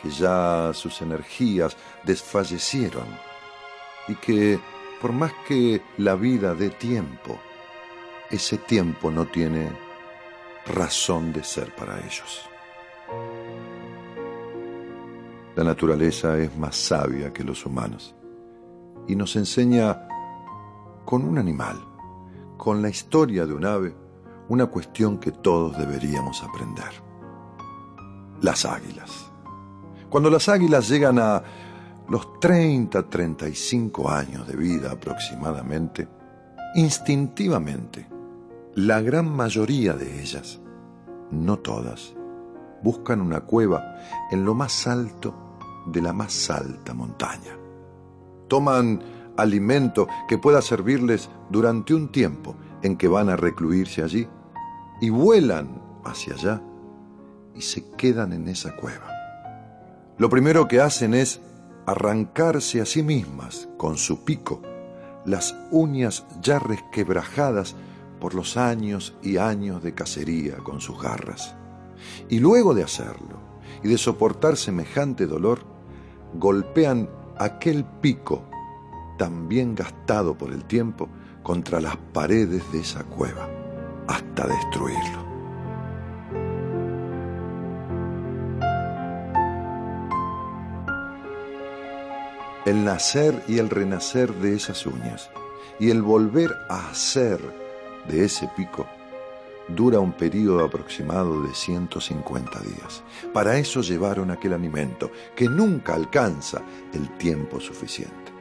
[0.00, 3.06] que ya sus energías desfallecieron
[4.06, 4.60] y que
[5.00, 7.38] por más que la vida dé tiempo,
[8.30, 9.70] ese tiempo no tiene
[10.66, 12.47] razón de ser para ellos.
[15.58, 18.14] La naturaleza es más sabia que los humanos
[19.08, 20.06] y nos enseña
[21.04, 21.76] con un animal,
[22.56, 23.92] con la historia de un ave,
[24.50, 27.02] una cuestión que todos deberíamos aprender.
[28.40, 29.32] Las águilas.
[30.08, 31.42] Cuando las águilas llegan a
[32.08, 36.06] los 30, 35 años de vida aproximadamente,
[36.76, 38.06] instintivamente,
[38.76, 40.60] la gran mayoría de ellas,
[41.32, 42.14] no todas,
[42.80, 43.96] buscan una cueva
[44.30, 45.47] en lo más alto
[45.92, 47.56] de la más alta montaña.
[48.48, 49.02] Toman
[49.36, 54.26] alimento que pueda servirles durante un tiempo en que van a recluirse allí
[55.00, 56.62] y vuelan hacia allá
[57.54, 59.08] y se quedan en esa cueva.
[60.16, 61.40] Lo primero que hacen es
[61.86, 64.60] arrancarse a sí mismas con su pico
[65.24, 67.76] las uñas ya resquebrajadas
[68.20, 71.54] por los años y años de cacería con sus garras.
[72.28, 73.38] Y luego de hacerlo
[73.82, 75.77] y de soportar semejante dolor,
[76.34, 78.44] golpean aquel pico
[79.16, 81.08] tan bien gastado por el tiempo
[81.42, 83.48] contra las paredes de esa cueva
[84.06, 85.28] hasta destruirlo.
[92.68, 95.30] el nacer y el renacer de esas uñas
[95.80, 97.40] y el volver a hacer
[98.06, 98.86] de ese pico
[99.68, 103.02] dura un periodo aproximado de 150 días.
[103.32, 106.62] Para eso llevaron aquel alimento que nunca alcanza
[106.92, 108.32] el tiempo suficiente.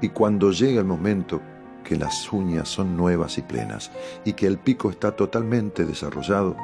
[0.00, 1.40] Y cuando llega el momento
[1.84, 3.90] que las uñas son nuevas y plenas
[4.24, 6.56] y que el pico está totalmente desarrollado,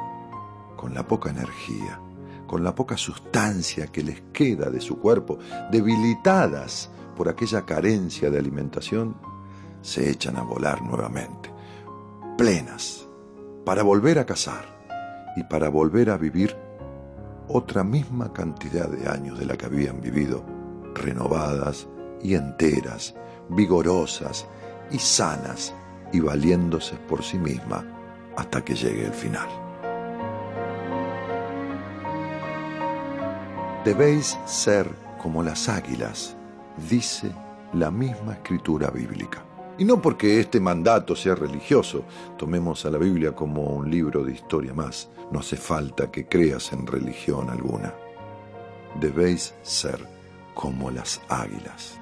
[0.75, 1.97] con la poca energía,
[2.45, 5.39] con la poca sustancia que les queda de su cuerpo,
[5.71, 9.15] debilitadas por aquella carencia de alimentación,
[9.81, 11.49] se echan a volar nuevamente,
[12.37, 13.07] plenas,
[13.65, 14.65] para volver a cazar
[15.35, 16.55] y para volver a vivir
[17.47, 20.43] otra misma cantidad de años de la que habían vivido,
[20.93, 21.87] renovadas
[22.21, 23.15] y enteras,
[23.49, 24.47] vigorosas
[24.91, 25.73] y sanas
[26.11, 27.85] y valiéndose por sí misma
[28.35, 29.47] hasta que llegue el final.
[33.83, 34.89] Debéis ser
[35.21, 36.35] como las águilas,
[36.89, 37.31] dice
[37.73, 39.43] la misma escritura bíblica.
[39.83, 42.05] Y no porque este mandato sea religioso,
[42.37, 46.71] tomemos a la Biblia como un libro de historia más, no hace falta que creas
[46.71, 47.93] en religión alguna.
[49.01, 49.99] Debéis ser
[50.53, 51.97] como las águilas.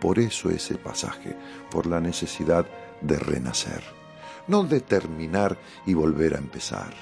[0.00, 1.36] Por eso ese pasaje,
[1.70, 2.66] por la necesidad
[3.00, 3.84] de renacer,
[4.48, 6.92] no de terminar y volver a empezar.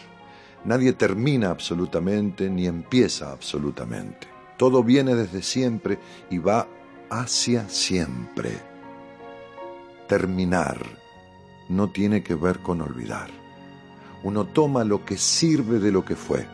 [0.62, 4.28] Nadie termina absolutamente ni empieza absolutamente.
[4.58, 5.98] Todo viene desde siempre
[6.28, 6.68] y va
[7.08, 8.67] hacia siempre.
[10.08, 10.78] Terminar
[11.68, 13.28] no tiene que ver con olvidar.
[14.22, 16.46] Uno toma lo que sirve de lo que fue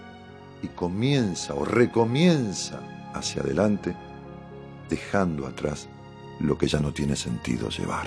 [0.62, 2.80] y comienza o recomienza
[3.14, 3.94] hacia adelante,
[4.90, 5.88] dejando atrás
[6.40, 8.06] lo que ya no tiene sentido llevar.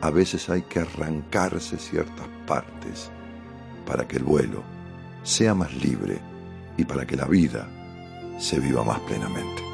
[0.00, 3.10] A veces hay que arrancarse ciertas partes
[3.86, 4.62] para que el vuelo
[5.22, 6.18] sea más libre
[6.78, 7.68] y para que la vida
[8.38, 9.71] se viva más plenamente.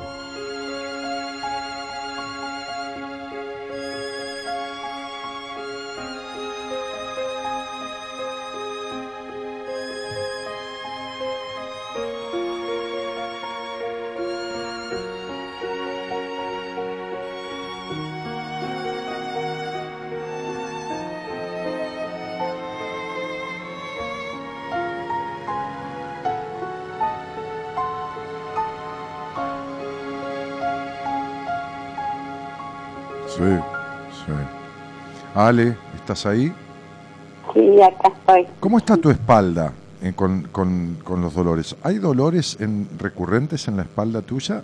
[35.48, 36.52] Ale, ¿estás ahí?
[37.54, 38.46] Sí, acá estoy.
[38.60, 39.72] ¿Cómo está tu espalda
[40.02, 41.74] eh, con, con- con los dolores?
[41.82, 44.62] ¿Hay dolores en- recurrentes en la espalda tuya?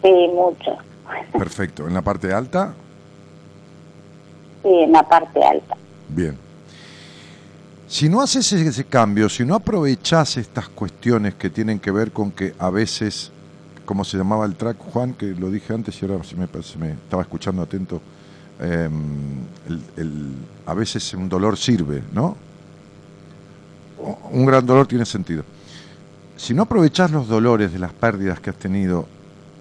[0.00, 0.76] Sí, mucho.
[1.32, 1.88] Perfecto.
[1.88, 2.72] ¿En la parte alta?
[4.62, 5.74] Sí, en la parte alta.
[6.08, 6.36] Bien.
[7.88, 12.30] Si no haces ese, cambio, si no aprovechas estas cuestiones que tienen que ver con
[12.30, 13.32] que a veces,
[13.84, 16.78] como se llamaba el track, Juan, que lo dije antes y ahora se me, se
[16.78, 18.00] me estaba escuchando atento,
[19.96, 20.34] el-
[20.66, 22.36] a veces un dolor sirve, ¿no?
[24.30, 25.42] Un gran dolor tiene sentido.
[26.36, 29.06] Si no aprovechas los dolores de las pérdidas que has tenido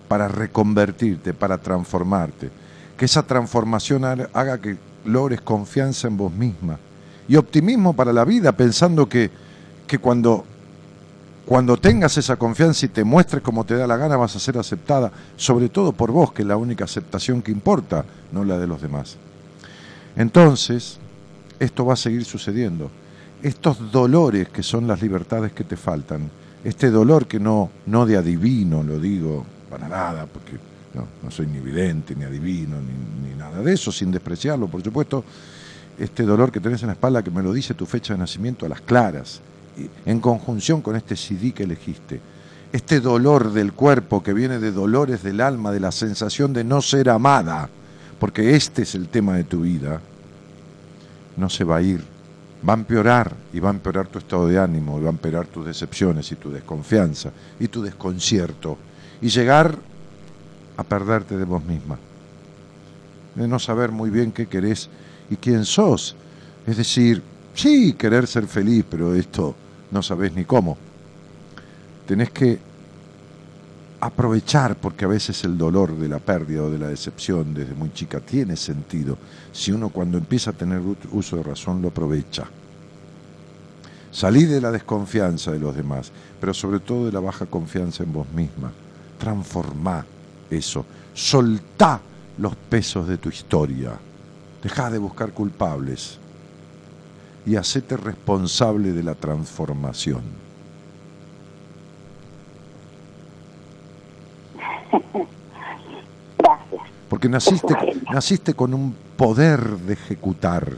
[0.08, 2.50] para reconvertirte, para transformarte,
[2.98, 6.78] que esa transformación ha- haga que logres confianza en vos misma
[7.28, 9.30] y optimismo para la vida, pensando que,
[9.88, 10.46] que cuando,
[11.48, 14.58] cuando tengas esa confianza y te muestres como te da la gana, vas a ser
[14.58, 18.04] aceptada, sobre todo por vos, que es la única aceptación que importa,
[18.34, 19.16] no la de los demás.
[20.18, 20.98] Entonces,
[21.58, 22.92] esto va a seguir sucediendo.
[23.42, 26.30] Estos dolores que son las libertades que te faltan,
[26.66, 30.58] este dolor que no, no de adivino, lo digo para nada, porque
[30.94, 35.24] no, soy ni vidente, ni adivino, ni, ni nada de eso, sin despreciarlo, por supuesto,
[35.98, 38.66] este dolor que tenés en la espalda que me lo dice tu fecha de nacimiento
[38.66, 39.40] a las claras,
[40.06, 42.20] en conjunción con este CD que elegiste.
[42.72, 46.82] Este dolor del cuerpo que viene de dolores del alma, de la sensación de no
[46.82, 47.70] ser amada,
[48.20, 50.02] porque este es el tema de tu vida,
[51.38, 52.04] no se va a ir,
[52.68, 55.48] va a empeorar y va a empeorar tu estado de ánimo, y va a empeorar
[55.48, 58.78] tus decepciones y tu desconfianza y tu desconcierto
[59.22, 59.78] y llegar
[60.76, 61.98] a perderte de vos misma,
[63.36, 64.90] de no saber muy bien qué querés
[65.30, 66.16] y quién sos.
[66.66, 67.24] Es decir,
[67.54, 69.56] sí, querer ser feliz, pero esto
[69.92, 70.78] no sabés ni cómo.
[72.06, 72.60] Tenés que
[74.00, 77.92] aprovechar, porque a veces el dolor de la pérdida o de la decepción desde muy
[77.94, 79.18] chica tiene sentido,
[79.52, 80.82] si uno cuando empieza a tener
[81.12, 82.46] uso de razón lo aprovecha.
[84.12, 88.14] Salí de la desconfianza de los demás, pero sobre todo de la baja confianza en
[88.14, 88.72] vos misma.
[89.20, 90.06] Transformá
[90.50, 90.86] eso.
[91.14, 92.00] Soltá
[92.38, 93.92] los pesos de tu historia.
[94.64, 96.20] Dejá de buscar culpables
[97.48, 100.22] y hacete responsable de la transformación.
[106.38, 106.82] Gracias.
[107.08, 107.74] Porque naciste,
[108.12, 110.74] naciste con un poder de ejecutar.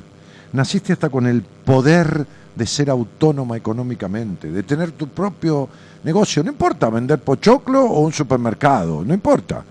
[0.53, 5.67] Naciste hasta con el poder de ser autónoma económicamente, de tener tu propio
[6.03, 6.43] negocio.
[6.43, 9.63] No importa vender pochoclo o un supermercado, no importa.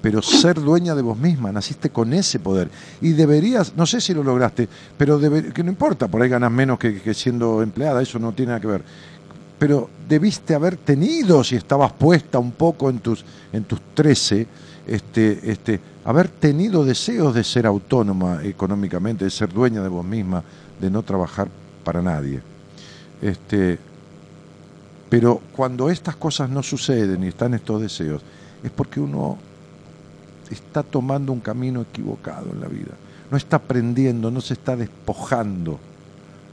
[0.00, 2.70] Pero ser dueña de vos misma, naciste con ese poder.
[3.00, 6.52] Y deberías, no sé si lo lograste, pero debe- que no importa, por ahí ganas
[6.52, 8.82] menos que, que siendo empleada, eso no tiene nada que ver.
[9.58, 14.46] Pero debiste haber tenido, si estabas puesta un poco en tus, en tus 13,
[14.86, 20.44] este, este, haber tenido deseos de ser autónoma económicamente, de ser dueña de vos misma,
[20.80, 21.48] de no trabajar
[21.82, 22.40] para nadie.
[23.20, 23.78] Este,
[25.10, 28.22] pero cuando estas cosas no suceden y están estos deseos,
[28.62, 29.38] es porque uno
[30.54, 32.92] está tomando un camino equivocado en la vida.
[33.30, 35.78] No está aprendiendo, no se está despojando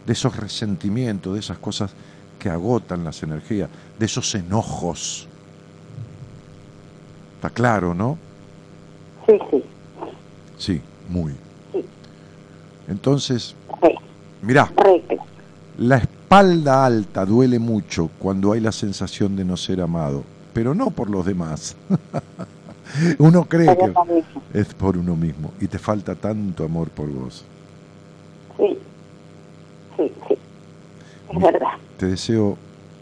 [0.06, 1.92] de esos resentimientos, de esas cosas
[2.40, 5.28] que agotan las energías, de esos enojos.
[7.36, 8.18] Está claro, ¿no?
[9.26, 9.64] Sí, sí.
[10.58, 11.34] Sí, muy.
[11.74, 11.86] Sí.
[12.88, 13.56] Entonces,
[14.42, 14.72] mirá,
[15.78, 20.24] la espalda alta duele mucho cuando hay la sensación de no ser amado,
[20.54, 21.76] pero no por los demás.
[23.20, 24.24] Uno cree Por que uno
[24.54, 27.44] es por uno mismo y te falta tanto amor por vos.
[28.58, 28.78] Sí.
[29.98, 30.36] Sí, sí.
[31.34, 31.70] Es verdad.
[31.98, 32.58] Te deseo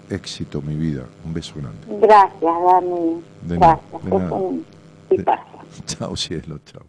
[0.09, 1.05] éxito, mi vida.
[1.25, 2.07] Un beso grande.
[2.07, 3.21] Gracias, Dani.
[3.41, 3.91] De Gracias.
[4.03, 4.31] de Es nada.
[4.33, 4.65] un
[5.09, 5.43] De- tipazo.
[5.85, 6.83] Chao, cielo, chao.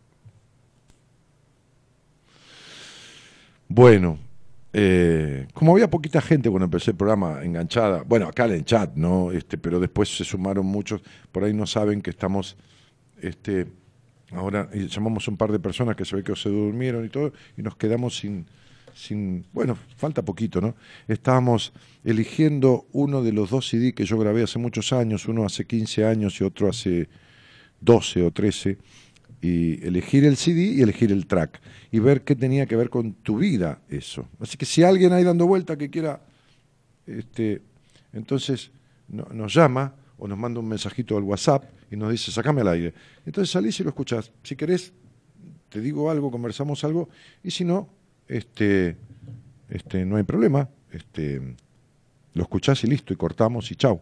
[3.68, 4.18] Bueno,
[4.72, 8.94] eh, como había poquita gente cuando empecé el programa enganchada, bueno, acá en el chat,
[8.94, 9.32] ¿no?
[9.32, 11.01] Este, pero después se sumaron muchos,
[11.32, 12.56] por ahí no saben que estamos,
[13.27, 13.67] este,
[14.33, 17.33] ahora llamamos a un par de personas que se ve que se durmieron y todo,
[17.57, 18.47] y nos quedamos sin,
[18.95, 20.75] sin, bueno, falta poquito, ¿no?
[21.09, 21.73] Estábamos
[22.05, 26.05] eligiendo uno de los dos CD que yo grabé hace muchos años, uno hace 15
[26.05, 27.09] años y otro hace
[27.81, 28.79] 12 o 13
[29.41, 31.61] y elegir el CD y elegir el track
[31.93, 34.27] y ver qué tenía que ver con tu vida eso.
[34.41, 36.21] Así que si alguien ahí dando vuelta que quiera,
[37.07, 37.61] este,
[38.13, 38.71] entonces
[39.09, 42.69] no- nos llama o nos manda un mensajito al WhatsApp y nos dice, sacame al
[42.69, 42.94] aire.
[43.27, 44.31] Entonces salís y lo escuchás.
[44.43, 44.93] Si querés,
[45.69, 47.09] te digo algo, conversamos algo,
[47.43, 47.89] y si no,
[48.28, 48.97] este,
[49.69, 50.69] este, no hay problema.
[50.90, 51.40] Este,
[52.35, 54.01] lo escuchás y listo, y cortamos y chau.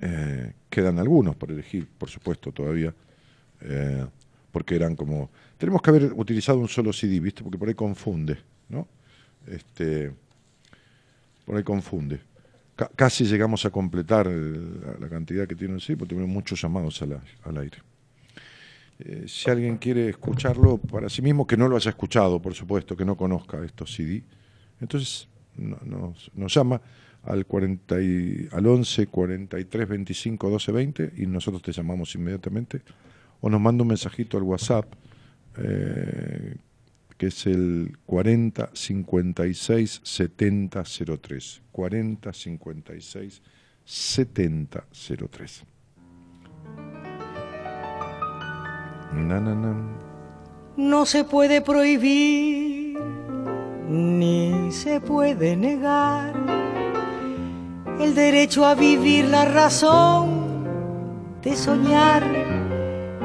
[0.00, 2.94] Eh, quedan algunos por elegir, por supuesto, todavía.
[3.60, 4.06] eh,
[4.52, 5.30] porque eran como.
[5.58, 7.42] Tenemos que haber utilizado un solo CD, ¿viste?
[7.42, 8.38] Porque por ahí confunde,
[8.68, 8.86] ¿no?
[9.46, 10.12] Este,
[11.46, 12.20] por ahí confunde.
[12.76, 16.60] Ca- casi llegamos a completar el- la, cantidad que tiene el CD, porque tenemos muchos
[16.62, 17.78] llamados al, al aire.
[18.98, 22.96] Eh, si alguien quiere escucharlo para sí mismo, que no lo haya escuchado, por supuesto,
[22.96, 24.22] que no conozca estos CD,
[24.80, 26.80] entonces no- nos, nos llama
[27.24, 32.82] al, 40 y- al 11 43 25 12 20 y nosotros te llamamos inmediatamente
[33.40, 34.86] o nos manda un mensajito al WhatsApp
[35.58, 36.54] eh,
[37.22, 40.82] que es el 40 56 70
[41.22, 43.42] 03 40 56
[43.84, 44.84] 70
[45.30, 45.64] 03
[49.12, 49.40] Na,
[50.76, 52.98] no se puede prohibir
[53.88, 56.34] ni se puede negar
[58.00, 60.64] el derecho a vivir la razón
[61.40, 62.24] de soñar.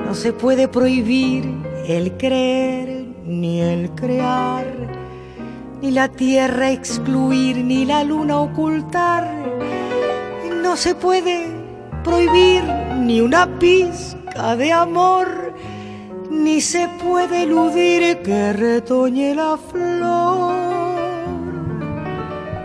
[0.05, 1.45] No se puede prohibir
[1.87, 2.96] el creer
[3.27, 4.65] ni el crear,
[5.81, 9.29] ni la tierra excluir ni la luna ocultar.
[10.63, 11.45] No se puede
[12.03, 12.63] prohibir
[12.99, 15.53] ni una pizca de amor
[16.29, 20.53] ni se puede eludir que retoñe la flor,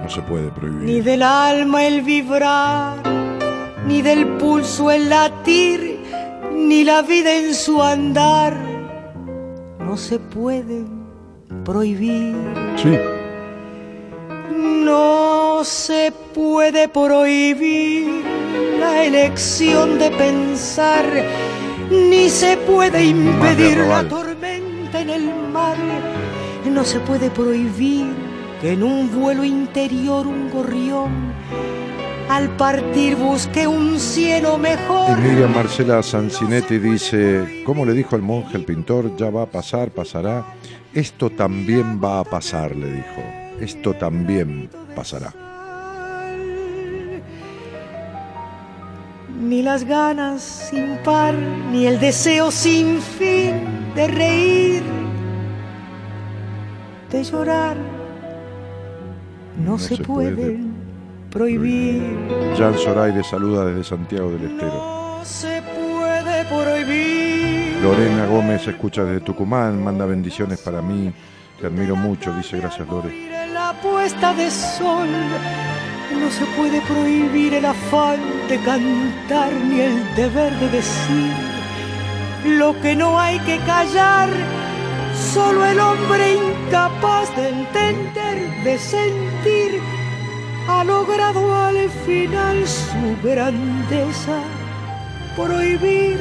[0.02, 2.98] no se puede ni prohibir del alma el vibrar,
[3.86, 6.01] ni del pulso el latir,
[6.55, 8.71] ni la vida en su andar.
[9.93, 10.85] No se puede
[11.66, 12.35] prohibir.
[12.77, 12.97] sí
[14.86, 18.24] No se puede prohibir
[18.81, 21.05] la elección de pensar,
[21.90, 25.77] ni se puede impedir la tormenta en el mar.
[26.64, 28.06] No se puede prohibir
[28.62, 31.35] que en un vuelo interior un gorrión
[32.28, 35.18] al partir busque un cielo mejor.
[35.18, 39.16] Y Miriam Marcela Sancinetti dice, ¿cómo le dijo el monje el pintor?
[39.16, 40.44] Ya va a pasar, pasará.
[40.94, 43.22] Esto también va a pasar, le dijo.
[43.60, 45.32] Esto también pasará.
[49.40, 53.54] Ni las ganas sin par, ni el deseo sin fin
[53.94, 54.82] de reír,
[57.10, 57.76] de llorar,
[59.58, 60.71] no, se, se pueden puede
[61.32, 62.02] prohibir.
[62.56, 64.74] Jan Soray le saluda desde Santiago del Estero.
[65.18, 67.42] No se puede prohibir
[67.82, 71.12] Lorena Gómez escucha desde Tucumán, manda bendiciones para mí.
[71.60, 73.10] Te admiro mucho, dice gracias Lore.
[73.52, 75.09] La puesta de sol
[76.20, 81.32] no se puede prohibir el afán de cantar ni el deber de decir
[82.44, 84.28] lo que no hay que callar.
[85.34, 89.80] Solo el hombre incapaz de entender, de sentir,
[90.68, 94.43] ha logrado al final su grandeza
[95.36, 96.18] prohibir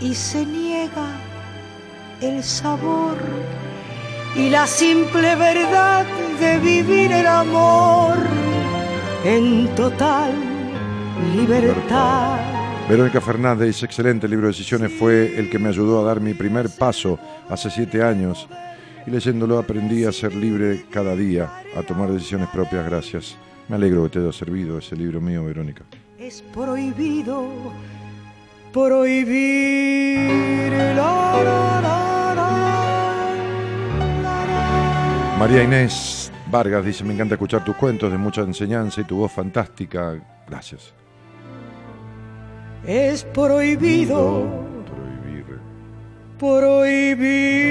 [0.00, 1.08] y se niega
[2.20, 3.16] el sabor
[4.34, 6.06] y la simple verdad
[6.40, 8.16] de vivir el amor
[9.24, 10.32] en total
[11.34, 12.38] libertad.
[12.88, 16.68] Verónica Fernández, excelente libro de decisiones, fue el que me ayudó a dar mi primer
[16.70, 17.18] paso
[17.48, 18.46] hace siete años
[19.06, 23.36] y leyéndolo aprendí a ser libre cada día, a tomar decisiones propias, gracias.
[23.68, 25.84] Me alegro que te haya servido ese libro mío, Verónica.
[26.18, 27.46] Es prohibido
[28.72, 30.16] prohibir.
[35.38, 39.30] María Inés Vargas dice, me encanta escuchar tus cuentos de mucha enseñanza y tu voz
[39.32, 40.18] fantástica.
[40.48, 40.94] Gracias.
[42.86, 44.46] Es prohibido
[44.86, 45.58] prohibir.
[46.38, 47.66] prohibir.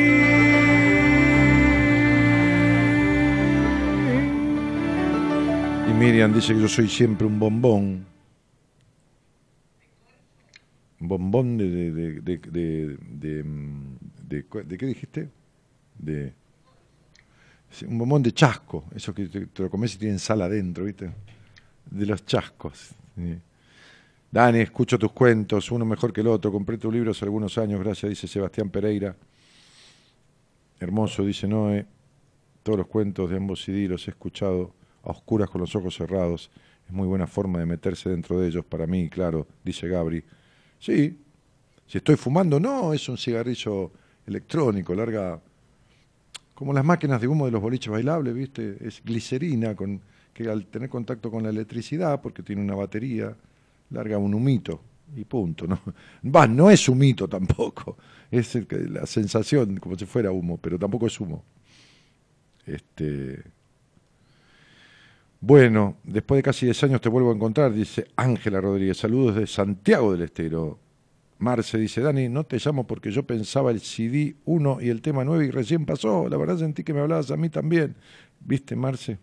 [5.98, 8.06] Miriam dice que yo soy siempre un bombón.
[11.00, 11.70] Bombón de...
[11.70, 12.98] ¿De, de,
[14.28, 15.30] de, qué dijiste?
[15.98, 16.34] De...
[17.88, 21.12] Un bombón de chasco, eso que te, lo comes y tiene sal adentro, ¿viste?
[21.90, 22.94] De los chascos.
[23.16, 23.40] sí.
[24.32, 26.52] Dani, escucho tus cuentos, uno mejor que el otro.
[26.52, 29.16] Compré tu libro hace algunos años, gracias, dice Sebastián Pereira.
[30.78, 31.86] Hermoso, dice Noé.
[32.64, 34.74] Todos los cuentos de ambos CD los he escuchado
[35.06, 36.52] a oscuras con los ojos cerrados.
[36.88, 40.24] Es muy buena forma de meterse dentro de ellos para mí, claro, dice Gabri.
[40.80, 41.18] Sí,
[41.88, 43.92] si estoy fumando, no, es un cigarrillo
[44.26, 45.40] electrónico, larga,
[46.54, 48.78] como las máquinas de humo de los boliches bailables, ¿viste?
[48.82, 50.02] Es glicerina con,
[50.34, 53.36] que al tener contacto con la electricidad, porque tiene una batería,
[53.92, 54.82] larga un humito
[55.16, 55.68] y punto.
[55.68, 55.80] ¿no?
[56.36, 57.98] Va, no es humito tampoco,
[58.32, 58.58] es
[58.90, 61.44] la sensación como si fuera humo, pero tampoco es humo.
[62.66, 63.44] Este,
[65.42, 68.98] bueno, después de casi 10 años te vuelvo a encontrar, dice Ángela Rodríguez.
[68.98, 70.80] Saludos de Santiago del Estero.
[71.38, 75.24] Marce dice, Dani, no te llamo porque yo pensaba el CD 1 y el tema
[75.26, 76.30] 9 y recién pasó.
[76.30, 77.96] La verdad sentí que me hablabas a mí también.
[78.40, 79.20] ¿Viste, Marce?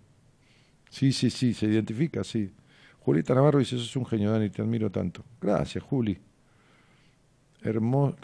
[0.91, 2.53] Sí, sí, sí, se identifica, sí.
[3.01, 5.25] Julieta Navarro dice, sos un genio, Dani, te admiro tanto.
[5.41, 6.19] Gracias, Juli.
[7.63, 8.17] Hermoso.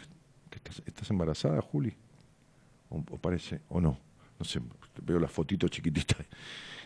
[0.86, 1.94] ¿Estás, embarazada, Juli?
[2.90, 3.98] O, o parece, o no.
[4.38, 4.60] No sé,
[5.02, 6.16] veo la fotito chiquitita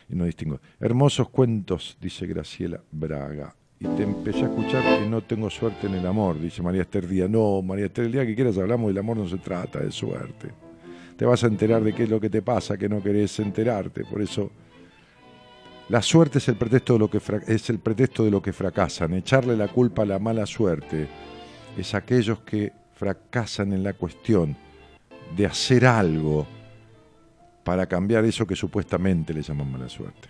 [0.08, 0.60] y no distingo.
[0.80, 3.54] Hermosos cuentos, dice Graciela Braga.
[3.80, 7.08] Y te empecé a escuchar que no tengo suerte en el amor, dice María Esther
[7.08, 7.28] Díaz.
[7.28, 10.50] No, María Esther, el día que quieras hablamos del amor no se trata de suerte.
[11.16, 14.04] Te vas a enterar de qué es lo que te pasa, que no querés enterarte.
[14.04, 14.52] Por eso,
[15.88, 19.14] la suerte es el pretexto de lo que, es el pretexto de lo que fracasan.
[19.14, 21.08] Echarle la culpa a la mala suerte
[21.76, 24.56] es aquellos que fracasan en la cuestión
[25.36, 26.46] de hacer algo
[27.64, 30.28] para cambiar eso que supuestamente le llaman mala suerte.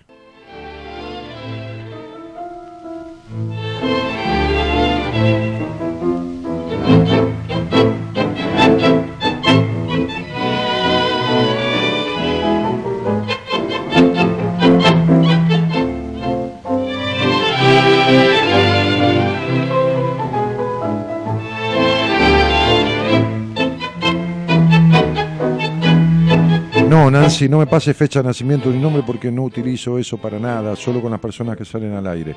[27.03, 30.39] No, Nancy, no me pase fecha de nacimiento ni nombre porque no utilizo eso para
[30.39, 32.37] nada, solo con las personas que salen al aire.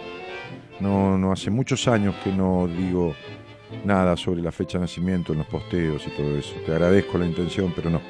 [0.79, 3.13] No, no hace muchos años que no digo
[3.83, 6.55] nada sobre la fecha de nacimiento en los posteos y todo eso.
[6.65, 8.01] Te agradezco la intención, pero no.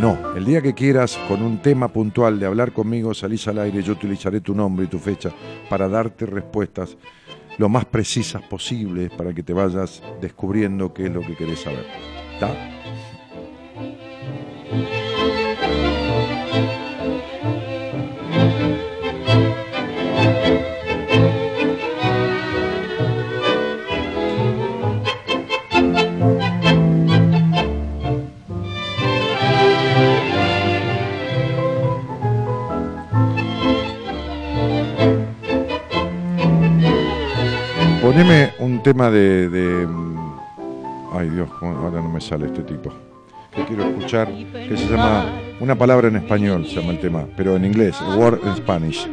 [0.00, 3.82] No, el día que quieras, con un tema puntual de hablar conmigo, salís al aire,
[3.82, 5.30] yo utilizaré tu nombre y tu fecha
[5.68, 6.96] para darte respuestas
[7.58, 11.84] lo más precisas posibles para que te vayas descubriendo qué es lo que querés saber.
[12.32, 12.75] ¿Está?
[38.06, 40.38] Poneme un tema de, de, mm,
[41.12, 43.05] Ay Dios, ahora no me sale este tipo.
[43.56, 47.56] Que quiero escuchar, que se llama Una palabra en español, se llama el tema, pero
[47.56, 49.08] en inglés, Word in Spanish.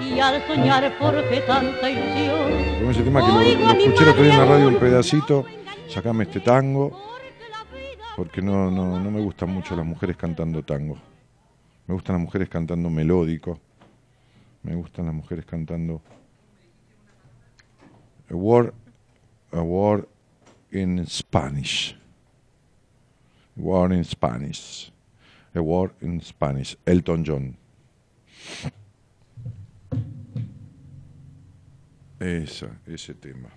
[0.00, 2.90] y al soñar forjé tanta ilusión.
[2.90, 5.44] Ese tema que lo, lo escuché el otro día en la radio un pedacito,
[5.88, 6.98] sacame este tango,
[8.16, 10.96] porque no, no, no me gustan mucho las mujeres cantando tango.
[11.86, 13.60] Me gustan las mujeres cantando melódico.
[14.62, 16.00] Me gustan las mujeres cantando
[18.30, 18.72] a word,
[19.52, 20.06] a word
[20.72, 21.96] in Spanish.
[23.56, 24.90] Word in Spanish.
[25.54, 26.76] A word in Spanish.
[26.86, 27.56] Elton John.
[32.20, 33.48] Esa, ese tema.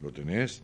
[0.00, 0.60] ¿Lo tenés?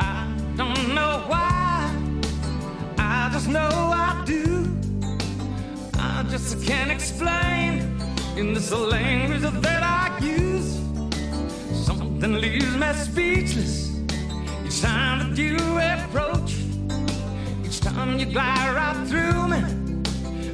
[0.00, 1.59] I don't know why.
[3.40, 4.68] Just know I do.
[5.94, 7.98] I just can't explain
[8.36, 10.78] in this language that I use.
[11.86, 13.98] Something leaves me speechless
[14.66, 16.52] each time that you approach.
[17.64, 19.60] Each time you glide right through me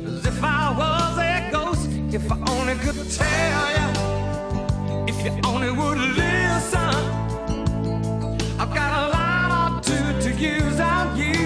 [0.06, 1.88] as if I was a ghost.
[2.14, 3.88] If I only could tell you,
[5.08, 6.94] if you only would listen.
[8.60, 11.45] I've got a line or two to use on you.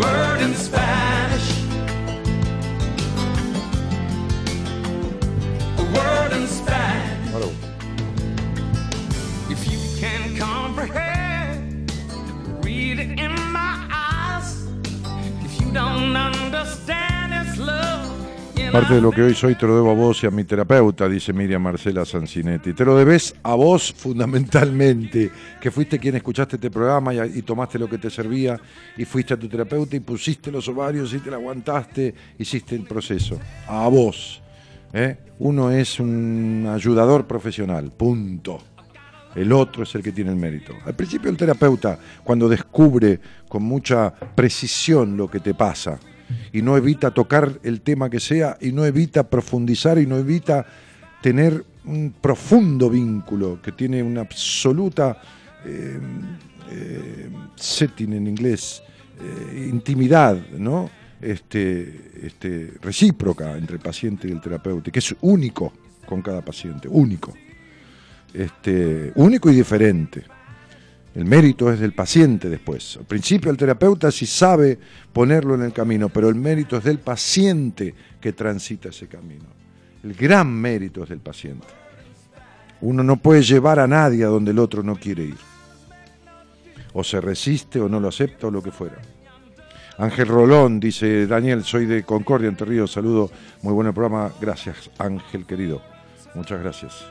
[0.00, 1.48] Word in Spanish.
[5.78, 7.34] A word in Spanish.
[7.34, 7.50] Ahora,
[9.50, 11.92] If you can comprehend,
[12.64, 14.66] read it in my eyes.
[15.44, 17.99] If you don't understand its love,
[18.72, 21.08] Parte de lo que hoy soy te lo debo a vos y a mi terapeuta,
[21.08, 22.72] dice Miriam Marcela Sancinetti.
[22.72, 25.28] Te lo debes a vos fundamentalmente,
[25.60, 28.60] que fuiste quien escuchaste este programa y, tomaste lo que te servía
[28.96, 32.84] y fuiste a tu terapeuta y pusiste los ovarios y te la aguantaste, hiciste el
[32.84, 33.40] proceso.
[33.66, 34.40] A vos.
[34.92, 35.18] ¿eh?
[35.40, 38.60] Uno es un ayudador profesional, punto.
[39.34, 40.74] El otro es el que tiene el mérito.
[40.86, 43.18] Al principio el terapeuta, cuando descubre
[43.48, 45.98] con mucha precisión lo que te pasa,
[46.52, 50.66] y no evita tocar el tema que sea, y no evita profundizar, y no evita
[51.22, 55.20] tener un profundo vínculo que tiene una absoluta
[55.64, 55.98] eh,
[56.70, 58.82] eh, setting en inglés,
[59.20, 60.90] eh, intimidad, ¿no?
[61.20, 65.72] Este, este, recíproca entre el paciente y el terapeuta, que es único
[66.06, 67.34] con cada paciente, único
[68.34, 70.24] este, único y diferente.
[71.14, 72.96] El mérito es del paciente después.
[72.96, 74.78] Al principio el terapeuta sí sabe
[75.12, 79.46] ponerlo en el camino, pero el mérito es del paciente que transita ese camino.
[80.04, 81.66] El gran mérito es del paciente.
[82.80, 85.36] Uno no puede llevar a nadie a donde el otro no quiere ir.
[86.92, 88.98] O se resiste o no lo acepta o lo que fuera.
[89.98, 93.30] Ángel Rolón dice, Daniel, soy de Concordia, Entre Ríos, saludo,
[93.60, 95.82] muy buen programa, gracias Ángel querido,
[96.34, 97.04] muchas gracias.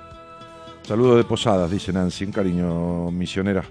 [0.82, 3.64] Saludo de Posadas, dice Nancy, un cariño misionera.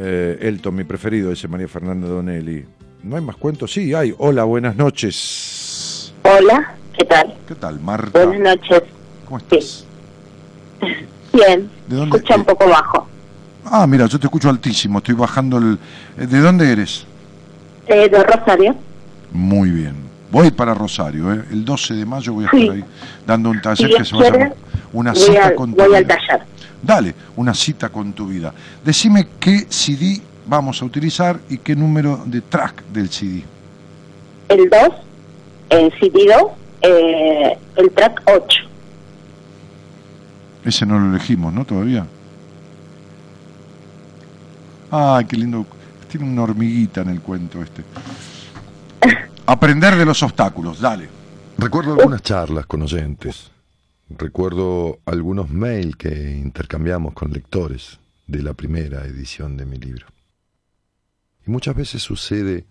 [0.00, 2.64] Eh, Elton, mi preferido, dice María Fernanda Donelli.
[3.02, 3.72] ¿No hay más cuentos?
[3.72, 4.14] Sí, hay.
[4.18, 6.14] Hola, buenas noches.
[6.22, 7.34] Hola, ¿qué tal?
[7.48, 8.24] ¿Qué tal, Marta?
[8.24, 8.82] Buenas noches.
[9.24, 9.84] ¿Cómo estás?
[11.32, 12.16] Bien, ¿De dónde?
[12.16, 13.08] escucha un poco bajo.
[13.64, 15.78] Ah, mira, yo te escucho altísimo, estoy bajando el...
[16.16, 17.04] eh, ¿De dónde eres?
[17.88, 18.76] Eh, de Rosario.
[19.32, 19.94] Muy bien.
[20.30, 21.42] Voy para Rosario, ¿eh?
[21.50, 22.60] el 12 de mayo voy a Sí.
[22.62, 22.84] estar ahí
[23.26, 24.54] dando un taller Si que se va a llamar
[24.92, 26.42] Una cita con voy al taller.
[26.82, 28.52] Dale, una cita con tu vida.
[28.84, 33.42] Decime qué CD vamos a utilizar y qué número de track del CD.
[34.48, 34.80] El 2,
[35.70, 36.52] el CD 2,
[36.82, 38.58] eh, el track 8.
[40.64, 41.64] Ese no lo elegimos, ¿no?
[41.64, 42.06] Todavía.
[44.90, 45.66] Ay, qué lindo.
[46.10, 47.84] Tiene una hormiguita en el cuento este.
[49.46, 51.08] Aprender de los obstáculos, dale.
[51.58, 53.50] Recuerdo algunas charlas con oyentes.
[54.10, 60.06] Recuerdo algunos mails que intercambiamos con lectores de la primera edición de mi libro.
[61.46, 62.64] Y muchas veces sucede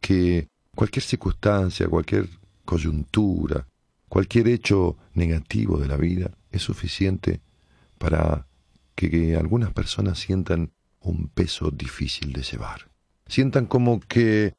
[0.00, 2.28] que cualquier circunstancia, cualquier
[2.64, 3.66] coyuntura,
[4.08, 7.40] cualquier hecho negativo de la vida es suficiente
[7.98, 8.46] para
[8.94, 12.88] que, que algunas personas sientan un peso difícil de llevar.
[13.26, 14.54] Sientan como que,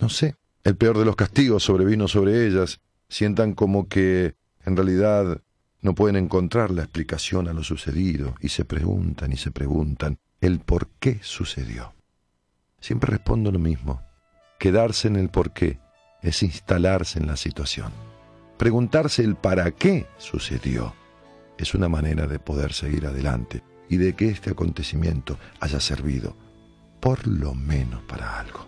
[0.00, 2.80] no sé, El peor de los castigos sobrevino sobre ellas.
[3.08, 4.34] Sientan como que,
[4.66, 5.40] en realidad,
[5.80, 10.60] no pueden encontrar la explicación a lo sucedido y se preguntan y se preguntan el
[10.60, 11.94] por qué sucedió.
[12.80, 14.02] Siempre respondo lo mismo.
[14.58, 15.78] Quedarse en el por qué
[16.22, 17.92] es instalarse en la situación.
[18.56, 20.94] Preguntarse el para qué sucedió
[21.58, 26.36] es una manera de poder seguir adelante y de que este acontecimiento haya servido
[27.00, 28.66] por lo menos para algo.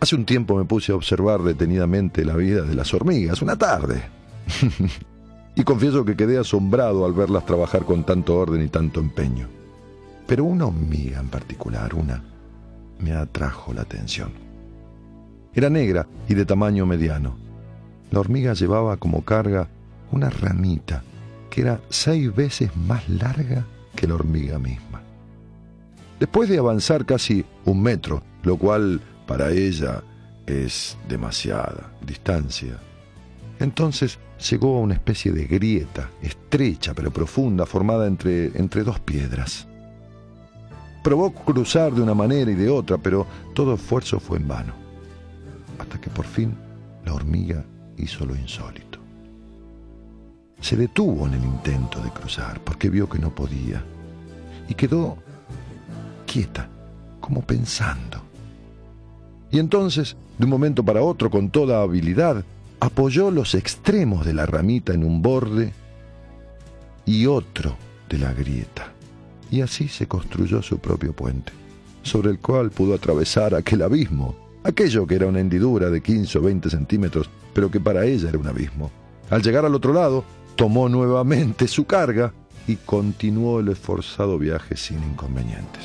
[0.00, 4.02] Hace un tiempo me puse a observar detenidamente la vida de las hormigas, una tarde.
[5.56, 9.48] y confieso que quedé asombrado al verlas trabajar con tanto orden y tanto empeño.
[10.26, 12.22] Pero una hormiga en particular, una,
[12.98, 14.32] me atrajo la atención.
[15.52, 17.36] Era negra y de tamaño mediano.
[18.10, 19.68] La hormiga llevaba como carga
[20.10, 21.02] una ramita
[21.50, 23.64] que era seis veces más larga
[23.94, 25.02] que la hormiga misma.
[26.18, 30.02] Después de avanzar casi un metro, lo cual para ella
[30.46, 32.78] es demasiada distancia,
[33.60, 34.18] entonces
[34.50, 39.66] llegó a una especie de grieta, estrecha pero profunda, formada entre, entre dos piedras.
[41.02, 44.72] Probó cruzar de una manera y de otra, pero todo esfuerzo fue en vano,
[45.78, 46.54] hasta que por fin
[47.04, 47.64] la hormiga
[47.96, 48.98] hizo lo insólito.
[50.60, 53.84] Se detuvo en el intento de cruzar porque vio que no podía
[54.68, 55.18] y quedó
[56.26, 56.68] quieta,
[57.20, 58.22] como pensando.
[59.50, 62.44] Y entonces, de un momento para otro, con toda habilidad,
[62.84, 65.72] apoyó los extremos de la ramita en un borde
[67.06, 67.76] y otro
[68.10, 68.92] de la grieta.
[69.50, 71.50] Y así se construyó su propio puente,
[72.02, 76.42] sobre el cual pudo atravesar aquel abismo, aquello que era una hendidura de 15 o
[76.42, 78.90] 20 centímetros, pero que para ella era un abismo.
[79.30, 80.22] Al llegar al otro lado,
[80.54, 82.34] tomó nuevamente su carga
[82.66, 85.84] y continuó el esforzado viaje sin inconvenientes.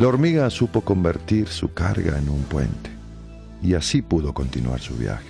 [0.00, 2.99] La hormiga supo convertir su carga en un puente
[3.62, 5.28] y así pudo continuar su viaje.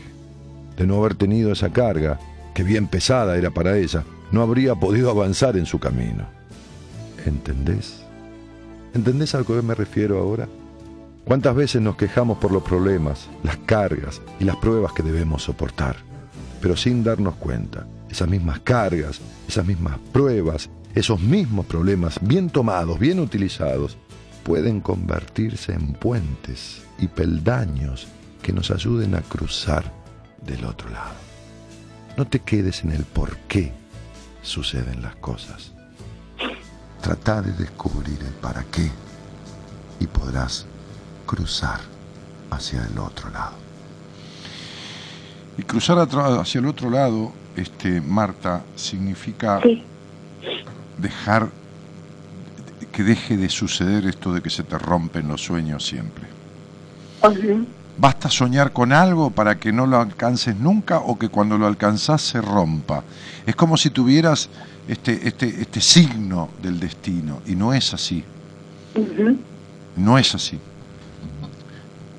[0.76, 2.18] De no haber tenido esa carga,
[2.54, 6.24] que bien pesada era para ella, no habría podido avanzar en su camino.
[7.26, 8.02] ¿Entendés?
[8.94, 10.48] ¿Entendés a lo que me refiero ahora?
[11.24, 15.96] ¿Cuántas veces nos quejamos por los problemas, las cargas y las pruebas que debemos soportar?
[16.60, 22.98] Pero sin darnos cuenta, esas mismas cargas, esas mismas pruebas, esos mismos problemas bien tomados,
[22.98, 23.96] bien utilizados,
[24.42, 28.08] pueden convertirse en puentes y peldaños
[28.42, 29.84] que nos ayuden a cruzar
[30.44, 31.14] del otro lado.
[32.16, 33.72] No te quedes en el por qué
[34.42, 35.72] suceden las cosas.
[37.00, 38.90] Trata de descubrir el para qué
[40.00, 40.66] y podrás
[41.26, 41.80] cruzar
[42.50, 43.54] hacia el otro lado.
[45.56, 49.60] Y cruzar hacia el otro lado, este, Marta, significa
[50.98, 51.48] dejar
[52.92, 56.24] que deje de suceder esto de que se te rompen los sueños siempre.
[58.00, 62.22] ¿Basta soñar con algo para que no lo alcances nunca o que cuando lo alcanzás
[62.22, 63.04] se rompa?
[63.44, 64.48] Es como si tuvieras
[64.88, 68.24] este, este, este signo del destino y no es así.
[69.96, 70.58] No es así.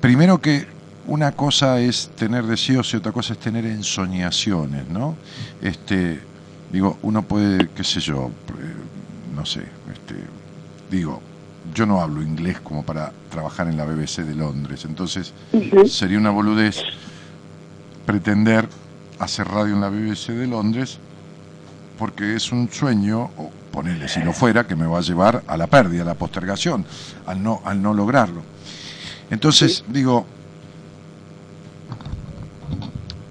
[0.00, 0.68] Primero que
[1.08, 5.16] una cosa es tener deseos y otra cosa es tener ensoñaciones, ¿no?
[5.60, 6.20] Este,
[6.70, 8.72] digo, uno puede, qué sé yo, eh,
[9.34, 10.14] no sé, este,
[10.88, 11.20] digo,
[11.74, 15.32] yo no hablo inglés como para trabajar en la BBC de Londres, entonces
[15.86, 16.82] sería una boludez
[18.06, 18.68] pretender
[19.18, 20.98] hacer radio en la BBC de Londres
[21.98, 25.56] porque es un sueño, o ponerle si no fuera, que me va a llevar a
[25.56, 26.84] la pérdida, a la postergación,
[27.26, 28.42] al no, al no lograrlo.
[29.30, 30.26] Entonces, digo,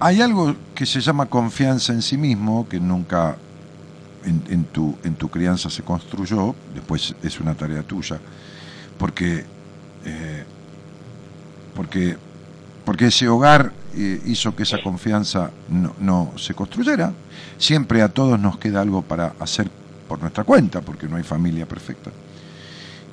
[0.00, 3.36] hay algo que se llama confianza en sí mismo, que nunca
[4.24, 8.18] en, tu, en tu crianza se construyó, después es una tarea tuya,
[8.98, 9.44] porque,
[10.04, 10.44] eh,
[11.74, 12.16] porque,
[12.84, 17.12] porque ese hogar eh, hizo que esa confianza no, no, se construyera.
[17.58, 19.70] Siempre a todos nos queda algo para hacer
[20.08, 22.10] por nuestra cuenta, porque no hay familia perfecta.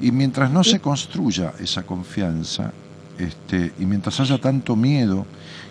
[0.02, 2.72] Y mientras no se construya esa confianza,
[3.18, 5.26] este, y mientras haya tanto miedo,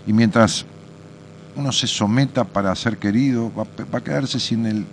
[0.07, 0.67] y mientras
[1.59, 3.67] uno se someta para ser querido, va,
[3.99, 4.87] a quedarse sin el,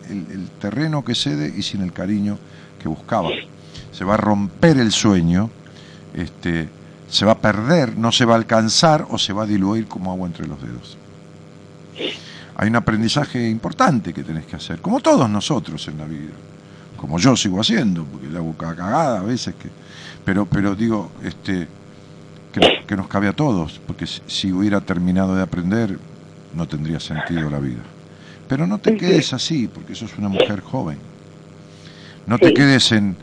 [0.60, 2.40] terreno que cede y sin el cariño
[2.82, 3.30] que buscaba.
[3.92, 5.50] Se va a romper el sueño,
[6.14, 6.68] este,
[7.08, 10.12] se va a perder, no se va a alcanzar o se va a diluir como
[10.12, 10.98] agua entre los dedos.
[12.58, 16.34] Hay un aprendizaje importante que tenés que hacer, como todos nosotros en la vida,
[16.98, 19.70] como yo sigo haciendo, porque la boca cagada a veces que.
[20.24, 21.68] Pero, pero digo, este,
[22.52, 26.00] que, que nos cabe a todos, porque si hubiera terminado de aprender,
[26.56, 27.82] no tendría sentido la vida.
[28.48, 30.98] Pero no te quedes así, porque sos una mujer joven.
[32.27, 33.15] No te quedes en,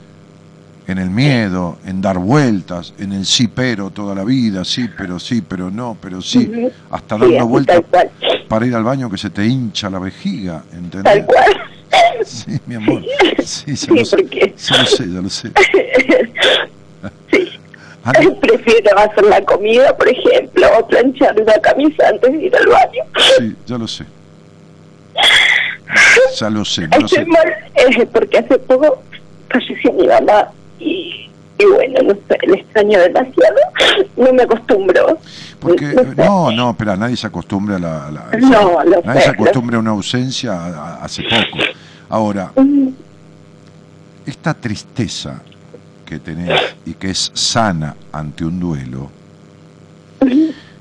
[0.86, 5.18] en el miedo, en dar vueltas, en el sí pero toda la vida, sí pero
[5.18, 6.50] sí pero no, pero sí,
[6.90, 8.44] hasta Sí, dando vueltas tal cual.
[8.48, 11.02] para ir al baño que se te hincha la vejiga, ¿entendés?
[11.04, 11.62] Tal cual.
[12.24, 13.02] Sí, mi amor.
[13.44, 14.16] Sí, ya Sí, lo sé.
[14.16, 15.50] porque- Ya sé, ya lo sé.
[18.05, 22.66] Ah, Prefiero hacer la comida, por ejemplo, o planchar una camisa antes de ir al
[22.66, 23.03] baño.
[23.39, 24.05] Sí, ya lo sé.
[26.41, 27.24] Ya lo sé, ya lo sé.
[27.27, 29.03] Mal eh, porque hace poco
[29.51, 30.49] falleció mi mamá
[30.79, 33.57] y, y bueno, no sé, le extraño demasiado.
[34.16, 35.19] No me acostumbro.
[35.61, 36.15] Porque, No sé.
[36.16, 38.07] no, no, espera, nadie se acostumbra a la...
[38.07, 41.23] a la- No, lo nadie sé, se lo acostumbra a una ausencia a- a- hace
[41.24, 41.62] poco.
[42.09, 42.53] Ahora,
[44.24, 45.43] esta tristeza
[46.12, 49.10] que tenés y que es sana ante un duelo,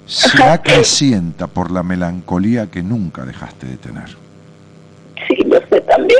[0.05, 4.09] se acrecienta por la melancolía que nunca dejaste de tener.
[5.27, 6.19] Sí, lo sé también.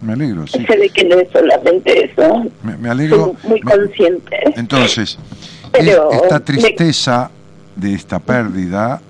[0.00, 0.64] Me alegro, sí.
[0.64, 2.44] Sé de que no es solamente eso.
[2.62, 3.34] Me, me alegro.
[3.42, 4.36] Soy muy me- consciente.
[4.54, 5.18] Entonces,
[5.72, 7.30] Pero es- esta me- tristeza
[7.74, 9.00] de esta pérdida,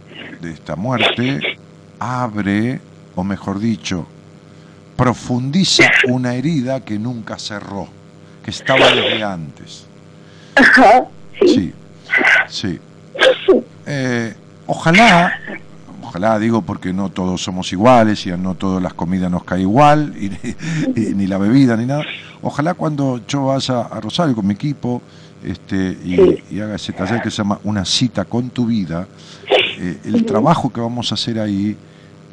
[0.40, 1.40] de esta muerte,
[1.98, 2.80] abre,
[3.14, 4.06] o mejor dicho,
[4.96, 7.88] profundiza una herida que nunca cerró,
[8.48, 9.84] que estaba desde antes.
[10.54, 11.04] Ajá,
[11.46, 11.70] Sí,
[12.48, 12.80] sí.
[13.86, 14.34] Eh,
[14.66, 15.38] ojalá,
[16.02, 19.60] ojalá digo porque no todos somos iguales y a no todas las comidas nos cae
[19.60, 20.26] igual, y,
[20.98, 22.02] y- ni la bebida ni nada.
[22.40, 25.02] Ojalá cuando yo vaya a Rosario con mi equipo
[25.44, 29.06] este, y, y haga ese taller que se llama Una cita con tu vida,
[29.78, 31.76] eh, el trabajo que vamos a hacer ahí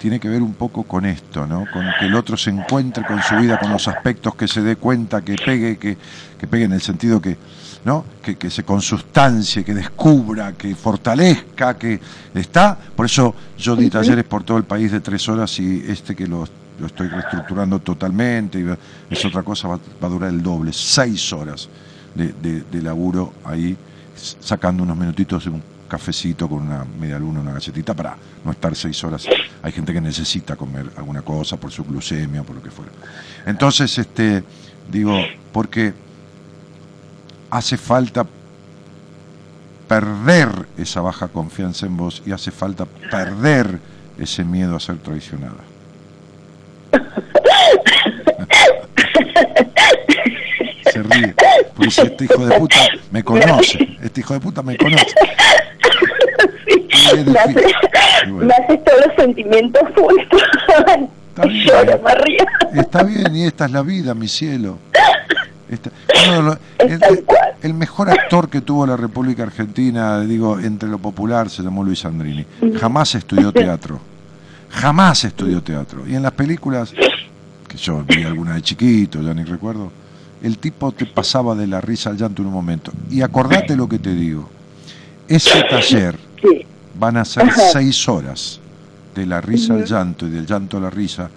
[0.06, 1.66] tiene que ver un poco con esto, ¿no?
[1.74, 4.76] Con que el otro se encuentre con su vida, con los aspectos que se dé
[4.76, 5.98] cuenta, que pegue, que,
[6.38, 7.36] que pegue en el sentido que,
[7.86, 8.06] ¿no?
[8.22, 12.00] Que, que se consustancie, que descubra, que fortalezca, que
[12.36, 12.78] está.
[12.96, 16.28] Por eso yo di talleres por todo el país de tres horas y este que
[16.28, 16.48] lo,
[16.80, 18.68] lo estoy reestructurando totalmente, y
[19.10, 21.68] es otra cosa, va, va a durar el doble, seis horas
[22.14, 23.76] de, de- de laburo ahí,
[24.16, 25.64] sacando unos minutitos de un
[25.96, 29.26] cafecito con una media luna, una galletita para no estar seis horas.
[29.64, 32.92] Hay gente que necesita comer alguna cosa por su glucemia, por lo que fuera.
[33.46, 34.44] Entonces, este,
[34.92, 35.18] digo,
[35.54, 35.94] porque
[37.50, 38.26] hace falta
[39.88, 43.80] perder esa baja confianza en vos y hace falta perder
[44.20, 45.64] ese miedo a ser traicionada.
[50.92, 51.36] Se ríe,
[51.74, 55.16] porque dice, este hijo de puta me conoce, este hijo de puta me conoce.
[57.14, 57.66] Es me, hace,
[58.30, 58.46] bueno.
[58.48, 60.42] me hace todos los sentimientos juntos.
[61.50, 62.80] y lloro, me.
[62.80, 64.78] Está bien, y esta es la vida, mi cielo.
[65.70, 65.92] Esta-
[67.62, 72.06] el mejor actor que tuvo la República Argentina, digo, entre lo popular, se llamó Luis
[72.06, 72.46] Andrini.
[72.80, 74.00] Jamás estudió teatro.
[74.70, 76.08] Jamás estudió teatro.
[76.08, 76.94] Y en las películas,
[77.68, 79.92] que yo vi alguna de chiquito, ya ni recuerdo,
[80.44, 82.92] el tipo te pasaba de la risa al llanto en un momento.
[83.10, 84.50] Y acordate lo que te digo.
[85.28, 86.16] Ese taller
[86.98, 87.62] van a ser Ajá.
[87.72, 88.60] seis horas
[89.16, 91.30] de la risa al llanto y del llanto a la risa,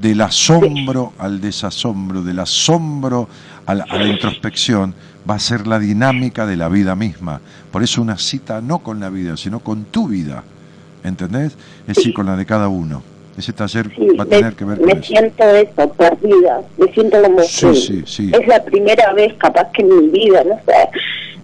[0.00, 3.28] del asombro al desasombro, del asombro
[3.66, 4.94] a la, a la introspección,
[5.28, 7.40] va a ser la dinámica de la vida misma.
[7.70, 10.42] Por eso una cita no con la vida, sino con tu vida.
[11.04, 11.52] ¿Entendés?
[11.86, 13.02] Es decir, con la de cada uno.
[13.36, 13.88] Ese taller
[14.18, 15.02] va a tener que ver con me eso.
[15.04, 16.60] siento eso, perdida.
[16.76, 18.30] Me siento como Sí, sí, sí.
[18.32, 20.88] es la primera vez capaz que en mi vida, no sé,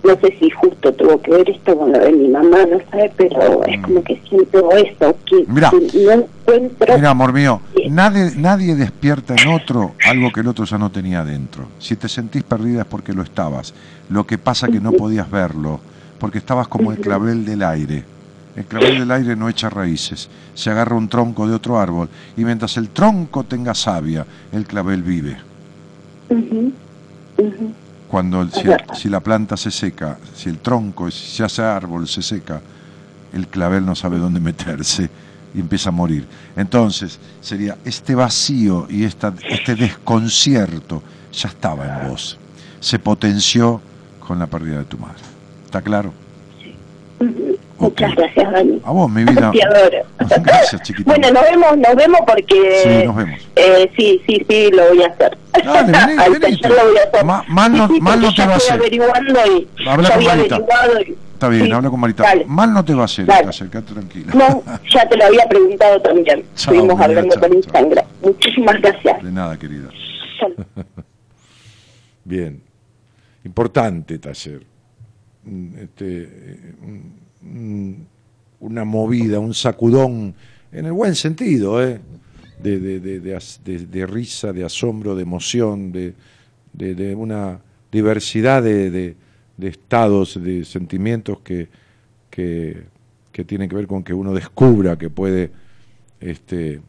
[0.04, 3.10] no sé si justo tuvo que ver esto con lo de mi mamá, no sé,
[3.16, 5.54] pero es como que siento eso, que, Mm.
[5.54, 5.70] Mirá.
[5.70, 6.96] que no encuentro...
[6.96, 7.60] Mira, amor mío,
[7.90, 11.66] nadie, nadie despierta en otro algo que el otro ya no tenía dentro.
[11.78, 13.74] Si te sentís perdida es porque lo estabas.
[14.08, 15.80] Lo que pasa que no podías verlo,
[16.18, 18.04] porque estabas como el clavel del aire.
[18.56, 22.44] El clavel del aire no echa raíces, se agarra un tronco de otro árbol y
[22.44, 25.36] mientras el tronco tenga savia, el clavel vive.
[28.08, 28.94] Cuando el- si, Ajá.
[28.94, 32.60] si la planta se seca, si el tronco, si hace árbol, se seca,
[33.32, 35.10] el clavel no sabe dónde meterse
[35.54, 36.26] y empieza a morir.
[36.56, 41.02] Entonces, sería este vacío y esta, este desconcierto
[41.32, 42.38] ya estaba en vos.
[42.80, 43.80] Se potenció
[44.26, 45.22] con la pérdida de tu madre.
[45.66, 46.12] ¿Está claro?
[47.78, 48.80] Muchas gracias, Dani.
[48.84, 49.50] A vos, mi vida.
[49.52, 49.98] Te adoro.
[50.42, 51.10] Gracias, chiquita.
[51.12, 52.80] Bueno, nos vemos, nos vemos porque...
[52.82, 53.40] Sí, nos vemos.
[53.56, 55.38] Eh, sí, sí, sí, lo voy a hacer.
[55.64, 57.24] Dale, vení, Al taller lo voy a hacer.
[57.24, 58.72] Ma- mal no- Sí, sí, mal no te va a hacer.
[58.74, 60.58] averiguando y Habla con Marita.
[61.08, 62.22] y- Está bien, Sí, habla con Marita.
[62.24, 62.44] dale.
[62.46, 63.48] Mal no te va a hacer, Dale.
[63.48, 64.32] acércate tranquila.
[64.34, 66.42] No, ya te lo había preguntado también.
[66.56, 68.04] Chao, Estuvimos querida, hablando chao, por Instagram.
[68.22, 69.22] Muchísimas gracias.
[69.22, 69.88] De nada, querida.
[72.24, 72.60] Bien.
[73.44, 74.62] Importante taller.
[75.80, 80.34] Este, eh, un- una movida, un sacudón,
[80.72, 82.00] en el buen sentido, ¿eh?
[82.62, 86.14] de, risa, de asombro, de emoción, de,
[87.16, 87.60] una
[87.90, 89.16] diversidad de,
[89.60, 91.68] estados, de sentimientos que
[93.46, 95.50] tienen que ver con que uno descubra que puede
[96.20, 96.80] este,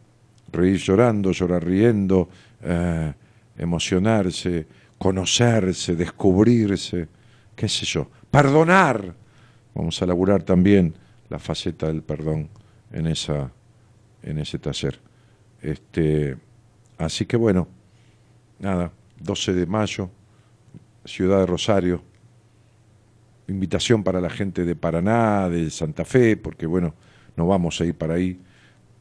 [0.52, 2.30] reír llorando, llorar riendo,
[2.64, 3.14] eh,
[3.58, 4.66] emocionarse,
[4.98, 7.08] conocerse, descubrirse,
[7.56, 9.16] qué sé yo, perdonar.
[9.74, 10.96] Vamos a laburar también
[11.30, 12.50] la faceta del perdón
[12.92, 13.52] en esa
[14.24, 15.00] en ese taller.
[15.62, 16.38] Este,
[16.98, 17.68] así que bueno,
[18.60, 20.10] nada, 12 de mayo,
[21.06, 22.02] Ciudad de Rosario,
[23.48, 26.94] invitación para la gente de Paraná, de Santa Fe, porque bueno,
[27.36, 28.40] no vamos a ir para ahí,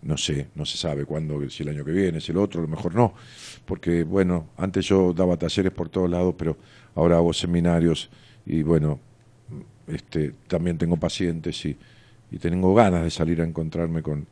[0.03, 2.63] no sé, no se sabe cuándo, si el año que viene, si el otro, a
[2.63, 3.15] lo mejor no,
[3.67, 6.57] porque bueno, antes yo daba talleres por todos lados, pero
[6.95, 8.11] ahora hago seminarios
[8.47, 9.01] y bueno,
[9.89, 11.77] este, también tengo pacientes y,
[12.31, 14.27] y tengo ganas de salir a encontrarme con,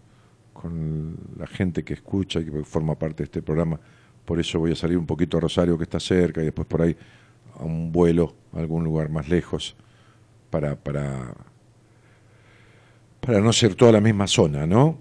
[0.53, 3.79] con la gente que escucha y que forma parte de este programa.
[4.25, 6.83] Por eso voy a salir un poquito a Rosario, que está cerca, y después por
[6.83, 6.97] ahí
[7.59, 9.77] a un vuelo a algún lugar más lejos,
[10.51, 11.35] para, para,
[13.21, 14.99] para no ser toda la misma zona, ¿no?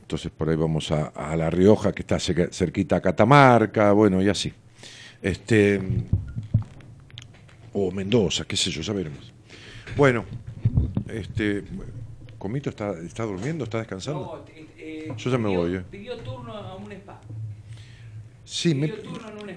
[0.00, 4.28] Entonces por ahí vamos a, a La Rioja, que está cerquita a Catamarca, bueno, y
[4.28, 4.52] así.
[5.22, 5.80] Este,
[7.72, 9.35] o Mendoza, qué sé yo, ya veremos.
[9.96, 10.24] Bueno,
[11.08, 11.64] este,
[12.38, 14.44] Comito está, está durmiendo, está descansando.
[15.16, 15.84] Yo ya me pidió- voy, eh.
[15.90, 17.20] Pidió turno a un spa.
[18.44, 18.92] Sí, me,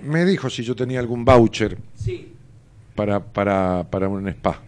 [0.02, 2.34] me dijo si yo tenía algún voucher Sí,
[2.96, 4.62] para, para, para un spa,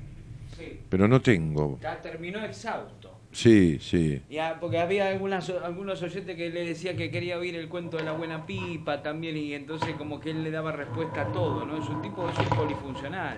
[0.57, 0.77] sí.
[0.89, 1.79] pero no tengo.
[1.81, 3.17] Ya terminó exhausto.
[3.31, 4.21] Sí, sí.
[4.29, 8.03] Ya, porque había algunas, algunos oyentes que le decía que quería oír el cuento de
[8.03, 11.77] la buena pipa también y entonces como que él le daba respuesta a todo, ¿no?
[11.81, 13.37] Es un tipo, es un polifuncional.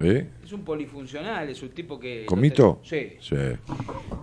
[0.00, 0.28] ¿Eh?
[0.44, 2.24] Es un polifuncional, es un tipo que...
[2.26, 2.80] ¿Comito?
[2.84, 3.14] sí.
[3.20, 3.36] Sí.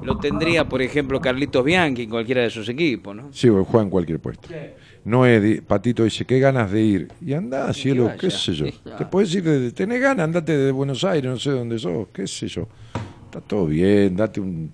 [0.04, 3.34] Lo tendría, por ejemplo, Carlitos Bianchi en cualquiera de sus equipos, ¿no?
[3.34, 4.48] Sí, juega en cualquier puesto.
[5.04, 7.08] Noé, di- Patito dice, qué ganas de ir.
[7.22, 8.18] Y anda, cielo, vaya.
[8.18, 8.66] qué sé yo.
[8.68, 8.98] Sí, claro.
[9.00, 12.26] Te puedes ir, de, tenés ganas, andate de Buenos Aires, no sé dónde sos, qué
[12.28, 12.68] sé yo.
[13.26, 14.72] Está todo bien, date un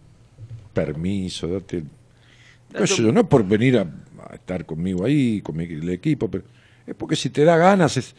[0.73, 1.83] permiso, date...
[2.77, 3.81] qué sé yo, no es por venir a,
[4.29, 6.43] a estar conmigo ahí, con mi- el equipo, pero
[6.85, 8.15] es porque si te da ganas es,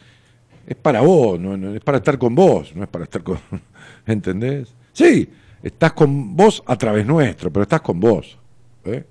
[0.65, 3.39] es para vos, no, no, es para estar con vos, no es para estar con...
[4.05, 4.73] ¿Entendés?
[4.91, 5.29] Sí,
[5.61, 8.37] estás con vos a través nuestro, pero estás con vos.
[8.85, 9.03] ¿eh?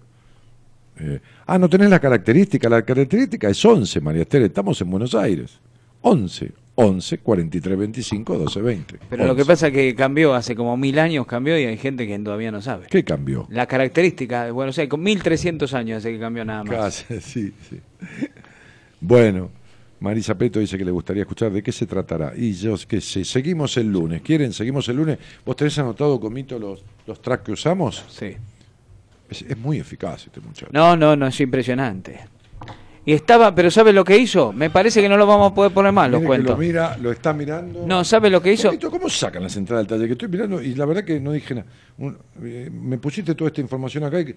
[0.99, 2.69] Eh, ah, no tenés la característica.
[2.69, 4.43] La característica es 11, María Esther.
[4.43, 5.59] Estamos en Buenos Aires.
[6.03, 8.99] 11, 11, 43, 25, 12, 20.
[9.09, 12.07] Pero lo que pasa es que cambió, hace como mil años cambió y hay gente
[12.07, 12.87] que todavía no sabe.
[12.91, 13.47] ¿Qué cambió?
[13.51, 17.05] La característica de Buenos Aires, con 1300 años hace que cambió nada más.
[17.09, 17.81] Casi, sí, sí.
[19.01, 19.51] Bueno,
[20.03, 22.33] Marisa Peto dice que le gustaría escuchar de qué se tratará.
[22.37, 24.21] Y yo qué sé, seguimos el lunes.
[24.23, 24.53] ¿Quieren?
[24.53, 25.19] Seguimos el lunes.
[25.47, 28.05] ¿Vos tenés anotado, Comito, los, los tracks que usamos?
[28.11, 28.37] Sí.
[29.31, 30.69] Es, es muy eficaz este muchacho.
[30.73, 32.19] No, no, no, es impresionante.
[33.05, 34.53] Y estaba, pero ¿sabe lo que hizo?
[34.53, 36.51] Me parece que no lo vamos a poder poner más, los cuentos.
[36.53, 37.85] Lo mira, lo está mirando.
[37.87, 38.71] No, ¿sabe lo que hizo?
[38.91, 40.07] ¿Cómo sacan las entradas del taller?
[40.09, 41.67] Que estoy mirando y la verdad que no dije nada.
[41.99, 44.37] Un- eh, me pusiste toda esta información acá y que-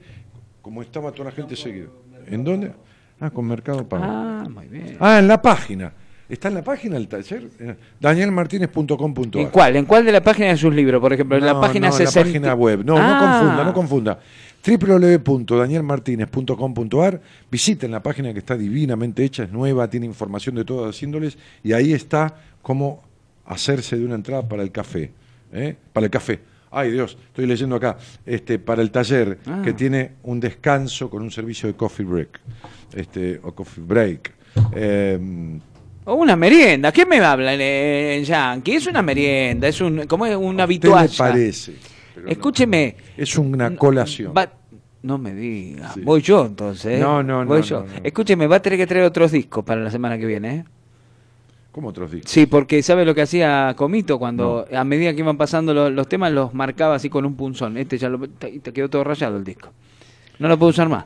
[0.63, 1.87] como estaba toda la gente seguida.
[2.27, 2.71] ¿En dónde?
[3.19, 4.03] Ah, con Mercado Pago.
[4.05, 4.97] Ah, muy bien.
[4.99, 5.91] Ah, en la página.
[6.27, 7.47] ¿Está en la página el taller?
[7.59, 9.41] Eh, Danielmartinez.com.ar.
[9.41, 9.75] ¿En cuál?
[9.75, 11.37] ¿En cuál de la página de sus libros, por ejemplo?
[11.37, 12.23] En la No, página no, en la 60.
[12.29, 12.83] página web.
[12.83, 13.37] No, no Ah.
[13.39, 14.19] confunda, no confunda.
[14.65, 17.21] www.danielmartinez.com.ar
[17.51, 21.37] Visiten la página que está divinamente hecha, es nueva, tiene información de todas las índoles
[21.63, 22.33] y ahí está
[22.63, 23.03] cómo
[23.45, 25.11] hacerse de una entrada para el café.
[25.53, 25.75] ¿eh?
[25.93, 26.39] Para el café.
[26.77, 27.97] Ay Dios, estoy leyendo acá.
[28.25, 29.61] Este, para el taller Ah.
[29.63, 32.39] que tiene un descanso con un servicio de coffee break.
[32.93, 34.33] Este, o coffee break.
[34.73, 35.19] Eh,
[36.05, 36.91] O una merienda.
[36.91, 38.73] ¿Qué me habla en, yankee?
[38.75, 41.09] Es una merienda, es un, como es un ¿Qué habitual.
[41.09, 41.73] le parece?
[42.21, 42.29] No.
[42.29, 42.95] Escúcheme.
[43.17, 44.33] Es una colación.
[44.37, 44.51] Va-
[45.01, 45.93] no me diga.
[46.03, 46.97] Voy yo entonces.
[46.97, 46.99] ¿eh?
[46.99, 47.81] No, no, no, Voy no, yo.
[47.81, 47.87] no.
[48.03, 50.65] Escúcheme, va a tener que traer otros discos para la semana que viene, ¿eh?
[51.75, 52.31] ¿Cómo otros discos?
[52.31, 56.07] Sí, porque ¿sabe lo que hacía Comito cuando a medida que iban pasando lo- los,
[56.07, 57.75] temas los marcaba así con un punzón?
[57.75, 59.73] Este ya lo, te, te quedó todo rayado el disco.
[60.39, 61.03] No lo puedo usar más.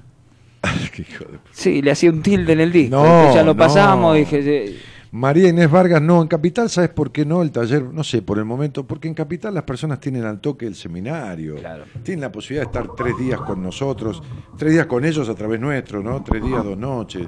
[0.95, 2.97] Qué hijo de Sí, le hacía un tilde en el disco.
[2.97, 3.57] No, Este ya lo no.
[3.57, 4.75] pasamos, dije,
[5.11, 7.81] María Inés Vargas, no, en Capital, ¿sabes por qué no el taller?
[7.85, 11.55] No sé, por el momento, porque en Capital las personas tienen al toque el seminario,
[12.03, 14.21] tienen la posibilidad de estar tres días con nosotros,
[14.55, 16.21] tres días con ellos a través nuestro, ¿no?
[16.23, 17.27] Tres días, dos noches,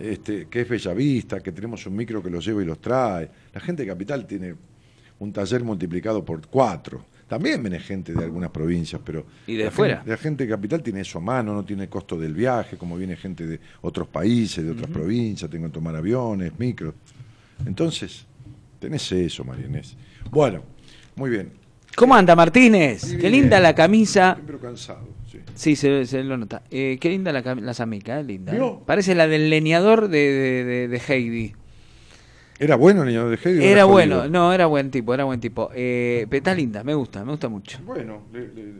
[0.00, 3.28] este, que es Bellavista, que tenemos un micro que los lleva y los trae.
[3.52, 4.54] La gente de Capital tiene
[5.18, 7.04] un taller multiplicado por cuatro.
[7.28, 9.96] También viene gente de algunas provincias, pero Y de la fuera.
[9.98, 12.96] gente- la gente de Capital tiene eso a mano, no tiene costo del viaje, como
[12.96, 16.94] viene gente de otros países, de otras provincias, tengo que tomar aviones, micros.
[17.66, 18.26] Entonces,
[18.80, 19.96] tenés eso, María Inés.
[20.30, 20.62] Bueno,
[21.14, 21.52] muy bien.
[22.00, 23.14] ¿Cómo anda Martínez?
[23.20, 24.38] Qué linda la camisa.
[24.46, 25.38] Pero cansado, sí.
[25.54, 26.62] Sí, se, se lo nota.
[26.70, 28.52] Eh, qué linda la, la samica, eh, linda.
[28.52, 28.68] ¿Vio?
[28.68, 28.78] eh.
[28.86, 31.52] Parece la del leñador de, de, de- de Heidi.
[32.58, 33.64] ¿Era bueno el niño de Heidi?
[33.66, 33.92] Era jodido?
[34.16, 35.70] bueno, no, era buen tipo, era buen tipo.
[35.74, 37.78] Eh, pero está linda, me gusta, me gusta mucho.
[37.84, 38.72] Bueno, le- le-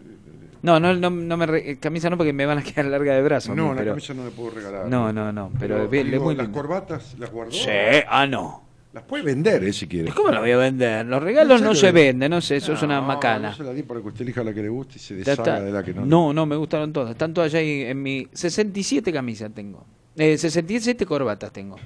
[0.63, 3.23] No, no, no, no me re- camisa no porque me van a quedar larga de
[3.23, 3.51] brazo.
[3.51, 4.87] mí, no, la pero- camisa no le puedo regalar.
[4.89, 6.53] No, no, no, pero, bien, digo, las linda.
[6.59, 7.53] corbatas las guardó.
[7.53, 7.69] Sí,
[8.09, 8.70] ah, no.
[8.93, 10.11] Las puede vender, eh, si quiere.
[10.13, 11.07] ¿Cómo la voy a vender?
[11.07, 13.51] Los regalos ¿En no se venden, no sé, eso es una No, macana.
[13.51, 15.61] No se la di para que usted elija la que le guste y se deshaga
[15.61, 16.05] de la que no.
[16.05, 17.13] No, no, me gustaron todas.
[17.13, 19.87] Están todas ahí en mi 67 camisas tengo.
[20.17, 21.77] Eh, 67 corbatas tengo.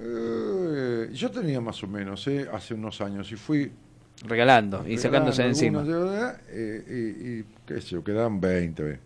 [0.00, 3.70] Eh, yo tenía más o menos, eh, hace unos años, y fui
[4.24, 6.42] Regalando y sacándose de regalando encima.
[6.50, 8.98] eh, y, y qué sé yo, quedaban 20, ve.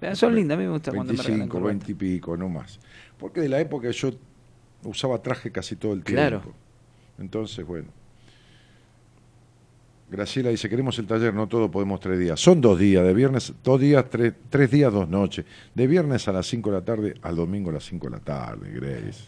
[0.00, 1.86] Pero Son lindas, a mí me gusta cuando me regalan 25, corbatas.
[1.88, 2.78] 20 y pico, no más.
[3.16, 4.10] Porque de la época yo
[4.82, 6.20] usaba traje casi todo el tiempo.
[6.20, 6.42] Claro.
[7.18, 7.88] Entonces, bueno.
[10.10, 12.38] Graciela dice, queremos el taller, no todo podemos tres días.
[12.38, 15.44] Son dos días, de viernes, dos días, tres, tres días, dos noches.
[15.74, 18.20] De viernes a las 5 de la tarde al domingo a las 5 de la
[18.20, 19.24] tarde, Grace.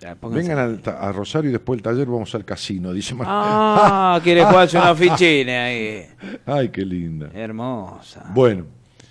[0.00, 0.16] Ya.
[0.20, 4.44] Vengan al a Rosario y después del taller vamos al casino, dice Mar- Ah, quiere
[4.44, 6.06] jugarse unos fichines ahí.
[6.44, 7.30] Ay, qué linda.
[7.32, 8.30] Hermosa.
[8.34, 8.66] Bueno,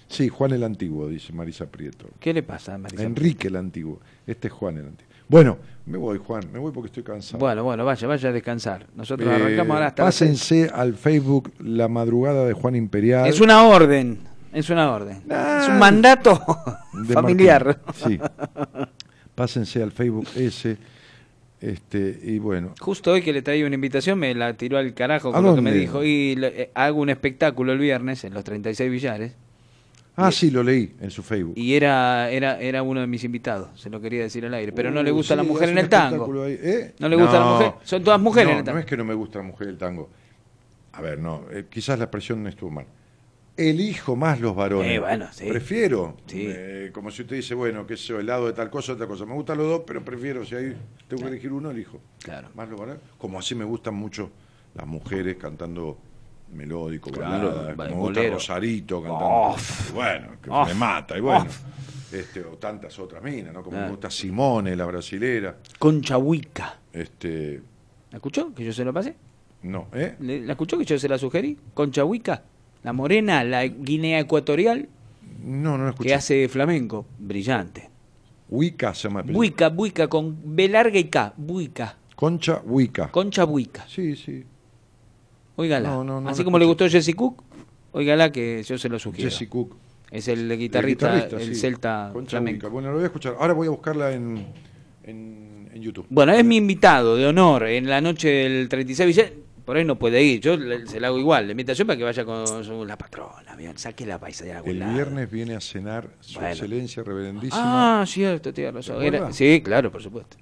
[0.10, 2.10] sí, Juan el Antiguo, dice Marisa Prieto.
[2.20, 3.04] ¿Qué le pasa, Marisa?
[3.04, 4.02] Enrique el Antiguo.
[4.28, 5.11] Este es Juan el Antiguo.
[5.32, 7.40] Bueno, me voy, Juan, me voy porque estoy cansado.
[7.40, 8.86] Bueno, bueno, vaya, vaya a descansar.
[8.96, 10.14] Nosotros Eh, arrancamos ahora hasta las.
[10.14, 13.28] Pásense al Facebook La Madrugada de Juan Imperial.
[13.30, 14.20] Es una orden,
[14.52, 15.24] es una orden.
[15.30, 16.38] Ah, es un mandato
[17.14, 17.66] familiar.
[17.66, 18.20] Martín.
[18.20, 18.20] Sí.
[19.34, 20.78] Pásense al Facebook ese.
[21.62, 25.30] Este, y bueno, Justo hoy que le traía una invitación me la tiró al carajo
[25.30, 26.04] ¿A con lo que me dijo.
[26.04, 29.34] Y le- eh, hago un espectáculo el viernes en los 36 billares.
[30.16, 31.54] Ah, sí, lo leí en su Facebook.
[31.58, 34.72] Y era, era, era uno de mis invitados, se lo quería decir al aire.
[34.72, 36.46] Pero no le gusta la mujer en el tango.
[36.48, 36.94] ¿Eh?
[37.00, 37.74] No le gusta la mujer.
[37.84, 38.76] Son todas mujeres no, en el tango.
[38.76, 40.10] No es que no me gusta la mujer del tango.
[40.94, 42.86] A ver, no, eh, quizás la expresión no estuvo mal.
[43.56, 44.92] Elijo más los varones.
[44.92, 45.46] Eh, bueno, sí.
[45.48, 46.18] Prefiero.
[46.26, 46.50] Sí.
[46.94, 49.26] como si usted dice, bueno, qué sé yo, helado de tal cosa, otra cosa.
[49.26, 50.76] Me gustan los dos, pero prefiero, si ahí
[51.08, 52.00] tengo que elegir uno, elijo.
[52.24, 52.50] Claro.
[52.56, 53.02] Más los varones.
[53.18, 54.32] Como así me gustan mucho
[54.74, 55.98] las mujeres cantando
[56.54, 58.34] melódico, Claro, como bolero.
[58.36, 59.56] Rosarito cantando.
[59.94, 61.46] Bueno, que me mata, y bueno.
[62.12, 63.64] Este, o tantas otras minas, ¿no?
[63.64, 65.56] Como me gusta Simone, la brasilera.
[65.80, 66.78] Concha Huica.
[66.92, 67.62] Este,
[68.12, 68.54] ¿La escuchó?
[68.54, 69.16] ¿Que yo se lo pasé?
[69.64, 70.16] no, ¿eh?
[70.20, 71.58] ¿Le- ¿La escuchó que yo se la sugerí?
[71.74, 72.44] Concha Huica.
[72.84, 74.90] La morena, la Guinea Ecuatorial,
[75.44, 76.10] No, no lo escuché.
[76.10, 77.06] que hace flamenco.
[77.20, 77.90] Brillante.
[78.50, 79.22] Wicca se llama.
[79.22, 81.34] Buica, Buica, con B larga y K.
[81.38, 81.96] Buica.
[82.16, 83.10] Concha Wicca.
[83.10, 83.86] Concha Buica.
[83.88, 84.44] Sí, sí.
[85.62, 85.90] Óigala.
[85.90, 87.44] No, no, no Así como le gustó Jesse Cook,
[87.92, 89.30] óigala que yo se lo sugiero.
[89.30, 89.76] Jesse Cook.
[90.12, 91.56] Es el guitarrista, el, sí.
[91.56, 92.66] celta Concha flamenco.
[92.68, 92.68] Wicca.
[92.74, 93.36] Bueno, lo voy a escuchar.
[93.40, 94.46] Ahora voy a buscarla en,
[95.04, 96.06] en, en YouTube.
[96.10, 99.32] Bueno, es mi invitado de honor en la noche del 36 Villar.
[99.64, 101.46] Por ahí no puede ir, yo le- se la hago igual.
[101.46, 103.56] La invitación para que vaya con su- la patrona.
[103.56, 104.94] Bien, saque la paisa de algún El lado.
[104.94, 106.50] viernes viene a cenar su Bueno.
[106.50, 108.02] excelencia reverendísima.
[108.02, 109.00] Ah, cierto, tiene razón.
[109.00, 109.38] ¿Te Era- acuerdas?
[109.38, 110.36] sí, claro, por supuesto.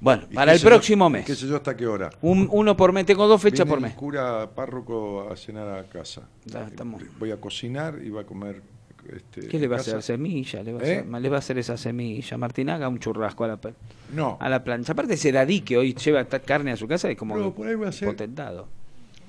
[0.00, 1.24] Bueno, ¿Y para el yo- próximo mes.
[1.24, 2.10] ¿Qué sé yo hasta qué hora?
[2.22, 3.94] Un, uno por mes, tengo dos fechas Viene por el mes.
[3.94, 6.22] cura párroco a cenar a casa.
[6.44, 7.02] Ya estamos.
[7.18, 8.62] Voy a cocinar y va a comer.
[9.14, 10.02] Este, ¿Qué le va a hacer?
[10.02, 10.98] Semilla, le va a, ¿Eh?
[10.98, 12.36] hacer, le va a hacer esa semilla.
[12.36, 13.58] Martín, haga un churrasco a la,
[14.12, 14.92] No, a la plancha.
[14.92, 17.76] Aparte ese dadí que hoy lleva carne a su casa es como Pero por ahí
[17.76, 18.66] va a ser- potentado.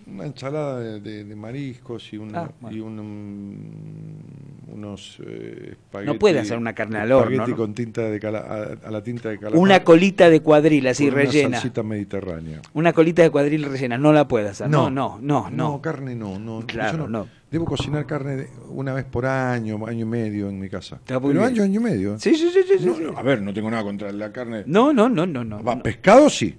[0.09, 2.75] Una ensalada de, de- de mariscos y, un, Ah, bueno.
[2.77, 6.11] y un, um, unos eh, espagueti.
[6.13, 7.57] No puede hacer una carne al horno, espagueti ¿no?
[7.57, 9.59] con tinta de cala- a, a la tinta de calamar.
[9.59, 11.57] Una colita de cuadril así con una rellena.
[11.57, 12.61] salsita mediterránea.
[12.73, 14.69] Una colita de cuadril rellena, no la puede hacer.
[14.69, 15.71] No, no, no, no.
[15.71, 16.65] No, carne no, no.
[16.65, 17.27] Claro, Yo no.
[17.49, 20.99] Debo cocinar carne una vez por año, año y medio en mi casa.
[21.05, 21.39] Pero bien.
[21.39, 22.19] año, año y medio.
[22.19, 24.63] Sí, sí, sí, sí, sí, No, no, a ver, no tengo nada contra la carne.
[24.65, 25.63] No, no, no, no, no.
[25.63, 25.83] Va, no.
[25.83, 26.55] pescado sí.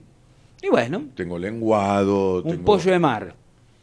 [0.63, 2.43] Y bueno, Tengo lenguado.
[2.43, 3.35] un tengo- pollo de mar.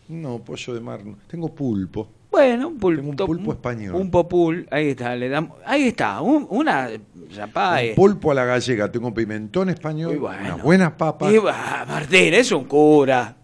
[0.10, 1.04] No, pollo de mar.
[1.06, 1.18] no.
[1.28, 2.08] Tengo pulpo.
[2.30, 3.02] Bueno, un pulpo.
[3.02, 3.96] Tengo un pulpo español.
[3.96, 6.90] Un popul, ahí está, le damos, ahí está, un- una
[7.34, 7.80] zapá.
[7.90, 8.92] Un pulpo a la gallega.
[8.92, 10.18] Tengo pimentón español.
[10.20, 10.42] Bueno.
[10.56, 11.32] Unas buenas papas.
[11.34, 13.36] Y va, Martín, es un cura.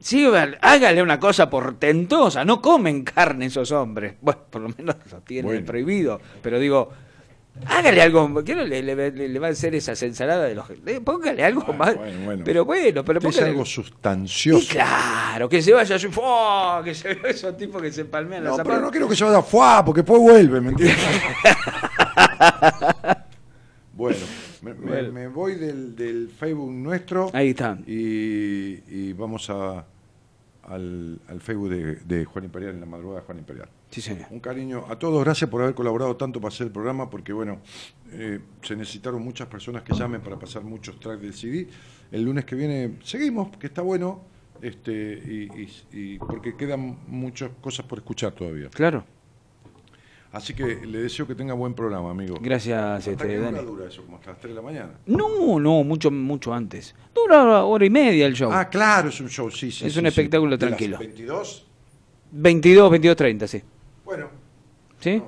[0.00, 0.26] Sí,
[0.60, 2.44] hágale una cosa portentosa.
[2.44, 4.14] No comen carne esos hombres.
[4.20, 5.66] Bueno, por lo menos lo tienen Bueno.
[5.66, 6.20] prohibido.
[6.42, 6.90] Pero digo,
[7.66, 8.42] hágale algo.
[8.44, 10.66] ¿Qué no le, le- va a hacer esas ensaladas de los.
[10.86, 11.96] eh, Póngale algo más.
[11.96, 12.42] bueno, bueno.
[12.44, 13.46] Pero bueno, pero es póngale.
[13.50, 14.68] algo Y sustancioso.
[14.72, 16.82] claro, que se vaya ¡fua!
[16.84, 18.82] que se vea esos tipos que se palmean No, las pero zapatas.
[18.86, 20.98] no quiero que se vaya fuá, porque después vuelve, ¿me entiendes?
[23.94, 24.18] bueno,
[24.62, 25.12] me, me- Bueno.
[25.12, 27.78] me voy del, del Facebook nuestro Ahí está.
[27.86, 29.84] y, y vamos a,
[30.70, 33.68] al, al Facebook de, de Juan Imperial, en la madrugada de Juan Imperial.
[33.90, 34.26] Sí, señor.
[34.30, 37.58] Un cariño a todos, gracias por haber colaborado tanto para hacer el programa, porque bueno,
[38.12, 41.68] eh, se necesitaron muchas personas que llamen para pasar muchos tracks del CD.
[42.12, 44.22] El lunes que viene seguimos, que está bueno,
[44.62, 48.68] este, y, y- y porque quedan muchas cosas por escuchar todavía.
[48.70, 49.04] Claro.
[50.32, 52.36] Así que le deseo que tenga buen programa, amigo.
[52.40, 53.66] Gracias, ¿Hasta este, qué hora Dani.
[53.66, 54.02] dura eso?
[54.04, 54.90] ¿Como hasta las 3 de la mañana?
[55.06, 56.94] No, no, mucho, mucho antes.
[57.12, 58.50] Dura hora y media el show.
[58.52, 59.86] Ah, claro, es un show, sí, sí.
[59.86, 60.08] Es sí, un sí.
[60.08, 60.98] espectáculo ¿De las tranquilo.
[60.98, 61.66] 22?
[62.32, 63.62] 22, 22, 30, sí.
[64.04, 64.28] Bueno.
[65.00, 65.20] ¿Sí?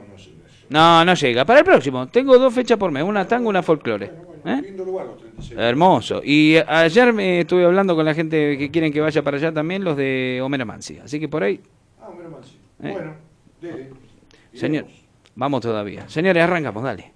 [0.68, 1.44] No, no llega.
[1.44, 2.06] Para el próximo.
[2.08, 3.02] Tengo dos fechas por mes.
[3.02, 4.10] Una tango, una folclore.
[4.44, 4.60] ¿Eh?
[4.62, 5.58] Lindo lugar, los 36.
[5.60, 6.20] Hermoso.
[6.24, 9.82] Y ayer me estuve hablando con la gente que quieren que vaya para allá también,
[9.84, 10.98] los de Homero Mansi.
[10.98, 11.60] Así que por ahí,
[12.00, 12.56] Ah, mal, sí.
[12.82, 12.92] Eh.
[12.92, 13.14] Bueno,
[13.60, 13.90] dele.
[14.54, 14.86] Señor,
[15.34, 16.08] vamos todavía.
[16.08, 17.12] Señores, arrancamos, dale.